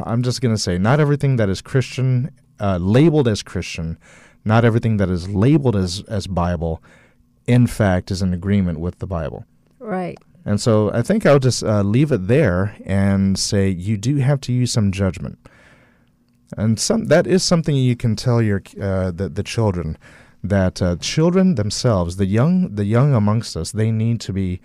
I'm 0.00 0.22
just 0.22 0.40
going 0.40 0.54
to 0.54 0.60
say, 0.60 0.78
not 0.78 1.00
everything 1.00 1.36
that 1.36 1.48
is 1.48 1.60
Christian, 1.60 2.30
uh, 2.60 2.78
labeled 2.78 3.28
as 3.28 3.42
Christian, 3.42 3.98
not 4.44 4.64
everything 4.64 4.96
that 4.98 5.08
is 5.08 5.28
labeled 5.28 5.76
as, 5.76 6.02
as 6.08 6.26
Bible, 6.26 6.82
in 7.48 7.66
fact, 7.66 8.10
is 8.10 8.22
in 8.22 8.32
agreement 8.32 8.78
with 8.78 8.98
the 8.98 9.06
Bible. 9.06 9.44
Right. 9.80 10.18
And 10.44 10.60
so 10.60 10.92
I 10.92 11.02
think 11.02 11.26
I'll 11.26 11.38
just 11.38 11.64
uh, 11.64 11.82
leave 11.82 12.12
it 12.12 12.28
there 12.28 12.76
and 12.84 13.38
say 13.38 13.68
you 13.68 13.96
do 13.96 14.16
have 14.16 14.40
to 14.42 14.52
use 14.52 14.72
some 14.72 14.92
judgment. 14.92 15.38
And 16.56 16.78
some 16.78 17.06
that 17.06 17.26
is 17.26 17.42
something 17.42 17.74
you 17.74 17.96
can 17.96 18.16
tell 18.16 18.40
your 18.40 18.62
uh, 18.80 19.10
the 19.10 19.28
the 19.28 19.42
children 19.42 19.98
that 20.42 20.80
uh, 20.80 20.96
children 20.96 21.56
themselves, 21.56 22.16
the 22.16 22.26
young 22.26 22.74
the 22.74 22.84
young 22.84 23.14
amongst 23.14 23.56
us, 23.56 23.72
they 23.72 23.90
need 23.90 24.20
to 24.22 24.32
be 24.32 24.60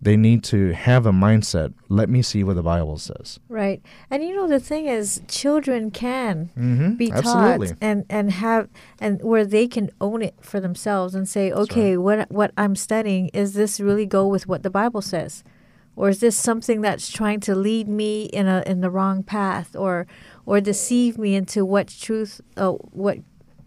they 0.00 0.16
need 0.16 0.44
to 0.44 0.72
have 0.72 1.06
a 1.06 1.12
mindset. 1.12 1.72
Let 1.88 2.08
me 2.08 2.22
see 2.22 2.44
what 2.44 2.56
the 2.56 2.62
Bible 2.62 2.98
says. 2.98 3.40
Right. 3.48 3.80
And 4.10 4.22
you 4.22 4.34
know 4.36 4.46
the 4.46 4.60
thing 4.60 4.86
is 4.86 5.22
children 5.28 5.90
can 5.90 6.50
Mm-hmm. 6.56 6.94
be 6.94 7.10
Absolutely. 7.10 7.68
taught 7.68 7.76
and 7.80 8.04
and 8.10 8.30
have 8.32 8.68
and 9.00 9.22
where 9.22 9.44
they 9.44 9.66
can 9.66 9.90
own 10.00 10.22
it 10.22 10.34
for 10.40 10.60
themselves 10.60 11.14
and 11.14 11.28
say, 11.28 11.50
"Okay, 11.52 11.96
what 11.96 12.30
what 12.30 12.52
I'm 12.56 12.76
studying 12.76 13.28
is 13.32 13.54
this 13.54 13.80
really 13.80 14.06
go 14.06 14.26
with 14.28 14.46
what 14.46 14.62
the 14.62 14.70
Bible 14.70 15.02
says?" 15.02 15.42
Or 15.98 16.10
is 16.10 16.20
this 16.20 16.36
something 16.36 16.82
that's 16.82 17.10
trying 17.10 17.40
to 17.40 17.54
lead 17.54 17.88
me 17.88 18.24
in 18.26 18.46
a 18.46 18.62
in 18.66 18.82
the 18.82 18.90
wrong 18.90 19.22
path 19.22 19.74
or 19.74 20.06
or 20.44 20.60
deceive 20.60 21.16
me 21.16 21.34
into 21.34 21.64
what 21.64 21.88
truth 21.88 22.42
uh, 22.58 22.72
what 22.72 23.18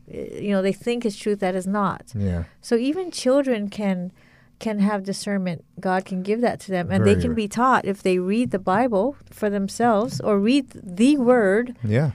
you 0.07 0.51
know 0.51 0.61
they 0.61 0.73
think 0.73 1.05
is 1.05 1.17
truth 1.17 1.39
that 1.39 1.55
is 1.55 1.65
not. 1.67 2.11
Yeah. 2.15 2.43
So 2.61 2.75
even 2.75 3.09
children 3.11 3.69
can 3.69 4.11
can 4.60 4.80
have 4.80 5.03
discernment. 5.03 5.64
God 5.80 6.05
can 6.05 6.22
give 6.22 6.41
that 6.41 6.60
to 6.62 6.72
them, 6.72 6.89
and 6.91 7.03
Very 7.03 7.16
they 7.16 7.22
can 7.22 7.32
right. 7.32 7.36
be 7.38 7.47
taught 7.47 7.86
if 7.86 8.03
they 8.03 8.20
read 8.20 8.51
the 8.51 8.60
Bible 8.60 9.16
for 9.30 9.49
themselves 9.49 10.20
or 10.22 10.38
read 10.39 10.70
the 10.74 11.18
Word 11.18 11.76
Yeah. 11.84 12.12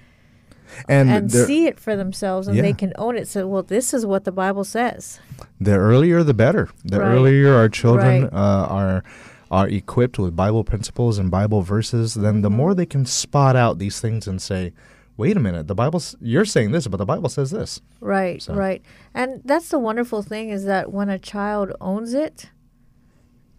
And, 0.89 1.09
and 1.11 1.31
see 1.31 1.67
it 1.67 1.79
for 1.79 1.95
themselves, 1.95 2.49
and 2.49 2.57
Yeah. 2.57 2.63
they 2.63 2.73
can 2.73 2.93
own 2.97 3.17
it. 3.17 3.29
So, 3.29 3.47
well, 3.47 3.63
this 3.63 3.95
is 3.95 4.05
what 4.05 4.25
the 4.25 4.33
Bible 4.33 4.65
says. 4.65 5.21
the 5.61 5.75
earlier 5.77 6.23
the 6.23 6.35
better. 6.35 6.69
The 6.85 7.01
Right. 7.01 7.09
earlier 7.13 7.55
our 7.55 7.69
children 7.69 8.25
Right. 8.25 8.33
uh, 8.33 8.67
are 8.69 9.05
are 9.51 9.69
equipped 9.69 10.19
with 10.19 10.35
Bible 10.35 10.65
principles 10.65 11.17
and 11.17 11.31
Bible 11.31 11.63
verses, 11.63 12.15
then 12.15 12.41
the 12.43 12.49
Mm-hmm. 12.49 12.57
more 12.57 12.75
they 12.75 12.87
can 12.87 13.07
spot 13.07 13.55
out 13.55 13.79
these 13.79 14.01
things 14.01 14.27
and 14.27 14.43
say, 14.43 14.73
"Wait 15.17 15.37
a 15.37 15.41
minute, 15.41 15.67
the 15.69 15.75
Bible 15.75 16.03
you're 16.21 16.45
saying 16.45 16.73
this, 16.73 16.87
but 16.87 16.97
the 16.99 17.07
Bible 17.07 17.29
says 17.29 17.51
this." 17.51 17.81
Right, 18.01 18.43
So- 18.43 18.55
right. 18.55 18.83
And 19.15 19.41
that's 19.45 19.69
the 19.69 19.79
wonderful 19.79 20.23
thing 20.23 20.51
is 20.51 20.65
that 20.65 20.93
when 20.93 21.09
a 21.09 21.19
child 21.19 21.73
owns 21.81 22.15
it, 22.15 22.51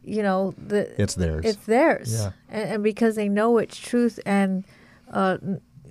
you 0.03 0.21
know, 0.21 0.53
the 0.57 0.99
It's 1.01 1.15
theirs. 1.15 1.45
it's 1.45 1.65
theirs. 1.65 2.13
Yeah. 2.13 2.31
And, 2.49 2.69
and 2.69 2.83
because 2.83 3.15
they 3.15 3.29
know 3.29 3.57
it's 3.57 3.77
truth 3.77 4.19
and 4.25 4.63
uh 5.11 5.37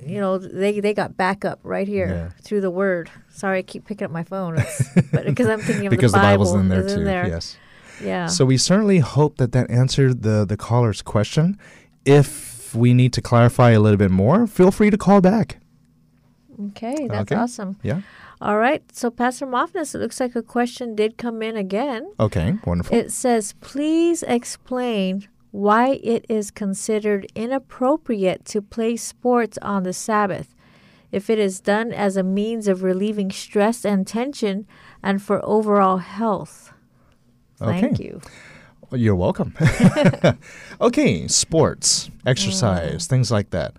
you 0.06 0.20
know, 0.20 0.38
they 0.38 0.80
they 0.80 0.92
got 0.92 1.16
backup 1.16 1.60
right 1.62 1.88
here 1.88 2.08
Yeah. 2.08 2.28
through 2.42 2.60
the 2.60 2.70
word. 2.70 3.10
Sorry, 3.30 3.58
I 3.60 3.62
keep 3.62 3.86
picking 3.86 4.04
up 4.04 4.10
my 4.10 4.22
phone. 4.24 4.56
But 5.12 5.24
because 5.32 5.48
I'm 5.48 5.60
thinking 5.60 5.86
of 5.86 5.90
because 5.90 6.12
the 6.12 6.18
the, 6.18 6.22
Bible's 6.22 6.52
in 6.54 6.68
there 6.68 6.86
too. 6.86 7.04
there. 7.04 7.26
Yes. 7.26 7.56
Yeah. 8.02 8.26
So 8.26 8.44
we 8.44 8.56
certainly 8.56 8.98
hope 8.98 9.36
that 9.38 9.52
that 9.52 9.70
answered 9.70 10.22
the 10.22 10.44
the 10.44 10.56
caller's 10.56 11.00
question. 11.00 11.58
If 12.04 12.53
we 12.74 12.94
need 12.94 13.12
to 13.14 13.22
clarify 13.22 13.70
a 13.70 13.80
little 13.80 13.96
bit 13.98 14.10
more, 14.10 14.46
feel 14.46 14.70
free 14.70 14.90
to 14.90 14.98
call 14.98 15.20
back. 15.20 15.58
okay, 16.68 17.08
that's 17.08 17.32
Okay. 17.32 17.34
awesome. 17.40 17.76
Yeah. 17.82 18.00
All 18.40 18.58
right. 18.58 18.82
So 18.92 19.10
Pastor 19.10 19.46
Moffness, 19.46 19.94
it 19.94 19.98
looks 19.98 20.20
like 20.20 20.36
a 20.36 20.42
question 20.42 20.94
did 20.94 21.16
come 21.16 21.42
in 21.42 21.56
again. 21.56 22.12
Okay. 22.20 22.54
Wonderful. 22.64 22.96
It 22.96 23.10
says, 23.10 23.54
please 23.60 24.22
explain 24.24 25.26
why 25.50 26.00
it 26.02 26.26
is 26.28 26.50
considered 26.50 27.26
inappropriate 27.34 28.44
to 28.46 28.60
play 28.60 28.96
sports 28.96 29.56
on 29.62 29.82
the 29.84 29.92
Sabbath 29.92 30.54
if 31.12 31.30
it 31.30 31.38
is 31.38 31.60
done 31.60 31.92
as 31.92 32.16
a 32.16 32.22
means 32.22 32.66
of 32.68 32.82
relieving 32.82 33.30
stress 33.30 33.84
and 33.84 34.06
tension 34.06 34.66
and 35.02 35.22
for 35.22 35.40
overall 35.44 35.98
health. 35.98 36.72
Thank 37.56 37.94
Okay. 37.94 38.04
you. 38.04 38.20
You're 38.93 39.14
welcome. 39.14 39.55
okay, 40.80 41.28
sports, 41.28 42.11
exercise, 42.26 43.07
things 43.07 43.30
like 43.30 43.51
that. 43.51 43.74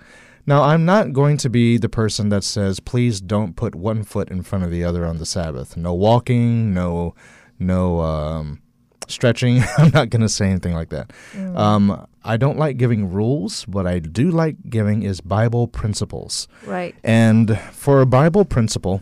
Now, 0.47 0.61
I'm 0.61 0.85
not 0.85 1.11
going 1.11 1.37
to 1.37 1.49
be 1.49 1.77
the 1.77 1.89
person 1.89 2.29
that 2.29 2.43
says, 2.43 2.79
please 2.79 3.19
don't 3.19 3.55
put 3.55 3.73
one 3.73 4.03
foot 4.03 4.29
in 4.29 4.43
front 4.43 4.63
of 4.63 4.71
the 4.71 4.83
other 4.83 5.05
on 5.05 5.17
the 5.17 5.25
Sabbath. 5.25 5.75
No 5.75 5.93
walking, 5.93 6.73
no, 6.73 7.15
no 7.57 8.01
um, 8.01 8.61
stretching. 9.07 9.63
I'm 9.77 9.89
not 9.89 10.11
going 10.11 10.21
to 10.21 10.29
say 10.29 10.49
anything 10.49 10.73
like 10.73 10.89
that. 10.89 11.11
Um, 11.55 12.07
I 12.23 12.37
don't 12.37 12.59
like 12.59 12.77
giving 12.77 13.11
rules. 13.11 13.67
What 13.67 13.87
I 13.87 13.99
do 13.99 14.29
like 14.29 14.57
giving 14.69 15.01
is 15.01 15.19
Bible 15.19 15.67
principles. 15.67 16.47
Right. 16.65 16.95
And 17.03 17.59
for 17.71 18.01
a 18.01 18.05
Bible 18.05 18.45
principle, 18.45 19.01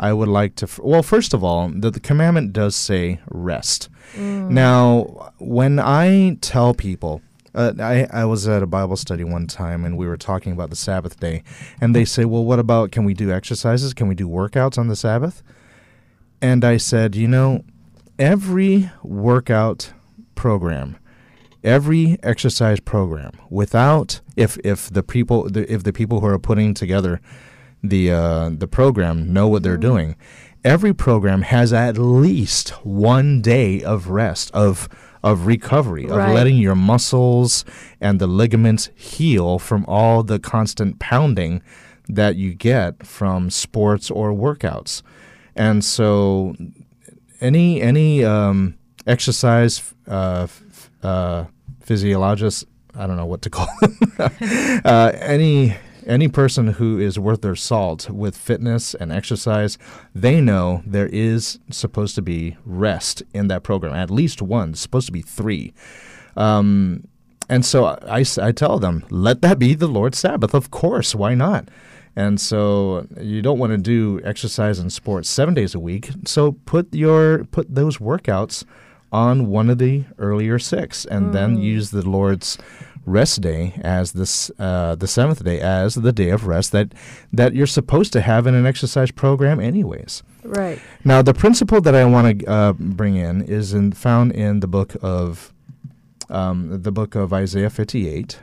I 0.00 0.12
would 0.14 0.28
like 0.28 0.54
to. 0.56 0.64
f- 0.64 0.78
Well, 0.82 1.02
first 1.02 1.34
of 1.34 1.44
all, 1.44 1.68
the, 1.68 1.90
the 1.90 2.00
commandment 2.00 2.52
does 2.54 2.74
say 2.74 3.20
rest. 3.30 3.88
Now, 4.16 5.30
when 5.38 5.78
I 5.78 6.36
tell 6.40 6.74
people, 6.74 7.20
uh, 7.54 7.74
I, 7.78 8.06
I 8.10 8.24
was 8.24 8.48
at 8.48 8.62
a 8.62 8.66
Bible 8.66 8.96
study 8.96 9.22
one 9.24 9.46
time 9.46 9.84
and 9.84 9.96
we 9.96 10.06
were 10.08 10.16
talking 10.16 10.52
about 10.52 10.70
the 10.70 10.76
Sabbath 10.76 11.20
day, 11.20 11.42
and 11.80 11.94
they 11.94 12.04
say, 12.04 12.24
Well, 12.24 12.44
what 12.44 12.58
about 12.58 12.90
can 12.92 13.04
we 13.04 13.14
do 13.14 13.30
exercises? 13.30 13.94
Can 13.94 14.08
we 14.08 14.14
do 14.16 14.26
workouts 14.28 14.78
on 14.78 14.88
the 14.88 14.96
Sabbath? 14.96 15.42
And 16.42 16.64
I 16.64 16.78
said, 16.78 17.14
You 17.14 17.28
know, 17.28 17.62
every 18.18 18.90
workout 19.02 19.92
program 20.34 20.96
every 21.62 22.16
exercise 22.22 22.80
program 22.80 23.30
without 23.50 24.18
if 24.34 24.56
if 24.64 24.88
the 24.88 25.02
people 25.02 25.46
the, 25.50 25.70
if 25.70 25.82
the 25.82 25.92
people 25.92 26.20
who 26.20 26.26
are 26.26 26.38
putting 26.38 26.72
together 26.72 27.20
the 27.82 28.10
uh, 28.10 28.50
the 28.50 28.66
program 28.68 29.32
know 29.32 29.48
what 29.48 29.62
they're 29.62 29.76
doing. 29.76 30.16
Every 30.64 30.92
program 30.92 31.42
has 31.42 31.72
at 31.72 31.96
least 31.96 32.70
one 32.84 33.40
day 33.40 33.82
of 33.82 34.08
rest 34.08 34.50
of 34.52 34.88
of 35.22 35.46
recovery 35.46 36.04
of 36.04 36.16
letting 36.34 36.56
your 36.56 36.74
muscles 36.74 37.64
and 38.00 38.18
the 38.20 38.26
ligaments 38.26 38.88
heal 38.94 39.58
from 39.58 39.84
all 39.86 40.22
the 40.22 40.38
constant 40.38 40.98
pounding 40.98 41.62
that 42.08 42.36
you 42.36 42.54
get 42.54 43.06
from 43.06 43.50
sports 43.50 44.10
or 44.10 44.32
workouts. 44.32 45.02
And 45.54 45.84
so 45.84 46.54
any 47.40 47.80
any 47.80 48.24
um, 48.24 48.76
exercise 49.06 49.94
uh, 50.06 50.42
f- 50.44 50.90
uh, 51.02 51.44
physiologist, 51.80 52.64
I 52.94 53.06
don't 53.06 53.16
know 53.16 53.26
what 53.26 53.42
to 53.42 53.50
call 53.50 53.68
them. 53.80 54.20
uh, 54.84 55.12
any 55.16 55.76
any 56.10 56.28
person 56.28 56.66
who 56.74 56.98
is 56.98 57.18
worth 57.18 57.40
their 57.40 57.56
salt 57.56 58.10
with 58.10 58.36
fitness 58.36 58.94
and 58.94 59.12
exercise, 59.12 59.78
they 60.14 60.40
know 60.40 60.82
there 60.84 61.06
is 61.06 61.58
supposed 61.70 62.14
to 62.16 62.22
be 62.22 62.56
rest 62.64 63.22
in 63.32 63.48
that 63.48 63.62
program. 63.62 63.94
At 63.94 64.10
least 64.10 64.42
one, 64.42 64.74
supposed 64.74 65.06
to 65.06 65.12
be 65.12 65.22
three. 65.22 65.72
Um, 66.36 67.04
and 67.48 67.64
so 67.64 67.86
I, 67.86 68.24
I 68.40 68.52
tell 68.52 68.78
them, 68.78 69.04
let 69.10 69.40
that 69.42 69.58
be 69.58 69.74
the 69.74 69.86
Lord's 69.86 70.18
Sabbath. 70.18 70.54
Of 70.54 70.70
course, 70.70 71.14
why 71.14 71.34
not? 71.34 71.68
And 72.16 72.40
so 72.40 73.06
you 73.20 73.40
don't 73.40 73.58
want 73.58 73.70
to 73.72 73.78
do 73.78 74.20
exercise 74.24 74.78
and 74.78 74.92
sports 74.92 75.28
seven 75.28 75.54
days 75.54 75.74
a 75.74 75.80
week. 75.80 76.10
So 76.26 76.52
put 76.66 76.92
your 76.92 77.44
put 77.44 77.72
those 77.74 77.98
workouts 77.98 78.64
on 79.12 79.46
one 79.46 79.70
of 79.70 79.78
the 79.78 80.04
earlier 80.18 80.58
six, 80.58 81.04
and 81.04 81.32
then 81.32 81.56
use 81.56 81.90
the 81.90 82.08
Lord's 82.08 82.58
rest 83.06 83.40
day 83.40 83.74
as 83.82 84.12
this 84.12 84.50
uh, 84.58 84.94
the 84.94 85.06
seventh 85.06 85.42
day 85.44 85.60
as 85.60 85.94
the 85.94 86.12
day 86.12 86.30
of 86.30 86.46
rest 86.46 86.72
that 86.72 86.92
that 87.32 87.54
you're 87.54 87.66
supposed 87.66 88.12
to 88.12 88.20
have 88.20 88.46
in 88.46 88.54
an 88.54 88.66
exercise 88.66 89.10
program, 89.10 89.60
anyways. 89.60 90.22
Right. 90.42 90.80
Now, 91.04 91.22
the 91.22 91.34
principle 91.34 91.80
that 91.82 91.94
I 91.94 92.04
want 92.04 92.40
to 92.40 92.46
uh, 92.46 92.72
bring 92.72 93.16
in 93.16 93.42
is 93.42 93.74
in, 93.74 93.92
found 93.92 94.32
in 94.32 94.60
the 94.60 94.66
book 94.66 94.96
of 95.02 95.52
um, 96.28 96.82
the 96.82 96.92
book 96.92 97.14
of 97.14 97.32
Isaiah 97.32 97.70
58, 97.70 98.38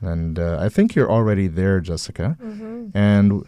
and 0.00 0.38
uh, 0.38 0.58
I 0.60 0.68
think 0.68 0.94
you're 0.94 1.10
already 1.10 1.46
there, 1.48 1.80
Jessica. 1.80 2.36
And 2.94 3.44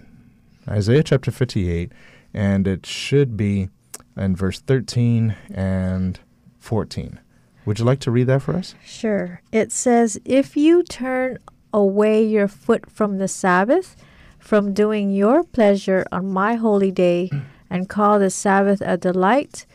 Isaiah 0.68 1.02
chapter 1.02 1.30
58, 1.30 1.92
and 2.34 2.66
it 2.66 2.84
should 2.84 3.36
be 3.36 3.68
in 4.16 4.36
verse 4.36 4.60
13 4.60 5.34
and 5.50 6.18
14. 6.58 7.20
Would 7.68 7.80
you 7.80 7.84
like 7.84 8.00
to 8.00 8.10
read 8.10 8.28
that 8.28 8.40
for 8.40 8.56
us? 8.56 8.74
Sure. 8.82 9.42
It 9.52 9.72
says, 9.72 10.18
If 10.24 10.56
you 10.56 10.82
turn 10.82 11.36
away 11.70 12.24
your 12.24 12.48
foot 12.48 12.90
from 12.90 13.18
the 13.18 13.28
Sabbath, 13.28 13.94
from 14.38 14.72
doing 14.72 15.10
your 15.10 15.44
pleasure 15.44 16.06
on 16.10 16.32
my 16.32 16.54
holy 16.54 16.90
day, 16.90 17.30
and 17.68 17.86
call 17.86 18.18
the 18.18 18.30
Sabbath 18.30 18.80
a 18.80 18.96
delight, 18.96 19.66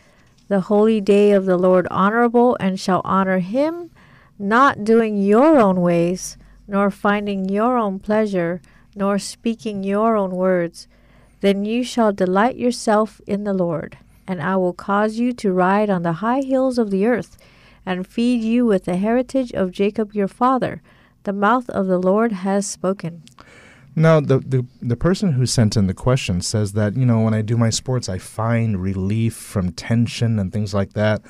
the 0.48 0.62
holy 0.62 1.02
day 1.02 1.34
of 1.34 1.46
the 1.46 1.56
Lord 1.56 1.88
honorable, 1.92 2.58
and 2.60 2.80
shall 2.80 3.02
honor 3.06 3.38
him, 3.38 3.92
not 4.40 4.84
doing 4.84 5.22
your 5.22 5.60
own 5.60 5.80
ways, 5.80 6.36
nor 6.68 6.90
finding 6.90 7.48
your 7.48 7.78
own 7.78 8.00
pleasure, 8.00 8.60
nor 8.96 9.20
speaking 9.20 9.84
your 9.84 10.16
own 10.16 10.32
words, 10.32 10.88
then 11.42 11.64
you 11.64 11.84
shall 11.84 12.12
delight 12.12 12.56
yourself 12.56 13.22
in 13.28 13.44
the 13.44 13.54
Lord, 13.54 14.00
and 14.28 14.42
I 14.42 14.56
will 14.56 14.74
cause 14.74 15.20
you 15.20 15.32
to 15.34 15.54
ride 15.54 15.92
on 15.92 16.02
the 16.02 16.14
high 16.14 16.42
hills 16.42 16.80
of 16.80 16.90
the 16.90 17.06
earth, 17.06 17.38
and 17.86 18.08
feed 18.08 18.42
you 18.44 18.66
with 18.66 18.86
the 18.86 18.98
heritage 18.98 19.52
of 19.54 19.72
Jacob 19.72 20.14
your 20.14 20.28
father. 20.28 20.82
The 21.24 21.34
mouth 21.34 21.70
of 21.70 21.88
the 21.88 21.98
Lord 21.98 22.32
has 22.32 22.66
spoken. 22.68 23.24
Now, 23.96 24.20
the, 24.20 24.40
the 24.40 24.66
the 24.82 24.96
person 24.96 25.34
who 25.34 25.46
sent 25.46 25.78
in 25.78 25.86
the 25.88 25.94
question 25.94 26.42
says 26.42 26.74
that 26.74 26.96
you 26.98 27.06
know 27.06 27.22
when 27.22 27.34
I 27.36 27.42
do 27.42 27.56
my 27.58 27.70
sports, 27.70 28.10
I 28.10 28.18
find 28.18 28.82
relief 28.82 29.36
from 29.36 29.72
tension 29.72 30.40
and 30.40 30.52
things 30.52 30.74
like 30.74 30.94
that. 30.94 31.22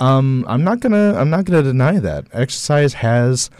Um, 0.00 0.44
I'm 0.48 0.64
not 0.64 0.80
gonna 0.80 1.14
I'm 1.16 1.30
not 1.30 1.44
gonna 1.44 1.62
deny 1.62 2.00
that 2.00 2.26
exercise 2.32 2.94
has, 2.94 3.50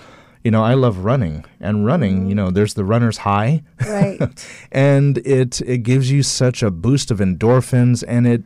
you 0.42 0.50
know, 0.50 0.64
I 0.64 0.74
love 0.74 0.98
running 1.04 1.44
and 1.60 1.86
running. 1.86 2.26
You 2.26 2.34
know, 2.34 2.50
there's 2.50 2.74
the 2.74 2.84
runner's 2.84 3.18
high, 3.18 3.62
Right. 3.86 4.20
and 4.72 5.18
it 5.18 5.60
it 5.60 5.78
gives 5.84 6.10
you 6.10 6.24
such 6.24 6.64
a 6.64 6.70
boost 6.72 7.12
of 7.12 7.18
endorphins, 7.20 8.02
and 8.08 8.26
it, 8.26 8.42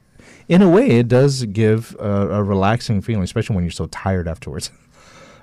in 0.49 0.63
a 0.63 0.69
way, 0.69 0.91
it 0.91 1.09
does 1.09 1.45
give 1.45 1.97
a, 1.99 2.29
a 2.29 2.43
relaxing 2.43 3.01
feeling, 3.01 3.25
especially 3.25 3.57
when 3.57 3.65
you're 3.65 3.71
so 3.73 3.87
tired 3.87 4.29
afterwards. 4.29 4.71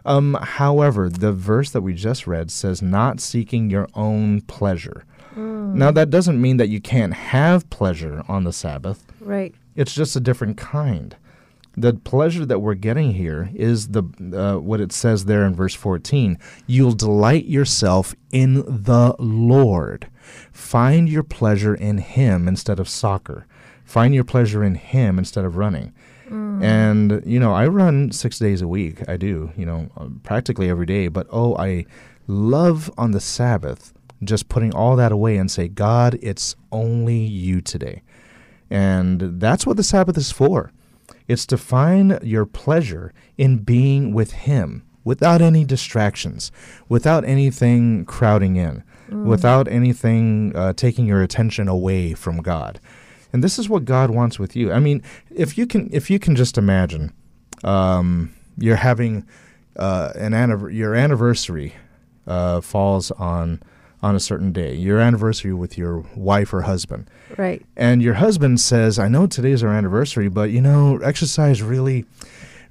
Um, 0.06 0.34
however, 0.34 1.08
the 1.08 1.32
verse 1.32 1.70
that 1.70 1.80
we 1.80 1.93
just 1.93 2.28
read 2.28 2.51
says, 2.51 2.82
"Not 2.82 3.22
seeking 3.22 3.70
your 3.70 3.88
own 3.93 4.41
pleasure." 4.41 5.06
Now, 5.38 5.91
that 5.91 6.10
doesn't 6.10 6.41
mean 6.41 6.58
that 6.58 6.68
you 6.68 6.82
can't 6.82 7.14
have 7.14 7.70
pleasure 7.70 8.22
on 8.28 8.43
the 8.43 8.51
Sabbath. 8.51 9.06
right. 9.22 9.56
It's 9.76 9.95
just 9.95 10.16
a 10.18 10.20
different 10.20 10.58
kind. 10.58 11.16
The 11.78 11.93
pleasure 11.93 12.45
that 12.45 12.60
we're 12.60 12.76
getting 12.76 13.14
here 13.14 13.49
is 13.56 13.88
the 13.89 14.04
uh, 14.34 14.60
what 14.60 14.82
it 14.82 14.91
says 14.91 15.26
there 15.26 15.45
in 15.45 15.56
verse 15.56 15.74
14. 15.74 16.38
You'll 16.68 16.91
delight 16.91 17.45
yourself 17.45 18.14
in 18.32 18.56
the 18.56 19.16
Lord. 19.18 20.08
Find 20.51 21.08
your 21.10 21.24
pleasure 21.24 21.74
in 21.74 21.97
Him 21.99 22.47
instead 22.47 22.80
of 22.80 22.88
soccer. 22.89 23.47
Find 23.84 24.13
your 24.13 24.23
pleasure 24.23 24.63
in 24.63 24.75
Him 24.75 25.17
instead 25.19 25.45
of 25.45 25.57
running. 25.57 25.93
And 26.63 27.21
you 27.25 27.39
know, 27.39 27.53
I 27.53 27.67
run 27.67 28.11
six 28.11 28.39
days 28.39 28.61
a 28.61 28.67
week. 28.67 29.07
I 29.07 29.17
do. 29.17 29.51
You 29.55 29.65
know, 29.65 29.89
uh, 29.97 30.07
practically 30.23 30.69
every 30.69 30.86
day. 30.86 31.07
But 31.07 31.27
oh, 31.29 31.55
I 31.57 31.86
love 32.27 32.91
on 32.97 33.11
the 33.11 33.19
Sabbath 33.19 33.93
just 34.23 34.49
putting 34.49 34.73
all 34.73 34.95
that 34.95 35.11
away 35.11 35.38
and 35.38 35.51
say, 35.51 35.67
God, 35.67 36.17
it's 36.21 36.55
only 36.71 37.17
you 37.17 37.61
today. 37.61 38.01
And 38.69 39.39
that's 39.39 39.67
what 39.67 39.77
the 39.77 39.84
Sabbath 39.84 40.17
is 40.17 40.31
for. 40.31 40.71
It's 41.27 41.45
to 41.47 41.57
find 41.57 42.19
your 42.23 42.45
pleasure 42.45 43.13
in 43.38 43.59
being 43.59 44.13
with 44.13 44.31
Him 44.31 44.84
without 45.03 45.41
any 45.41 45.65
distractions, 45.65 46.51
without 46.88 47.25
anything 47.25 48.05
crowding 48.05 48.55
in, 48.55 48.84
without 49.27 49.67
anything 49.67 50.55
uh, 50.55 50.73
taking 50.73 51.05
your 51.05 51.21
attention 51.21 51.67
away 51.67 52.13
from 52.13 52.38
God. 52.41 52.79
And 53.34 53.43
this 53.43 53.57
is 53.59 53.67
what 53.67 53.84
God 53.86 54.11
wants 54.11 54.38
with 54.39 54.55
you. 54.55 54.71
I 54.71 54.79
mean, 54.79 55.01
if 55.36 55.57
you 55.57 55.65
can, 55.67 55.89
if 55.91 56.09
you 56.09 56.19
can 56.19 56.36
just 56.36 56.57
imagine, 56.57 57.11
um, 57.63 58.34
you're 58.57 58.75
having 58.77 59.25
uh, 59.75 60.11
an 60.15 60.31
anniv- 60.34 60.73
your 60.73 60.93
anniversary 60.95 61.73
uh, 62.27 62.61
falls 62.61 63.09
on 63.11 63.61
on 64.03 64.15
a 64.15 64.19
certain 64.19 64.51
day. 64.51 64.75
Your 64.75 64.99
anniversary 64.99 65.53
with 65.53 65.77
your 65.77 66.03
wife 66.15 66.53
or 66.53 66.61
husband 66.63 67.09
Right. 67.38 67.65
and 67.77 68.03
your 68.03 68.15
husband 68.15 68.59
says, 68.59 68.99
"I 68.99 69.07
know 69.07 69.25
today's 69.27 69.63
our 69.63 69.71
anniversary, 69.73 70.29
but 70.29 70.51
you 70.51 70.61
know, 70.61 70.97
exercise 70.97 71.61
really, 71.63 72.05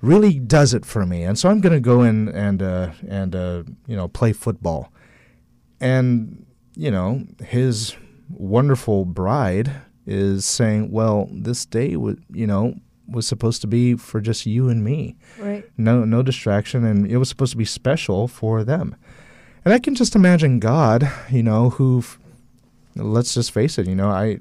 really 0.00 0.38
does 0.38 0.74
it 0.74 0.84
for 0.86 1.04
me, 1.06 1.24
and 1.24 1.36
so 1.38 1.48
I'm 1.48 1.60
going 1.60 1.72
to 1.72 1.80
go 1.80 2.02
in 2.02 2.28
and 2.28 2.62
uh, 2.62 2.90
and 3.08 3.34
uh, 3.34 3.62
you 3.88 3.96
know 3.96 4.06
play 4.08 4.32
football." 4.32 4.92
And 5.80 6.44
you 6.76 6.90
know, 6.90 7.24
his 7.44 7.96
wonderful 8.30 9.04
bride 9.04 9.72
is 10.07 10.44
saying, 10.44 10.90
"Well, 10.90 11.28
this 11.32 11.64
day 11.66 11.96
would 11.96 12.22
you 12.32 12.46
know 12.46 12.74
was 13.09 13.26
supposed 13.26 13.61
to 13.61 13.66
be 13.66 13.94
for 13.94 14.20
just 14.20 14.46
you 14.46 14.68
and 14.68 14.82
me, 14.82 15.16
Right. 15.38 15.64
no 15.76 16.05
no 16.05 16.22
distraction, 16.22 16.84
and 16.84 17.07
it 17.07 17.18
was 17.18 17.28
supposed 17.28 17.53
to 17.53 17.59
be 17.59 17.64
special 17.64 18.28
for 18.28 18.64
them." 18.64 18.94
And 19.64 19.72
I 19.72 19.78
can 19.78 19.94
just 19.94 20.16
imagine 20.16 20.59
God, 20.59 21.09
you 21.30 21.42
know, 21.42 21.70
who 21.70 22.03
let's 22.96 23.34
just 23.34 23.53
face 23.53 23.78
it, 23.78 23.86
you 23.86 23.94
know, 23.94 24.11
I 24.11 24.38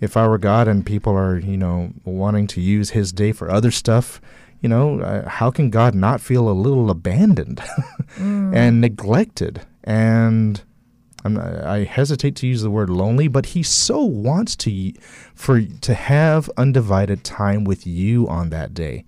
if 0.00 0.16
I 0.16 0.26
were 0.28 0.38
God 0.38 0.68
and 0.68 0.84
people 0.86 1.12
are, 1.14 1.38
you 1.38 1.56
know, 1.56 1.90
wanting 2.04 2.46
to 2.48 2.60
use 2.60 2.90
his 2.90 3.12
day 3.12 3.32
for 3.32 3.50
other 3.50 3.70
stuff, 3.72 4.20
you 4.60 4.68
know, 4.68 5.00
uh, 5.00 5.28
how 5.28 5.50
can 5.50 5.70
God 5.70 5.94
not 5.94 6.20
feel 6.20 6.48
a 6.48 6.52
little 6.52 6.90
abandoned 6.90 7.60
and 8.18 8.80
neglected? 8.80 9.62
And 9.84 10.62
not, 11.24 11.64
I 11.64 11.84
hesitate 11.84 12.36
to 12.36 12.46
use 12.46 12.62
the 12.62 12.70
word 12.70 12.90
lonely, 12.90 13.28
but 13.28 13.46
he 13.46 13.62
so 13.62 14.02
wants 14.02 14.56
to 14.56 14.92
for 15.34 15.62
to 15.62 15.94
have 15.94 16.50
undivided 16.56 17.24
time 17.24 17.64
with 17.64 17.86
you 17.86 18.28
on 18.28 18.50
that 18.50 18.74
day. 18.74 19.04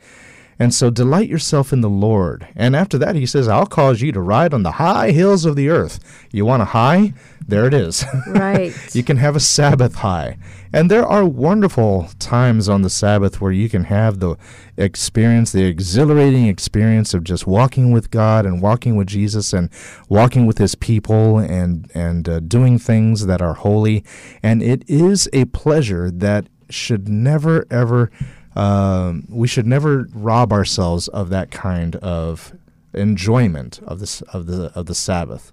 And 0.61 0.75
so 0.75 0.91
delight 0.91 1.31
yourself 1.31 1.73
in 1.73 1.81
the 1.81 1.89
Lord. 1.89 2.47
And 2.55 2.77
after 2.77 2.99
that, 2.99 3.17
he 3.17 3.25
says, 3.25 3.49
I'll 3.49 3.65
cause 3.65 4.03
you 4.03 4.13
to 4.13 4.21
ride 4.21 4.53
on 4.53 4.63
the 4.63 4.73
high 4.73 5.11
hills 5.11 5.47
of 5.47 5.57
the 5.57 5.71
earth. 5.71 5.99
You 6.33 6.45
want 6.45 6.61
a 6.61 6.67
high? 6.67 7.15
There 7.49 7.65
it 7.65 7.73
is. 7.73 8.05
Right. 8.27 8.75
you 8.95 9.03
can 9.03 9.17
have 9.17 9.35
a 9.35 9.41
Sabbath 9.41 9.95
high. 9.97 10.37
And 10.71 10.91
there 10.91 11.07
are 11.07 11.25
wonderful 11.25 12.11
times 12.19 12.69
on 12.69 12.83
the 12.83 12.91
Sabbath 12.91 13.41
where 13.41 13.53
you 13.53 13.71
can 13.71 13.85
have 13.85 14.21
the 14.21 14.37
experience, 14.77 15.51
the 15.51 15.65
exhilarating 15.65 16.47
experience 16.47 17.15
of 17.15 17.25
just 17.25 17.47
walking 17.47 17.91
with 17.91 18.11
God 18.11 18.45
and 18.45 18.61
walking 18.61 18.97
with 18.97 19.09
Jesus 19.09 19.55
and 19.55 19.71
walking 20.11 20.45
with 20.45 20.59
his 20.59 20.75
people 20.75 21.39
and, 21.39 21.91
and 21.95 22.29
uh, 22.29 22.39
doing 22.39 22.79
things 22.79 23.25
that 23.25 23.41
are 23.41 23.55
holy. 23.55 24.05
And 24.43 24.63
it 24.63 24.85
is 24.87 25.27
a 25.33 25.47
pleasure 25.47 26.11
that 26.11 26.49
should 26.69 27.09
never, 27.09 27.67
ever 27.71 28.11
um, 28.57 29.25
we 29.29 29.47
should 29.49 29.67
never 29.67 30.09
rob 30.13 30.53
ourselves 30.53 31.09
of 31.09 31.29
that 31.31 31.51
kind 31.51 31.97
of 31.97 32.53
enjoyment 32.95 33.81
of 33.87 34.01
this 34.01 34.23
of 34.33 34.47
the 34.47 34.73
of 34.75 34.87
the 34.87 34.95
Sabbath. 34.95 35.53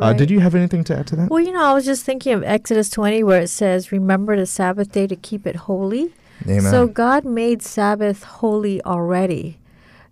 Uh, 0.00 0.14
did 0.14 0.30
you 0.30 0.40
have 0.40 0.54
anything 0.54 0.82
to 0.84 0.96
add 0.98 1.06
to 1.08 1.16
that? 1.16 1.28
Well, 1.28 1.40
you 1.40 1.52
know, 1.52 1.62
I 1.62 1.74
was 1.74 1.84
just 1.84 2.02
thinking 2.04 2.32
of 2.32 2.42
Exodus 2.42 2.88
20 2.88 3.22
where 3.24 3.42
it 3.42 3.48
says, 3.48 3.92
Remember 3.92 4.34
the 4.36 4.46
Sabbath 4.46 4.90
day 4.90 5.06
to 5.06 5.14
keep 5.16 5.46
it 5.46 5.54
holy. 5.54 6.14
Amen. 6.46 6.62
So 6.62 6.86
God 6.86 7.26
made 7.26 7.60
Sabbath 7.60 8.22
holy 8.22 8.82
already. 8.84 9.58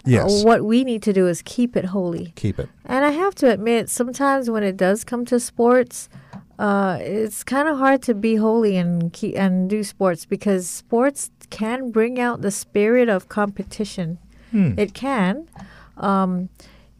yes, 0.04 0.42
Uh, 0.42 0.44
What 0.46 0.64
we 0.66 0.84
need 0.84 1.02
to 1.04 1.14
do 1.14 1.26
is 1.28 1.40
keep 1.42 1.78
it 1.78 1.86
holy. 1.86 2.34
keep 2.36 2.58
it. 2.58 2.68
And 2.84 3.06
I 3.06 3.10
have 3.12 3.34
to 3.36 3.50
admit, 3.50 3.88
sometimes 3.88 4.50
when 4.50 4.62
it 4.62 4.76
does 4.76 5.02
come 5.02 5.24
to 5.24 5.40
sports, 5.40 6.10
uh, 6.58 6.98
it's 7.00 7.42
kind 7.42 7.66
of 7.66 7.78
hard 7.78 8.02
to 8.02 8.12
be 8.14 8.36
holy 8.36 8.76
and 8.76 9.10
keep, 9.14 9.34
and 9.34 9.70
do 9.70 9.82
sports 9.82 10.26
because 10.26 10.68
sports 10.68 11.30
can 11.50 11.90
bring 11.90 12.18
out 12.18 12.42
the 12.42 12.50
spirit 12.50 13.08
of 13.08 13.28
competition. 13.28 14.18
Hmm. 14.50 14.74
It 14.76 14.94
can. 14.94 15.48
Um, 15.96 16.48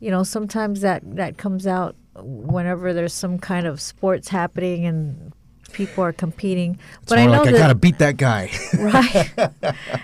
you 0.01 0.11
know, 0.11 0.23
sometimes 0.23 0.81
that 0.81 1.03
that 1.17 1.37
comes 1.37 1.67
out 1.67 1.97
whenever 2.17 2.93
there's 2.93 3.15
some 3.15 3.39
kind 3.39 3.67
of 3.67 3.81
sports 3.81 4.29
happening 4.29 4.85
and 4.85 5.33
people 5.73 6.05
are 6.05 6.13
competing. 6.13 6.79
It's 7.03 7.09
but 7.11 7.19
I 7.19 7.27
know 7.27 7.43
like 7.43 7.55
I 7.55 7.59
gotta 7.59 7.75
beat 7.75 7.99
that 7.99 8.17
guy 8.17 8.51
right, 8.79 9.33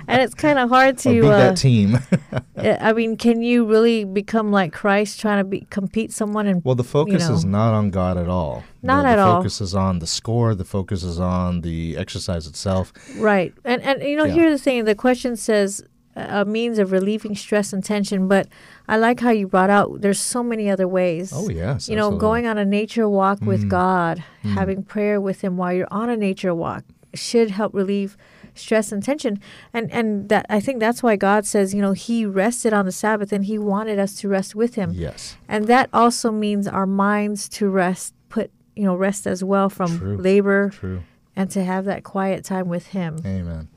and 0.08 0.22
it's 0.22 0.34
kind 0.34 0.58
of 0.58 0.68
hard 0.68 0.96
or 0.96 0.98
to. 1.00 1.20
beat 1.20 1.26
uh, 1.28 1.36
that 1.38 1.56
team. 1.56 1.98
I 2.56 2.92
mean, 2.92 3.16
can 3.16 3.42
you 3.42 3.64
really 3.66 4.04
become 4.04 4.50
like 4.52 4.72
Christ, 4.72 5.20
trying 5.20 5.38
to 5.38 5.44
be 5.44 5.66
compete 5.70 6.12
someone 6.12 6.46
and 6.46 6.64
well, 6.64 6.74
the 6.74 6.84
focus 6.84 7.28
is 7.28 7.44
know. 7.44 7.58
not 7.58 7.74
on 7.74 7.90
God 7.90 8.16
at 8.16 8.28
all. 8.28 8.64
Not 8.82 9.02
the, 9.02 9.08
at 9.08 9.16
the 9.16 9.22
all. 9.22 9.38
focus 9.38 9.60
is 9.60 9.74
on 9.74 9.98
the 9.98 10.06
score. 10.06 10.54
The 10.54 10.64
focus 10.64 11.02
is 11.02 11.18
on 11.18 11.62
the 11.62 11.96
exercise 11.96 12.46
itself. 12.46 12.92
Right. 13.16 13.52
And 13.64 13.82
and 13.82 14.02
you 14.02 14.16
know, 14.16 14.24
Yeah. 14.24 14.34
here's 14.34 14.52
the 14.60 14.62
thing, 14.64 14.84
the 14.84 14.94
question 14.94 15.36
says 15.36 15.82
uh, 15.82 15.86
a 16.16 16.44
means 16.44 16.78
of 16.78 16.92
relieving 16.92 17.36
stress 17.36 17.72
and 17.72 17.84
tension, 17.84 18.26
but 18.26 18.48
I 18.88 18.96
like 18.96 19.20
how 19.20 19.30
you 19.30 19.46
brought 19.46 19.70
out 19.70 20.00
there's 20.00 20.18
so 20.20 20.42
many 20.42 20.70
other 20.70 20.88
ways. 20.88 21.30
Oh 21.34 21.48
yes, 21.50 21.88
You 21.88 21.96
know, 21.96 22.06
absolutely. 22.06 22.20
going 22.20 22.46
on 22.46 22.58
a 22.58 22.64
nature 22.64 23.08
walk 23.08 23.40
with 23.42 23.64
Mm. 23.64 23.68
God, 23.68 24.24
having 24.42 24.82
prayer 24.82 25.20
with 25.20 25.42
him 25.42 25.56
while 25.56 25.72
you're 25.72 25.88
on 25.90 26.08
a 26.08 26.16
nature 26.16 26.54
walk 26.54 26.84
should 27.14 27.50
help 27.50 27.74
relieve 27.74 28.16
stress 28.54 28.90
and 28.92 29.02
tension. 29.02 29.38
And 29.74 29.92
and 29.92 30.28
that 30.30 30.46
I 30.48 30.60
think 30.60 30.80
that's 30.80 31.02
why 31.02 31.16
God 31.16 31.44
says, 31.44 31.74
you 31.74 31.82
know, 31.82 31.92
he 31.92 32.24
rested 32.24 32.72
on 32.72 32.86
the 32.86 32.92
Sabbath 32.92 33.30
and 33.32 33.44
he 33.44 33.58
wanted 33.58 33.98
us 33.98 34.14
to 34.20 34.28
rest 34.28 34.54
with 34.54 34.74
him. 34.76 34.92
Yes, 34.94 35.36
And 35.48 35.66
that 35.66 35.90
also 35.92 36.32
means 36.32 36.66
our 36.66 36.86
minds 36.86 37.48
to 37.50 37.68
rest, 37.68 38.14
put, 38.30 38.50
you 38.74 38.84
know, 38.84 38.94
rest 38.96 39.26
as 39.26 39.44
well 39.44 39.68
from 39.68 39.98
True. 39.98 40.16
labor 40.16 40.70
true. 40.70 41.02
and 41.36 41.50
to 41.50 41.62
have 41.64 41.84
that 41.84 42.02
quiet 42.04 42.44
time 42.44 42.68
with 42.68 42.86
him. 42.88 43.18
Amen. 43.26 43.68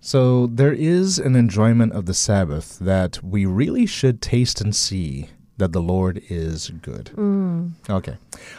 So 0.00 0.46
there 0.46 0.72
is 0.72 1.18
an 1.18 1.36
enjoyment 1.36 1.92
of 1.92 2.06
the 2.06 2.14
Sabbath 2.14 2.78
that 2.78 3.22
we 3.22 3.44
really 3.44 3.84
should 3.84 4.22
taste 4.22 4.60
and 4.60 4.74
see 4.74 5.28
that 5.60 5.72
the 5.72 5.82
Lord 5.82 6.22
is 6.30 6.70
good. 6.70 7.10
Mm. 7.14 7.72
Okay. 7.88 8.16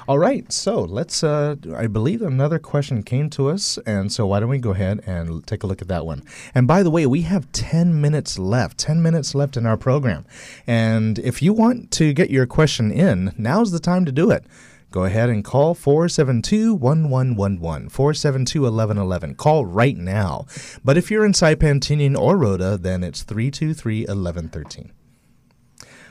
All 0.08 0.20
right. 0.20 0.50
So 0.52 0.82
let's, 0.82 1.24
uh, 1.24 1.56
I 1.76 1.88
believe 1.88 2.22
another 2.22 2.60
question 2.60 3.02
came 3.02 3.30
to 3.32 3.50
us. 3.50 3.80
And 3.88 4.12
so 4.12 4.28
why 4.28 4.40
don't 4.40 4.50
we 4.50 4.60
go 4.60 4.70
ahead 4.70 5.02
and 5.08 5.46
take 5.48 5.64
a 5.64 5.68
look 5.68 5.82
at 5.82 5.88
that 5.88 6.06
one? 6.06 6.22
And 6.54 6.68
by 6.68 6.84
the 6.84 6.92
way, 6.92 7.08
we 7.08 7.22
have 7.22 7.52
10 7.52 8.00
minutes 8.00 8.38
left, 8.38 8.78
10 8.78 9.02
minutes 9.02 9.34
left 9.34 9.58
in 9.58 9.66
our 9.66 9.78
program. 9.78 10.26
And 10.68 11.18
if 11.18 11.42
you 11.42 11.54
want 11.54 11.90
to 11.94 12.14
get 12.14 12.30
your 12.30 12.46
question 12.46 12.92
in, 12.92 13.34
now's 13.36 13.72
the 13.72 13.80
time 13.80 14.06
to 14.06 14.12
do 14.12 14.30
it. 14.30 14.46
Go 14.92 15.06
ahead 15.06 15.30
and 15.30 15.42
call 15.44 15.74
472 15.74 16.74
1111, 16.74 17.90
472 17.90 18.62
1111. 18.62 19.36
Call 19.36 19.66
right 19.66 19.96
now. 19.96 20.46
But 20.84 20.98
if 20.98 21.10
you're 21.10 21.26
in 21.26 21.32
Saipan, 21.32 21.80
Tinian, 21.80 22.18
or 22.18 22.38
Rota, 22.38 22.78
then 22.78 23.02
it's 23.02 23.24
323 23.24 24.02
1113. 24.02 24.92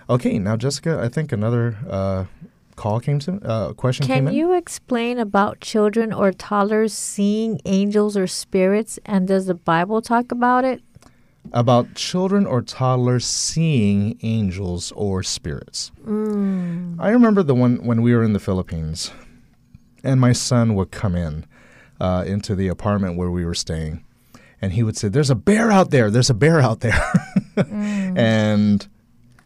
Okay, 0.09 0.39
now 0.39 0.57
Jessica, 0.57 0.99
I 1.01 1.09
think 1.09 1.31
another 1.31 1.76
uh, 1.89 2.24
call 2.74 3.01
came 3.01 3.18
to 3.20 3.35
uh, 3.45 3.72
question 3.74 4.07
came 4.07 4.24
Can 4.24 4.28
in. 4.28 4.35
you 4.35 4.55
explain 4.55 5.18
about 5.18 5.61
children 5.61 6.12
or 6.12 6.33
toddlers 6.33 6.95
seeing 6.95 7.61
angels 7.66 8.16
or 8.16 8.26
spirits? 8.26 8.99
And 9.05 9.28
does 9.28 9.45
the 9.47 9.55
Bible 9.55 10.01
talk 10.01 10.33
about 10.33 10.64
it? 10.64 10.83
About 11.53 11.94
children 11.94 12.46
or 12.46 12.62
toddlers 12.62 13.26
seeing 13.26 14.18
angels 14.22 14.92
or 14.92 15.22
spirits. 15.22 15.90
I 16.07 17.11
remember 17.11 17.42
the 17.42 17.55
one 17.55 17.84
when 17.84 18.03
we 18.03 18.14
were 18.14 18.22
in 18.22 18.32
the 18.32 18.40
Philippines, 18.40 19.11
and 20.05 20.20
my 20.20 20.32
son 20.32 20.74
would 20.74 20.90
come 20.90 21.14
in 21.14 21.46
uh, 22.01 22.24
into 22.26 22.55
the 22.55 22.68
apartment 22.68 23.16
where 23.16 23.30
we 23.30 23.44
were 23.44 23.55
staying, 23.55 24.05
and 24.62 24.72
he 24.72 24.82
would 24.82 24.96
say, 24.96 25.09
"There's 25.09 25.30
a 25.30 25.34
bear 25.34 25.70
out 25.70 25.90
there. 25.90 26.11
There's 26.11 26.30
a 26.30 26.34
bear 26.34 26.61
out 26.61 26.80
there," 26.80 27.03
and 27.57 28.86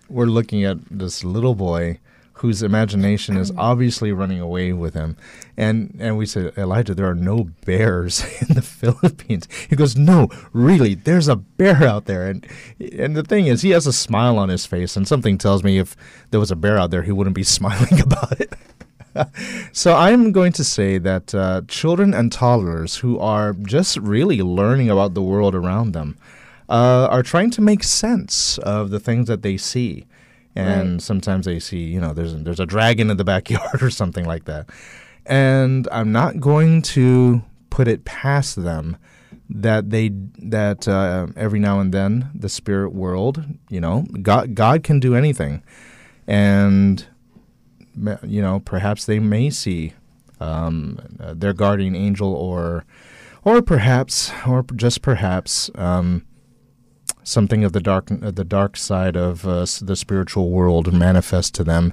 we're 0.09 0.27
looking 0.27 0.65
at 0.65 0.79
this 0.91 1.25
little 1.25 1.55
boy 1.55 1.99
whose 2.35 2.63
imagination 2.63 3.37
is 3.37 3.53
obviously 3.57 4.13
running 4.13 4.41
away 4.41 4.73
with 4.73 4.95
him. 4.95 5.17
And 5.57 5.97
and 6.01 6.17
we 6.19 6.27
said, 6.27 6.57
Elijah, 6.59 6.95
there 6.95 7.09
are 7.09 7.15
no 7.15 7.49
bears 7.65 8.25
in 8.49 8.55
the 8.55 8.63
Philippines. 8.63 9.49
He 9.69 9.77
goes, 9.77 9.97
No, 9.97 10.29
really, 10.53 10.95
there's 10.95 11.29
a 11.29 11.37
bear 11.37 11.85
out 11.85 12.07
there. 12.07 12.27
And 12.27 12.47
and 12.99 13.17
the 13.17 13.23
thing 13.23 13.47
is, 13.47 13.63
he 13.63 13.71
has 13.71 13.87
a 13.87 13.93
smile 13.93 14.39
on 14.39 14.49
his 14.49 14.67
face, 14.67 14.97
and 14.97 15.07
something 15.07 15.39
tells 15.39 15.63
me 15.63 15.79
if 15.79 15.97
there 16.31 16.41
was 16.41 16.51
a 16.51 16.57
bear 16.57 16.79
out 16.79 16.91
there, 16.91 17.03
he 17.03 17.13
wouldn't 17.13 17.37
be 17.37 17.43
smiling 17.59 18.01
about 18.01 18.41
it. 18.41 18.55
so 19.73 19.95
I'm 19.95 20.33
going 20.33 20.53
to 20.53 20.65
say 20.65 20.99
that 20.99 21.35
uh, 21.35 21.63
children 21.69 22.13
and 22.15 22.33
toddlers 22.33 22.97
who 22.97 23.19
are 23.19 23.53
just 23.53 23.97
really 23.99 24.43
learning 24.43 24.91
about 24.91 25.15
the 25.15 25.23
world 25.23 25.55
around 25.55 25.93
them 25.93 26.19
uh, 26.69 27.09
are 27.11 27.23
trying 27.23 27.51
to 27.51 27.61
make 27.61 27.85
sense 27.85 28.59
of 28.59 28.91
the 28.91 29.01
things 29.01 29.29
that 29.29 29.43
they 29.43 29.57
see. 29.57 30.07
And 30.57 30.93
Right. 30.95 31.03
sometimes 31.03 31.47
they 31.47 31.59
see, 31.59 31.85
you 31.85 32.01
know, 32.01 32.13
there's 32.13 32.35
there's 32.43 32.61
a 32.61 32.67
dragon 32.67 33.11
in 33.11 33.17
the 33.17 33.25
backyard 33.25 33.83
or 33.83 33.91
something 33.91 34.25
like 34.25 34.45
that. 34.45 34.69
And 35.27 35.89
I'm 35.91 36.13
not 36.13 36.39
going 36.41 36.83
to 36.83 37.43
put 37.71 37.89
it 37.89 38.05
past 38.05 38.63
them 38.63 38.97
that 39.51 39.91
they 39.91 40.11
that 40.39 40.87
uh, 40.87 41.27
every 41.37 41.59
now 41.59 41.81
and 41.81 41.93
then 41.93 42.31
the 42.35 42.49
spirit 42.49 42.91
world, 42.95 43.45
you 43.69 43.81
know, 43.81 44.07
God 44.23 44.55
God 44.55 44.83
can 44.85 45.01
do 45.01 45.15
anything, 45.15 45.63
and 46.27 47.07
you 48.27 48.43
know 48.43 48.61
perhaps 48.61 49.05
they 49.05 49.19
may 49.19 49.51
see 49.51 49.93
um, 50.41 50.99
their 51.19 51.53
guardian 51.53 51.95
angel 51.95 52.33
or 52.35 52.85
or 53.45 53.61
perhaps 53.63 54.33
or 54.47 54.65
just 54.75 55.03
perhaps 55.03 55.71
um, 55.75 56.25
something 57.25 57.65
of 57.65 57.73
the 57.73 57.81
dark 57.81 58.07
the 58.09 58.45
dark 58.45 58.77
side 58.77 59.17
of 59.17 59.47
uh, 59.47 59.67
the 59.83 59.97
spiritual 59.97 60.51
world 60.51 60.93
manifest 60.93 61.55
to 61.57 61.65
them. 61.65 61.93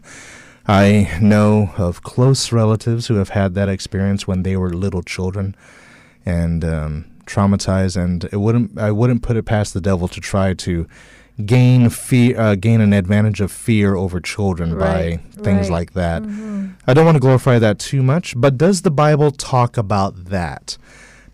I 0.67 1.17
know 1.19 1.73
of 1.77 2.03
close 2.03 2.51
relatives 2.51 3.07
who 3.07 3.15
have 3.15 3.29
had 3.29 3.55
that 3.55 3.67
experience 3.69 4.27
when 4.27 4.43
they 4.43 4.55
were 4.55 4.71
little 4.71 5.01
children 5.01 5.55
and 6.25 6.63
um, 6.63 7.05
traumatized, 7.25 7.97
and 7.97 8.25
it 8.25 8.37
wouldn't 8.37 8.77
I 8.77 8.91
wouldn't 8.91 9.23
put 9.23 9.37
it 9.37 9.43
past 9.45 9.73
the 9.73 9.81
devil 9.81 10.07
to 10.09 10.19
try 10.19 10.53
to 10.53 10.87
gain 11.45 11.89
fear, 11.89 12.39
uh, 12.39 12.55
gain 12.55 12.81
an 12.81 12.93
advantage 12.93 13.41
of 13.41 13.51
fear 13.51 13.95
over 13.95 14.19
children 14.19 14.75
Right, 14.75 15.17
by 15.35 15.41
things 15.41 15.69
right. 15.69 15.71
like 15.71 15.93
that. 15.93 16.21
I 16.87 16.93
don't 16.93 17.05
want 17.05 17.15
to 17.15 17.21
glorify 17.21 17.57
that 17.57 17.79
too 17.79 18.03
much, 18.03 18.33
but 18.37 18.57
does 18.57 18.83
the 18.83 18.91
Bible 18.91 19.31
talk 19.31 19.77
about 19.77 20.25
that? 20.25 20.77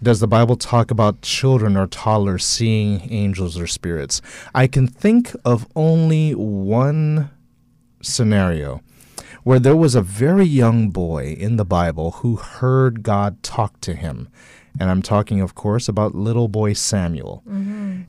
Does 0.01 0.19
the 0.19 0.27
Bible 0.27 0.55
talk 0.55 0.91
about 0.91 1.21
children 1.21 1.75
or 1.75 1.87
toddlers 1.87 2.45
seeing 2.45 3.11
angels 3.11 3.59
or 3.59 3.65
spirits? 3.65 4.21
I 4.53 4.67
can 4.67 4.87
think 4.87 5.35
of 5.43 5.67
only 5.75 6.33
one 6.33 7.31
scenario 8.01 8.81
where 9.43 9.59
there 9.59 9.75
was 9.75 9.95
a 9.95 10.01
very 10.01 10.45
young 10.45 10.89
boy 10.89 11.35
in 11.39 11.55
the 11.55 11.65
Bible 11.65 12.11
who 12.11 12.35
heard 12.35 13.01
God 13.01 13.41
talk 13.41 13.81
to 13.81 13.95
him. 13.95 14.29
And 14.79 14.91
I'm 14.91 15.01
talking, 15.01 15.41
of 15.41 15.55
course, 15.55 15.87
about 15.87 16.13
little 16.13 16.47
boy 16.47 16.73
Samuel. 16.73 17.41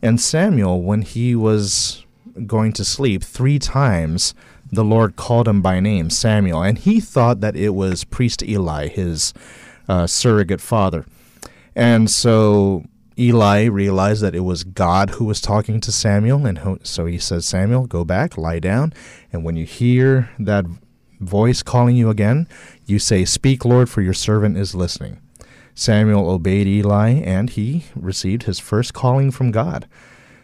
And 0.02 0.20
Samuel, 0.20 0.82
when 0.82 1.00
he 1.02 1.34
was 1.34 2.04
going 2.46 2.72
to 2.74 2.84
sleep, 2.84 3.22
three 3.22 3.58
times 3.58 4.34
the 4.70 4.84
Lord 4.84 5.16
called 5.16 5.48
him 5.48 5.62
by 5.62 5.80
name, 5.80 6.10
Samuel. 6.10 6.62
And 6.62 6.76
he 6.76 7.00
thought 7.00 7.40
that 7.40 7.56
it 7.56 7.70
was 7.70 8.04
priest 8.04 8.42
Eli, 8.42 8.88
his 8.88 9.32
uh, 9.88 10.06
surrogate 10.06 10.60
father. 10.60 11.06
And 11.78 12.10
so 12.10 12.82
Eli 13.16 13.66
realized 13.66 14.20
that 14.22 14.34
it 14.34 14.40
was 14.40 14.64
God 14.64 15.10
who 15.10 15.24
was 15.24 15.40
talking 15.40 15.80
to 15.80 15.92
Samuel. 15.92 16.44
And 16.44 16.80
so 16.82 17.06
he 17.06 17.18
says, 17.18 17.46
Samuel, 17.46 17.86
go 17.86 18.04
back, 18.04 18.36
lie 18.36 18.58
down. 18.58 18.92
And 19.32 19.44
when 19.44 19.54
you 19.54 19.64
hear 19.64 20.28
that 20.40 20.64
voice 21.20 21.62
calling 21.62 21.94
you 21.94 22.10
again, 22.10 22.48
you 22.86 22.98
say, 22.98 23.24
Speak, 23.24 23.64
Lord, 23.64 23.88
for 23.88 24.02
your 24.02 24.12
servant 24.12 24.56
is 24.56 24.74
listening. 24.74 25.20
Samuel 25.72 26.28
obeyed 26.28 26.66
Eli, 26.66 27.10
and 27.10 27.50
he 27.50 27.84
received 27.94 28.42
his 28.42 28.58
first 28.58 28.92
calling 28.92 29.30
from 29.30 29.52
God. 29.52 29.86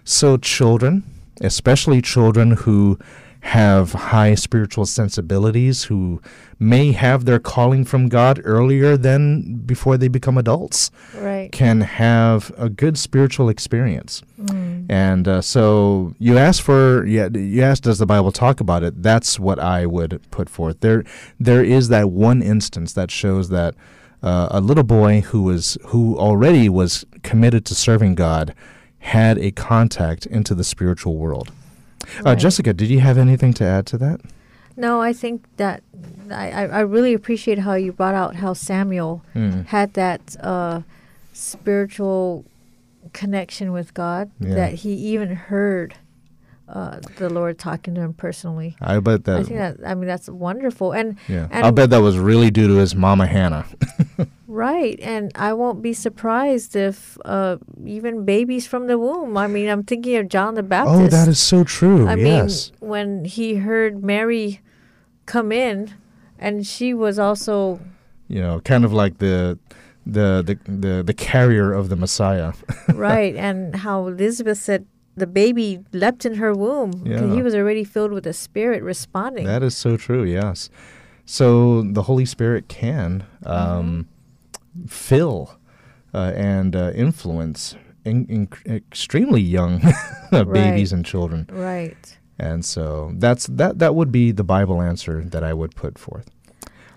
So, 0.05 0.37
children, 0.37 1.03
especially 1.41 2.01
children 2.01 2.53
who 2.53 2.97
have 3.45 3.93
high 3.93 4.35
spiritual 4.35 4.87
sensibilities, 4.87 5.85
who 5.85 6.19
may 6.59 6.93
have 6.93 7.27
their 7.27 7.39
calling 7.39 7.85
from 7.85 8.09
God 8.09 8.41
earlier 8.43 8.97
than 8.97 9.57
before 9.67 9.99
they 9.99 10.09
become 10.09 10.39
adults, 10.39 10.91
Right. 11.15 11.53
can 11.53 11.83
have 11.83 12.51
a 12.57 12.71
good 12.71 12.97
spiritual 12.97 13.51
experience. 13.51 14.23
And 14.89 15.29
uh, 15.29 15.43
so 15.43 16.15
you 16.19 16.39
ask 16.39 16.63
for, 16.63 17.05
yeah, 17.07 17.29
you 17.35 17.63
ask, 17.63 17.83
does 17.83 17.99
the 17.99 18.07
Bible 18.07 18.33
talk 18.33 18.61
about 18.61 18.83
it? 18.83 19.03
That's 19.03 19.39
what 19.39 19.59
I 19.59 19.85
would 19.85 20.21
put 20.31 20.49
forth. 20.49 20.81
There, 20.81 21.05
there 21.39 21.63
is 21.63 21.89
that 21.91 22.11
one 22.11 22.41
instance 22.43 22.95
that 22.95 23.11
shows 23.11 23.51
that 23.51 23.75
uh, 24.23 24.49
a 24.53 24.61
little 24.61 24.85
boy 24.85 25.21
who 25.21 25.43
was 25.43 25.77
who 25.89 26.17
already 26.19 26.71
was 26.71 27.05
committed 27.23 27.67
to 27.67 27.75
serving 27.75 28.15
God 28.15 28.55
had 29.01 29.37
a 29.39 29.51
contact 29.51 30.25
into 30.25 30.55
the 30.55 30.65
spiritual 30.65 31.17
world. 31.19 31.53
Uh, 32.25 32.35
Jessica, 32.35 32.73
did 32.73 32.89
you 32.91 33.01
have 33.01 33.19
anything 33.19 33.53
to 33.55 33.65
add 33.65 33.87
to 33.87 33.99
that? 33.99 34.21
No, 34.77 35.01
I 35.01 35.13
think 35.13 35.45
that 35.57 35.83
I, 36.31 36.51
I 36.51 36.63
I 36.67 36.81
really 36.81 37.15
appreciate 37.15 37.59
how 37.61 37.75
you 37.75 37.93
brought 37.93 38.15
out 38.15 38.37
how 38.37 38.53
Samuel 38.55 39.23
Mm. 39.35 39.67
had 39.67 39.95
that 39.95 40.37
uh, 40.41 40.81
spiritual 41.33 42.45
connection 43.13 43.73
with 43.73 43.95
God 43.95 44.31
Yeah. 44.41 44.55
that 44.55 44.73
he 44.75 44.93
even 44.95 45.35
heard 45.37 45.95
uh, 46.69 46.99
the 47.19 47.29
Lord 47.29 47.59
talking 47.59 47.95
to 47.95 48.01
him 48.01 48.15
personally. 48.15 48.75
I 48.81 48.99
bet 48.99 49.25
that. 49.25 49.39
I 49.41 49.43
think 49.43 49.59
that 49.59 49.77
I 49.87 49.95
mean 49.95 50.07
that's 50.09 50.29
wonderful 50.29 50.93
and 50.93 51.17
yeah, 51.29 51.47
and 51.51 51.67
I'll 51.67 51.73
bet 51.73 51.91
that 51.91 51.99
was 52.03 52.19
really 52.19 52.51
due 52.51 52.67
to 52.69 52.75
his 52.77 52.95
mama 52.97 53.27
Hannah. 53.27 53.67
right 54.47 54.99
and 55.01 55.33
I 55.35 55.53
won't 55.53 55.83
be 55.83 55.93
surprised 55.93 56.77
if 56.77 57.17
uh, 57.25 57.57
even 57.85 58.25
babies 58.25 58.67
from 58.67 58.87
the 58.87 58.99
womb. 58.99 59.37
I 59.37 59.47
mean 59.47 59.69
I'm 59.69 59.83
thinking 59.85 60.17
of 60.17 60.29
John 60.29 60.55
the 60.55 60.63
Baptist. 60.63 61.01
oh, 61.01 61.07
that 61.09 61.29
is 61.29 61.39
so 61.41 61.65
true. 61.65 62.09
I 62.09 62.15
yes. 62.17 62.71
mean, 62.81 62.91
when 62.91 63.25
he 63.25 63.57
heard 63.57 64.03
Mary 64.05 64.61
come 65.27 65.51
in, 65.53 65.95
and 66.39 66.67
she 66.67 66.93
was 66.95 67.19
also 67.19 67.81
you 68.29 68.41
know, 68.41 68.61
kind 68.61 68.85
of 68.85 68.93
like 68.93 69.19
the 69.19 69.59
the 70.07 70.43
the 70.45 70.59
the, 70.71 71.03
the 71.03 71.15
carrier 71.15 71.73
of 71.73 71.89
the 71.89 71.97
Messiah. 71.97 72.53
right, 72.95 73.35
and 73.37 73.77
how 73.77 74.07
Elizabeth 74.07 74.59
said 74.59 74.87
the 75.17 75.27
baby 75.27 75.79
leapt 75.93 76.27
in 76.27 76.35
her 76.35 76.53
womb 76.53 77.03
Yeah. 77.07 77.33
he 77.33 77.41
was 77.41 77.55
already 77.55 77.85
filled 77.85 78.13
with 78.13 78.25
the 78.25 78.33
Spirit, 78.33 78.83
responding. 78.83 79.47
that 79.47 79.63
is 79.63 79.77
so 79.77 79.97
true. 79.97 80.25
Yes. 80.25 80.71
So 81.27 81.83
the 81.83 82.03
Holy 82.03 82.27
Spirit 82.27 82.69
can 82.69 83.25
um, 83.47 84.09
fill 84.87 85.59
uh, 86.13 86.33
and 86.35 86.77
uh, 86.77 86.93
influence 86.95 87.77
in, 88.05 88.27
in 88.27 88.49
extremely 88.67 89.41
young 89.41 89.83
babies 90.31 90.93
and 90.93 91.05
children, 91.05 91.49
right. 91.51 92.19
and 92.39 92.65
so 92.65 93.13
that's 93.17 93.47
that. 93.47 93.79
That 93.79 93.95
would 93.95 94.13
be 94.13 94.31
the 94.33 94.45
Bible 94.45 94.83
answer 94.83 95.23
that 95.23 95.43
I 95.43 95.55
would 95.55 95.75
put 95.75 95.99
forth. 95.99 96.31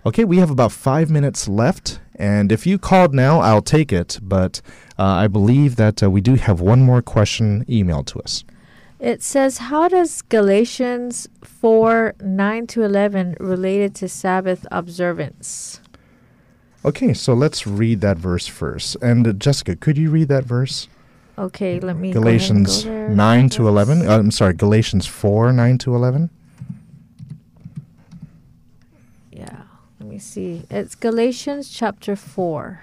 Okay, 0.05 0.23
we 0.23 0.38
have 0.38 0.49
about 0.49 0.71
five 0.71 1.09
minutes 1.09 1.47
left, 1.47 1.99
and 2.15 2.51
if 2.51 2.65
you 2.65 2.78
called 2.78 3.13
now, 3.13 3.39
I'll 3.39 3.61
take 3.61 3.91
it. 3.91 4.19
But 4.21 4.61
uh, 4.97 5.03
I 5.03 5.28
believe 5.28 5.75
that 5.75 6.01
uh, 6.01 6.09
we 6.09 6.21
do 6.21 6.36
have 6.36 6.61
one 6.61 6.82
more 6.82 7.01
question 7.01 7.65
emailed 7.65 8.05
to 8.07 8.19
us. 8.19 8.43
It 8.99 9.21
says, 9.21 9.57
"How 9.57 9.88
does 9.88 10.21
Galatians 10.23 11.28
four 11.43 12.15
nine 12.21 12.67
to 12.67 12.84
eleven 12.84 13.36
related 13.39 13.95
to 13.95 14.09
Sabbath 14.09 14.65
observance?" 14.71 15.82
Okay, 16.86 17.13
so 17.13 17.34
let's 17.34 17.67
read 17.67 18.01
that 18.01 18.17
verse 18.17 18.47
first. 18.47 18.95
And 19.01 19.28
uh, 19.28 19.34
Jessica, 19.34 19.75
could 19.75 19.97
you 19.97 20.09
read 20.09 20.28
that 20.30 20.45
verse? 20.45 20.88
Okay, 21.38 21.80
let 21.80 21.97
me 21.97 22.11
go 22.11 22.19
ahead 22.21 22.28
and 22.28 22.65
Galatians 22.65 22.84
there. 22.84 23.09
9 23.09 23.49
to 23.49 23.67
11. 23.67 24.07
Uh, 24.07 24.17
I'm 24.17 24.32
sorry, 24.32 24.53
Galatians 24.53 25.05
4 25.05 25.51
9 25.51 25.78
to 25.80 25.95
11. 25.95 26.30
Yeah, 29.32 29.61
let 29.99 30.09
me 30.09 30.17
see. 30.17 30.63
It's 30.69 30.95
Galatians 30.95 31.69
chapter 31.69 32.15
four. 32.15 32.82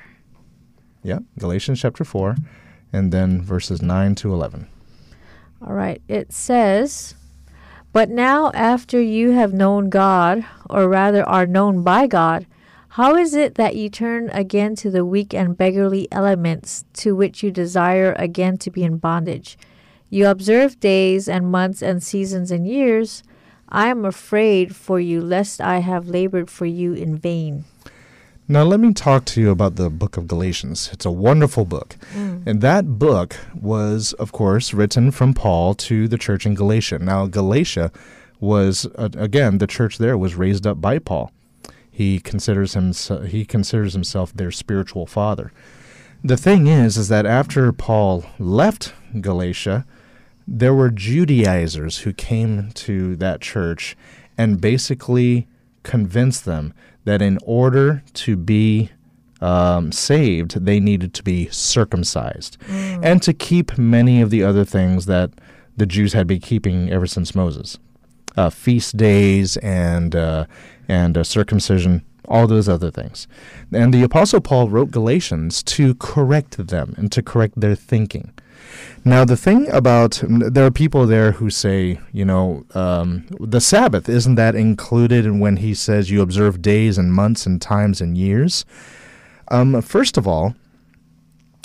Yeah, 1.03 1.19
Galatians 1.39 1.81
chapter 1.81 2.03
4, 2.03 2.37
and 2.93 3.13
then 3.13 3.43
verses 3.43 3.83
9 3.83 4.15
to 4.17 4.33
11. 4.33 4.67
All 5.61 5.75
right. 5.75 6.01
It 6.09 6.33
says, 6.33 7.15
But 7.93 8.09
now, 8.09 8.51
after 8.55 9.01
you 9.01 9.33
have 9.33 9.53
known 9.53 9.91
God, 9.91 10.47
or 10.71 10.89
rather 10.89 11.23
are 11.29 11.47
known 11.47 11.83
by 11.83 12.07
God, 12.07 12.47
how 12.95 13.17
is 13.17 13.35
it 13.35 13.57
that 13.57 13.75
you 13.75 13.89
turn 13.89 14.31
again 14.31 14.77
to 14.77 14.89
the 14.89 15.05
weak 15.05 15.35
and 15.35 15.59
beggarly 15.59 16.07
elements 16.13 16.85
to 16.93 17.17
which 17.17 17.43
you 17.43 17.51
desire 17.51 18.15
again 18.17 18.57
to 18.59 18.71
be 18.71 18.85
in 18.85 18.99
bondage? 18.99 19.59
You 20.11 20.29
observe 20.29 20.79
days 20.79 21.29
and 21.29 21.51
months 21.51 21.83
and 21.83 22.01
seasons 22.01 22.53
and 22.53 22.69
years. 22.69 23.25
I 23.69 23.89
am 23.89 24.05
afraid 24.05 24.77
for 24.77 25.01
you, 25.01 25.21
lest 25.21 25.61
I 25.61 25.79
have 25.81 26.07
labored 26.07 26.49
for 26.49 26.67
you 26.67 26.93
in 26.93 27.17
vain. 27.17 27.65
Now, 28.47 28.63
let 28.63 28.79
me 28.79 28.93
talk 28.93 29.25
to 29.25 29.41
you 29.41 29.51
about 29.51 29.75
the 29.75 29.91
book 29.91 30.17
of 30.17 30.29
Galatians. 30.29 30.91
It's 30.93 31.05
a 31.05 31.11
wonderful 31.11 31.65
book. 31.65 31.97
And 32.47 32.61
that 32.61 32.97
book 33.01 33.37
was, 33.61 34.13
of 34.13 34.31
course, 34.31 34.73
written 34.73 35.11
from 35.11 35.35
Paul 35.35 35.75
to 35.75 36.07
the 36.07 36.17
church 36.17 36.47
in 36.47 36.55
Galatia. 36.55 37.01
Now, 37.01 37.27
Galatia 37.27 37.91
was, 38.39 38.87
uh, 38.95 39.09
again, 39.17 39.59
the 39.59 39.67
church 39.67 39.99
there 39.99 40.17
was 40.17 40.37
raised 40.37 40.65
up 40.65 40.81
by 40.81 41.01
Paul. 41.01 41.33
He 41.95 42.19
considers, 42.19 42.75
himself, 42.75 43.27
he 43.27 43.45
considers 43.45 43.93
himself 43.93 44.33
their 44.33 44.51
spiritual 44.51 45.07
father. 45.07 45.53
The 46.25 46.37
thing 46.37 46.67
is, 46.67 46.97
is 46.97 47.07
that 47.07 47.25
after 47.25 47.73
Paul 47.73 48.25
left 48.41 48.93
Galatia, 49.21 49.87
there 50.45 50.75
were 50.75 50.91
Judaizers 50.91 51.99
who 51.99 52.13
came 52.13 52.73
to 52.73 53.15
that 53.17 53.41
church 53.41 53.97
and 54.37 54.61
basically 54.61 55.47
convinced 55.85 56.45
them 56.45 56.75
that 57.05 57.23
in 57.23 57.39
order 57.45 58.03
to 58.15 58.37
be 58.37 58.91
um, 59.41 59.93
saved, 59.93 60.65
they 60.65 60.81
needed 60.81 61.15
to 61.15 61.23
be 61.23 61.49
circumcised 61.51 62.57
and 62.69 63.23
to 63.23 63.33
keep 63.33 63.79
many 63.79 64.21
of 64.21 64.31
the 64.31 64.43
other 64.43 64.65
things 64.65 65.07
that 65.07 65.31
the 65.77 65.87
Jews 65.87 66.13
had 66.13 66.27
been 66.27 66.41
keeping 66.41 66.91
ever 66.91 67.07
since 67.07 67.37
Moses 67.37 67.79
uh, 68.37 68.51
feast 68.51 68.97
days 68.97 69.57
and, 69.59 70.15
uh, 70.17 70.47
and 70.89 71.17
uh, 71.17 71.25
circumcision, 71.25 72.05
all 72.27 72.47
those 72.47 72.69
other 72.69 72.91
things. 72.91 73.27
And 73.73 73.93
the 73.93 74.03
Apostle 74.03 74.41
Paul 74.41 74.69
wrote 74.69 74.91
Galatians 74.91 75.63
to 75.65 75.95
correct 75.95 76.69
them 76.69 76.95
and 76.97 77.11
to 77.13 77.23
correct 77.23 77.61
their 77.61 77.75
thinking. 77.75 78.33
Now, 79.05 79.25
the 79.25 79.37
thing 79.37 79.69
about 79.71 80.23
there 80.27 80.65
are 80.65 80.71
people 80.71 81.07
there 81.07 81.33
who 81.33 81.51
say, 81.51 82.01
you 82.13 82.25
know, 82.25 82.65
um, 82.75 83.27
the 83.39 83.61
Sabbath 83.61 84.09
isn't 84.09 84.37
that 84.37 84.55
included 84.55 85.27
in 85.27 85.41
when 85.41 85.59
he 85.59 85.75
says 85.75 86.11
you 86.11 86.23
observe 86.23 86.63
days 86.63 86.97
and 86.97 87.13
months 87.13 87.45
and 87.45 87.61
times 87.61 88.01
and 88.01 88.17
years? 88.17 88.65
Um, 89.49 89.81
first 89.83 90.17
of 90.17 90.27
all, 90.27 90.55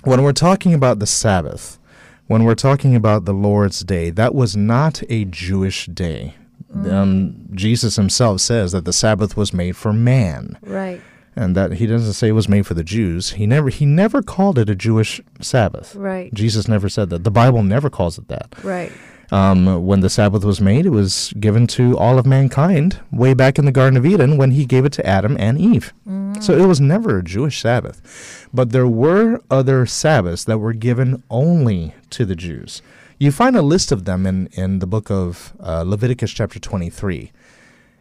when 0.03 0.21
we're 0.23 0.33
talking 0.33 0.73
about 0.73 0.99
the 0.99 1.07
Sabbath, 1.07 1.79
when 2.27 2.43
we're 2.43 2.55
talking 2.55 2.95
about 2.95 3.25
the 3.25 3.33
Lord's 3.33 3.79
Day, 3.81 4.09
that 4.11 4.35
was 4.35 4.55
not 4.55 5.01
a 5.09 5.25
Jewish 5.25 5.87
day. 5.87 6.35
Um, 6.73 7.47
Jesus 7.53 7.95
himself 7.95 8.41
says 8.41 8.71
that 8.73 8.85
the 8.85 8.93
Sabbath 8.93 9.35
was 9.35 9.53
made 9.53 9.75
for 9.75 9.91
man 9.91 10.57
Right, 10.61 11.01
and 11.35 11.55
that 11.55 11.73
he 11.73 11.87
doesn't 11.87 12.13
say 12.13 12.27
it 12.29 12.33
was 12.33 12.47
made 12.49 12.67
for 12.67 12.73
the 12.75 12.83
Jews. 12.83 13.31
He 13.31 13.47
never 13.47 13.69
he 13.69 13.85
never 13.85 14.21
called 14.21 14.59
it 14.59 14.69
a 14.69 14.75
Jewish 14.75 15.19
Sabbath. 15.41 15.95
right, 15.95 16.33
Jesus 16.33 16.67
never 16.67 16.87
said 16.89 17.09
that. 17.09 17.23
The 17.23 17.31
Bible 17.31 17.63
never 17.63 17.89
calls 17.89 18.17
it 18.17 18.27
that. 18.27 18.53
right, 18.63 18.91
Um, 19.31 19.85
when 19.85 20.01
the 20.01 20.09
Sabbath 20.09 20.43
was 20.43 20.61
made, 20.61 20.85
it 20.85 20.89
was 20.91 21.33
given 21.39 21.65
to 21.67 21.97
all 21.97 22.17
of 22.19 22.25
mankind 22.25 22.99
way 23.11 23.33
back 23.33 23.57
in 23.59 23.65
the 23.65 23.71
Garden 23.71 23.97
of 23.97 24.05
Eden 24.05 24.37
when 24.37 24.51
he 24.51 24.65
gave 24.65 24.85
it 24.85 24.93
to 24.93 25.05
Adam 25.05 25.35
and 25.39 25.57
Eve. 25.57 25.93
So 26.41 26.57
it 26.57 26.65
was 26.67 26.79
never 26.79 27.17
a 27.17 27.23
Jewish 27.23 27.59
Sabbath. 27.61 28.47
But 28.53 28.71
there 28.71 28.87
were 28.87 29.41
other 29.51 29.85
Sabbaths 29.85 30.43
that 30.45 30.59
were 30.59 30.73
given 30.73 31.21
only 31.29 31.93
to 32.11 32.25
the 32.25 32.35
Jews. 32.35 32.81
You 33.21 33.33
find 33.33 33.57
a 33.57 33.61
list 33.61 33.91
of 33.91 34.05
them 34.05 34.25
in, 34.25 34.47
in 34.53 34.79
the 34.79 34.87
book 34.87 35.11
of 35.11 35.51
uh, 35.59 35.83
Leviticus, 35.85 36.31
chapter 36.31 36.57
23. 36.57 37.33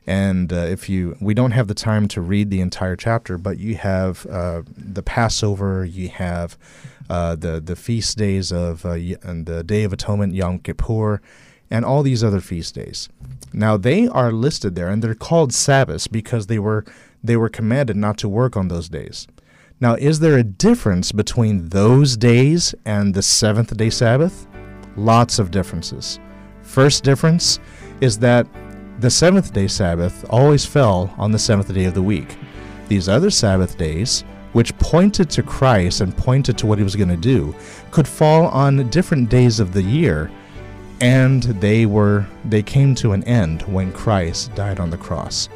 And 0.06 0.52
uh, 0.52 0.58
if 0.58 0.88
you, 0.88 1.16
we 1.20 1.34
don't 1.34 1.50
have 1.50 1.66
the 1.66 1.74
time 1.74 2.06
to 2.08 2.20
read 2.20 2.50
the 2.50 2.60
entire 2.60 2.94
chapter, 2.94 3.36
but 3.36 3.58
you 3.58 3.74
have 3.74 4.24
uh, 4.26 4.62
the 4.76 5.02
Passover, 5.02 5.84
you 5.84 6.08
have 6.08 6.56
uh, 7.10 7.34
the 7.34 7.58
the 7.58 7.74
feast 7.74 8.16
days 8.16 8.52
of 8.52 8.86
uh, 8.86 8.92
and 8.92 9.46
the 9.46 9.64
Day 9.64 9.82
of 9.82 9.92
Atonement, 9.92 10.34
Yom 10.34 10.60
Kippur, 10.60 11.20
and 11.68 11.84
all 11.84 12.02
these 12.02 12.22
other 12.22 12.40
feast 12.40 12.74
days. 12.76 13.08
Now 13.52 13.76
they 13.76 14.06
are 14.06 14.30
listed 14.30 14.76
there, 14.76 14.88
and 14.88 15.02
they're 15.02 15.14
called 15.14 15.52
Sabbaths 15.52 16.06
because 16.06 16.46
they 16.46 16.58
were 16.58 16.84
they 17.24 17.36
were 17.36 17.48
commanded 17.48 17.96
not 17.96 18.18
to 18.18 18.28
work 18.28 18.56
on 18.56 18.68
those 18.68 18.88
days. 18.88 19.26
Now, 19.80 19.94
is 19.94 20.18
there 20.18 20.36
a 20.36 20.42
difference 20.42 21.12
between 21.12 21.68
those 21.68 22.16
days 22.16 22.74
and 22.84 23.14
the 23.14 23.22
seventh 23.22 23.76
day 23.76 23.90
Sabbath? 23.90 24.47
Lots 24.98 25.38
of 25.38 25.52
differences. 25.52 26.18
First 26.62 27.04
difference 27.04 27.60
is 28.00 28.18
that 28.18 28.48
the 28.98 29.10
seventh 29.10 29.52
day 29.52 29.68
Sabbath 29.68 30.24
always 30.28 30.66
fell 30.66 31.14
on 31.16 31.30
the 31.30 31.38
seventh 31.38 31.72
day 31.72 31.84
of 31.84 31.94
the 31.94 32.02
week. 32.02 32.36
These 32.88 33.08
other 33.08 33.30
Sabbath 33.30 33.78
days, 33.78 34.24
which 34.54 34.76
pointed 34.78 35.30
to 35.30 35.44
Christ 35.44 36.00
and 36.00 36.16
pointed 36.16 36.58
to 36.58 36.66
what 36.66 36.78
he 36.78 36.84
was 36.84 36.96
going 36.96 37.10
to 37.10 37.16
do, 37.16 37.54
could 37.92 38.08
fall 38.08 38.46
on 38.48 38.88
different 38.90 39.30
days 39.30 39.60
of 39.60 39.72
the 39.72 39.82
year, 39.82 40.32
and 41.00 41.44
they 41.44 41.86
were 41.86 42.26
they 42.46 42.62
came 42.64 42.96
to 42.96 43.12
an 43.12 43.22
end 43.22 43.62
when 43.62 43.92
Christ 43.92 44.52
died 44.56 44.80
on 44.80 44.90
the 44.90 44.96
cross. 44.96 45.48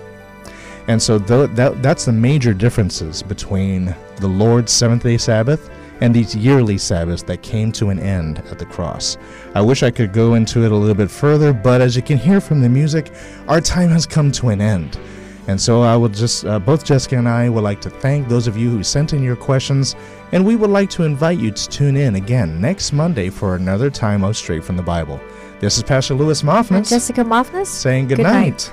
And 0.87 1.03
so 1.03 1.19
tho- 1.19 1.49
that, 1.49 1.83
that's 1.83 2.05
the 2.05 2.13
major 2.13 2.55
differences 2.55 3.25
between 3.25 3.95
the 4.17 4.29
Lord's 4.29 4.71
seventh 4.71 5.03
day 5.03 5.19
Sabbath 5.19 5.69
and 6.03 6.13
these 6.13 6.35
yearly 6.35 6.77
Sabbaths 6.77 7.23
that 7.23 7.43
came 7.43 7.71
to 7.71 7.91
an 7.91 8.01
end 8.01 8.41
at 8.51 8.59
the 8.59 8.67
cross. 8.67 9.17
I 9.55 9.61
wish 9.61 9.85
I 9.85 9.91
could 9.93 10.13
go 10.13 10.35
into 10.35 10.65
it 10.65 10.73
a 10.73 10.77
little 10.77 10.97
bit 10.97 11.13
further, 11.13 11.53
but 11.53 11.81
as 11.81 11.95
you 11.95 12.03
can 12.03 12.19
hear 12.19 12.41
from 12.41 12.61
the 12.61 12.69
music, 12.69 13.13
our 13.47 13.61
time 13.61 13.89
has 13.91 14.05
come 14.05 14.33
to 14.33 14.49
an 14.49 14.61
end. 14.61 14.99
And 15.47 15.61
so 15.61 15.83
I 15.83 15.97
would 15.97 16.13
just, 16.13 16.45
uh, 16.45 16.59
both 16.59 16.85
Jessica 16.85 17.19
and 17.19 17.29
I 17.29 17.49
would 17.49 17.63
like 17.63 17.81
to 17.83 17.91
thank 17.91 18.27
those 18.27 18.49
of 18.49 18.57
you 18.57 18.69
who 18.69 18.83
sent 18.83 19.13
in 19.13 19.23
your 19.23 19.37
questions, 19.37 19.95
and 20.33 20.45
we 20.45 20.57
would 20.57 20.71
like 20.71 20.91
to 20.91 21.05
invite 21.05 21.39
you 21.39 21.53
to 21.53 21.69
tune 21.69 21.97
in 21.97 22.17
again 22.17 22.61
next 22.61 22.93
Monday 22.93 23.31
for 23.31 23.55
another 23.55 23.89
time 23.89 24.25
of 24.25 24.37
Straight 24.37 24.65
from 24.65 24.77
the 24.77 24.83
Bible. 24.83 25.21
This 25.61 25.77
is 25.77 25.85
Pastor 25.85 26.15
Lewis 26.15 26.41
And 26.41 26.51
Moffness 26.51 26.91
Jessica 26.91 27.23
Moffness 27.23 27.67
saying 27.67 28.09
good, 28.09 28.17
Good 28.17 28.25
night. 28.25 28.71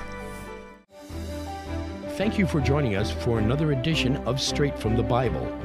Thank 2.16 2.38
you 2.38 2.46
for 2.48 2.60
joining 2.60 2.96
us 2.96 3.12
for 3.12 3.38
another 3.38 3.70
edition 3.70 4.16
of 4.26 4.40
Straight 4.40 4.76
from 4.76 4.96
the 4.96 5.02
Bible. 5.04 5.59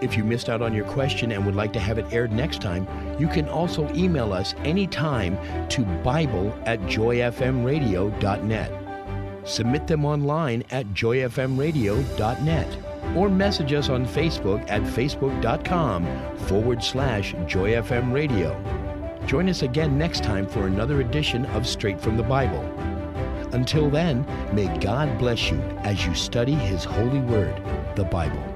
If 0.00 0.16
you 0.16 0.24
missed 0.24 0.48
out 0.48 0.62
on 0.62 0.74
your 0.74 0.86
question 0.86 1.32
and 1.32 1.44
would 1.44 1.54
like 1.54 1.72
to 1.74 1.80
have 1.80 1.98
it 1.98 2.06
aired 2.12 2.32
next 2.32 2.60
time, 2.62 2.86
you 3.18 3.28
can 3.28 3.48
also 3.48 3.92
email 3.94 4.32
us 4.32 4.54
anytime 4.64 5.38
to 5.68 5.82
Bible 6.02 6.58
at 6.64 6.80
joyfmradio.net. 6.82 8.72
Submit 9.44 9.86
them 9.86 10.04
online 10.04 10.64
at 10.70 10.86
joyfmradio.net 10.88 12.78
or 13.16 13.28
message 13.28 13.72
us 13.72 13.88
on 13.88 14.06
Facebook 14.06 14.68
at 14.70 14.82
facebook.com 14.82 16.36
forward 16.46 16.82
slash 16.82 17.34
joyfmradio. 17.34 19.26
Join 19.26 19.48
us 19.48 19.62
again 19.62 19.98
next 19.98 20.22
time 20.22 20.46
for 20.46 20.66
another 20.66 21.00
edition 21.00 21.46
of 21.46 21.66
Straight 21.66 22.00
from 22.00 22.16
the 22.16 22.22
Bible. 22.22 22.62
Until 23.52 23.90
then, 23.90 24.24
may 24.52 24.66
God 24.78 25.18
bless 25.18 25.50
you 25.50 25.58
as 25.82 26.06
you 26.06 26.14
study 26.14 26.54
His 26.54 26.84
holy 26.84 27.20
word, 27.20 27.60
the 27.96 28.04
Bible. 28.04 28.49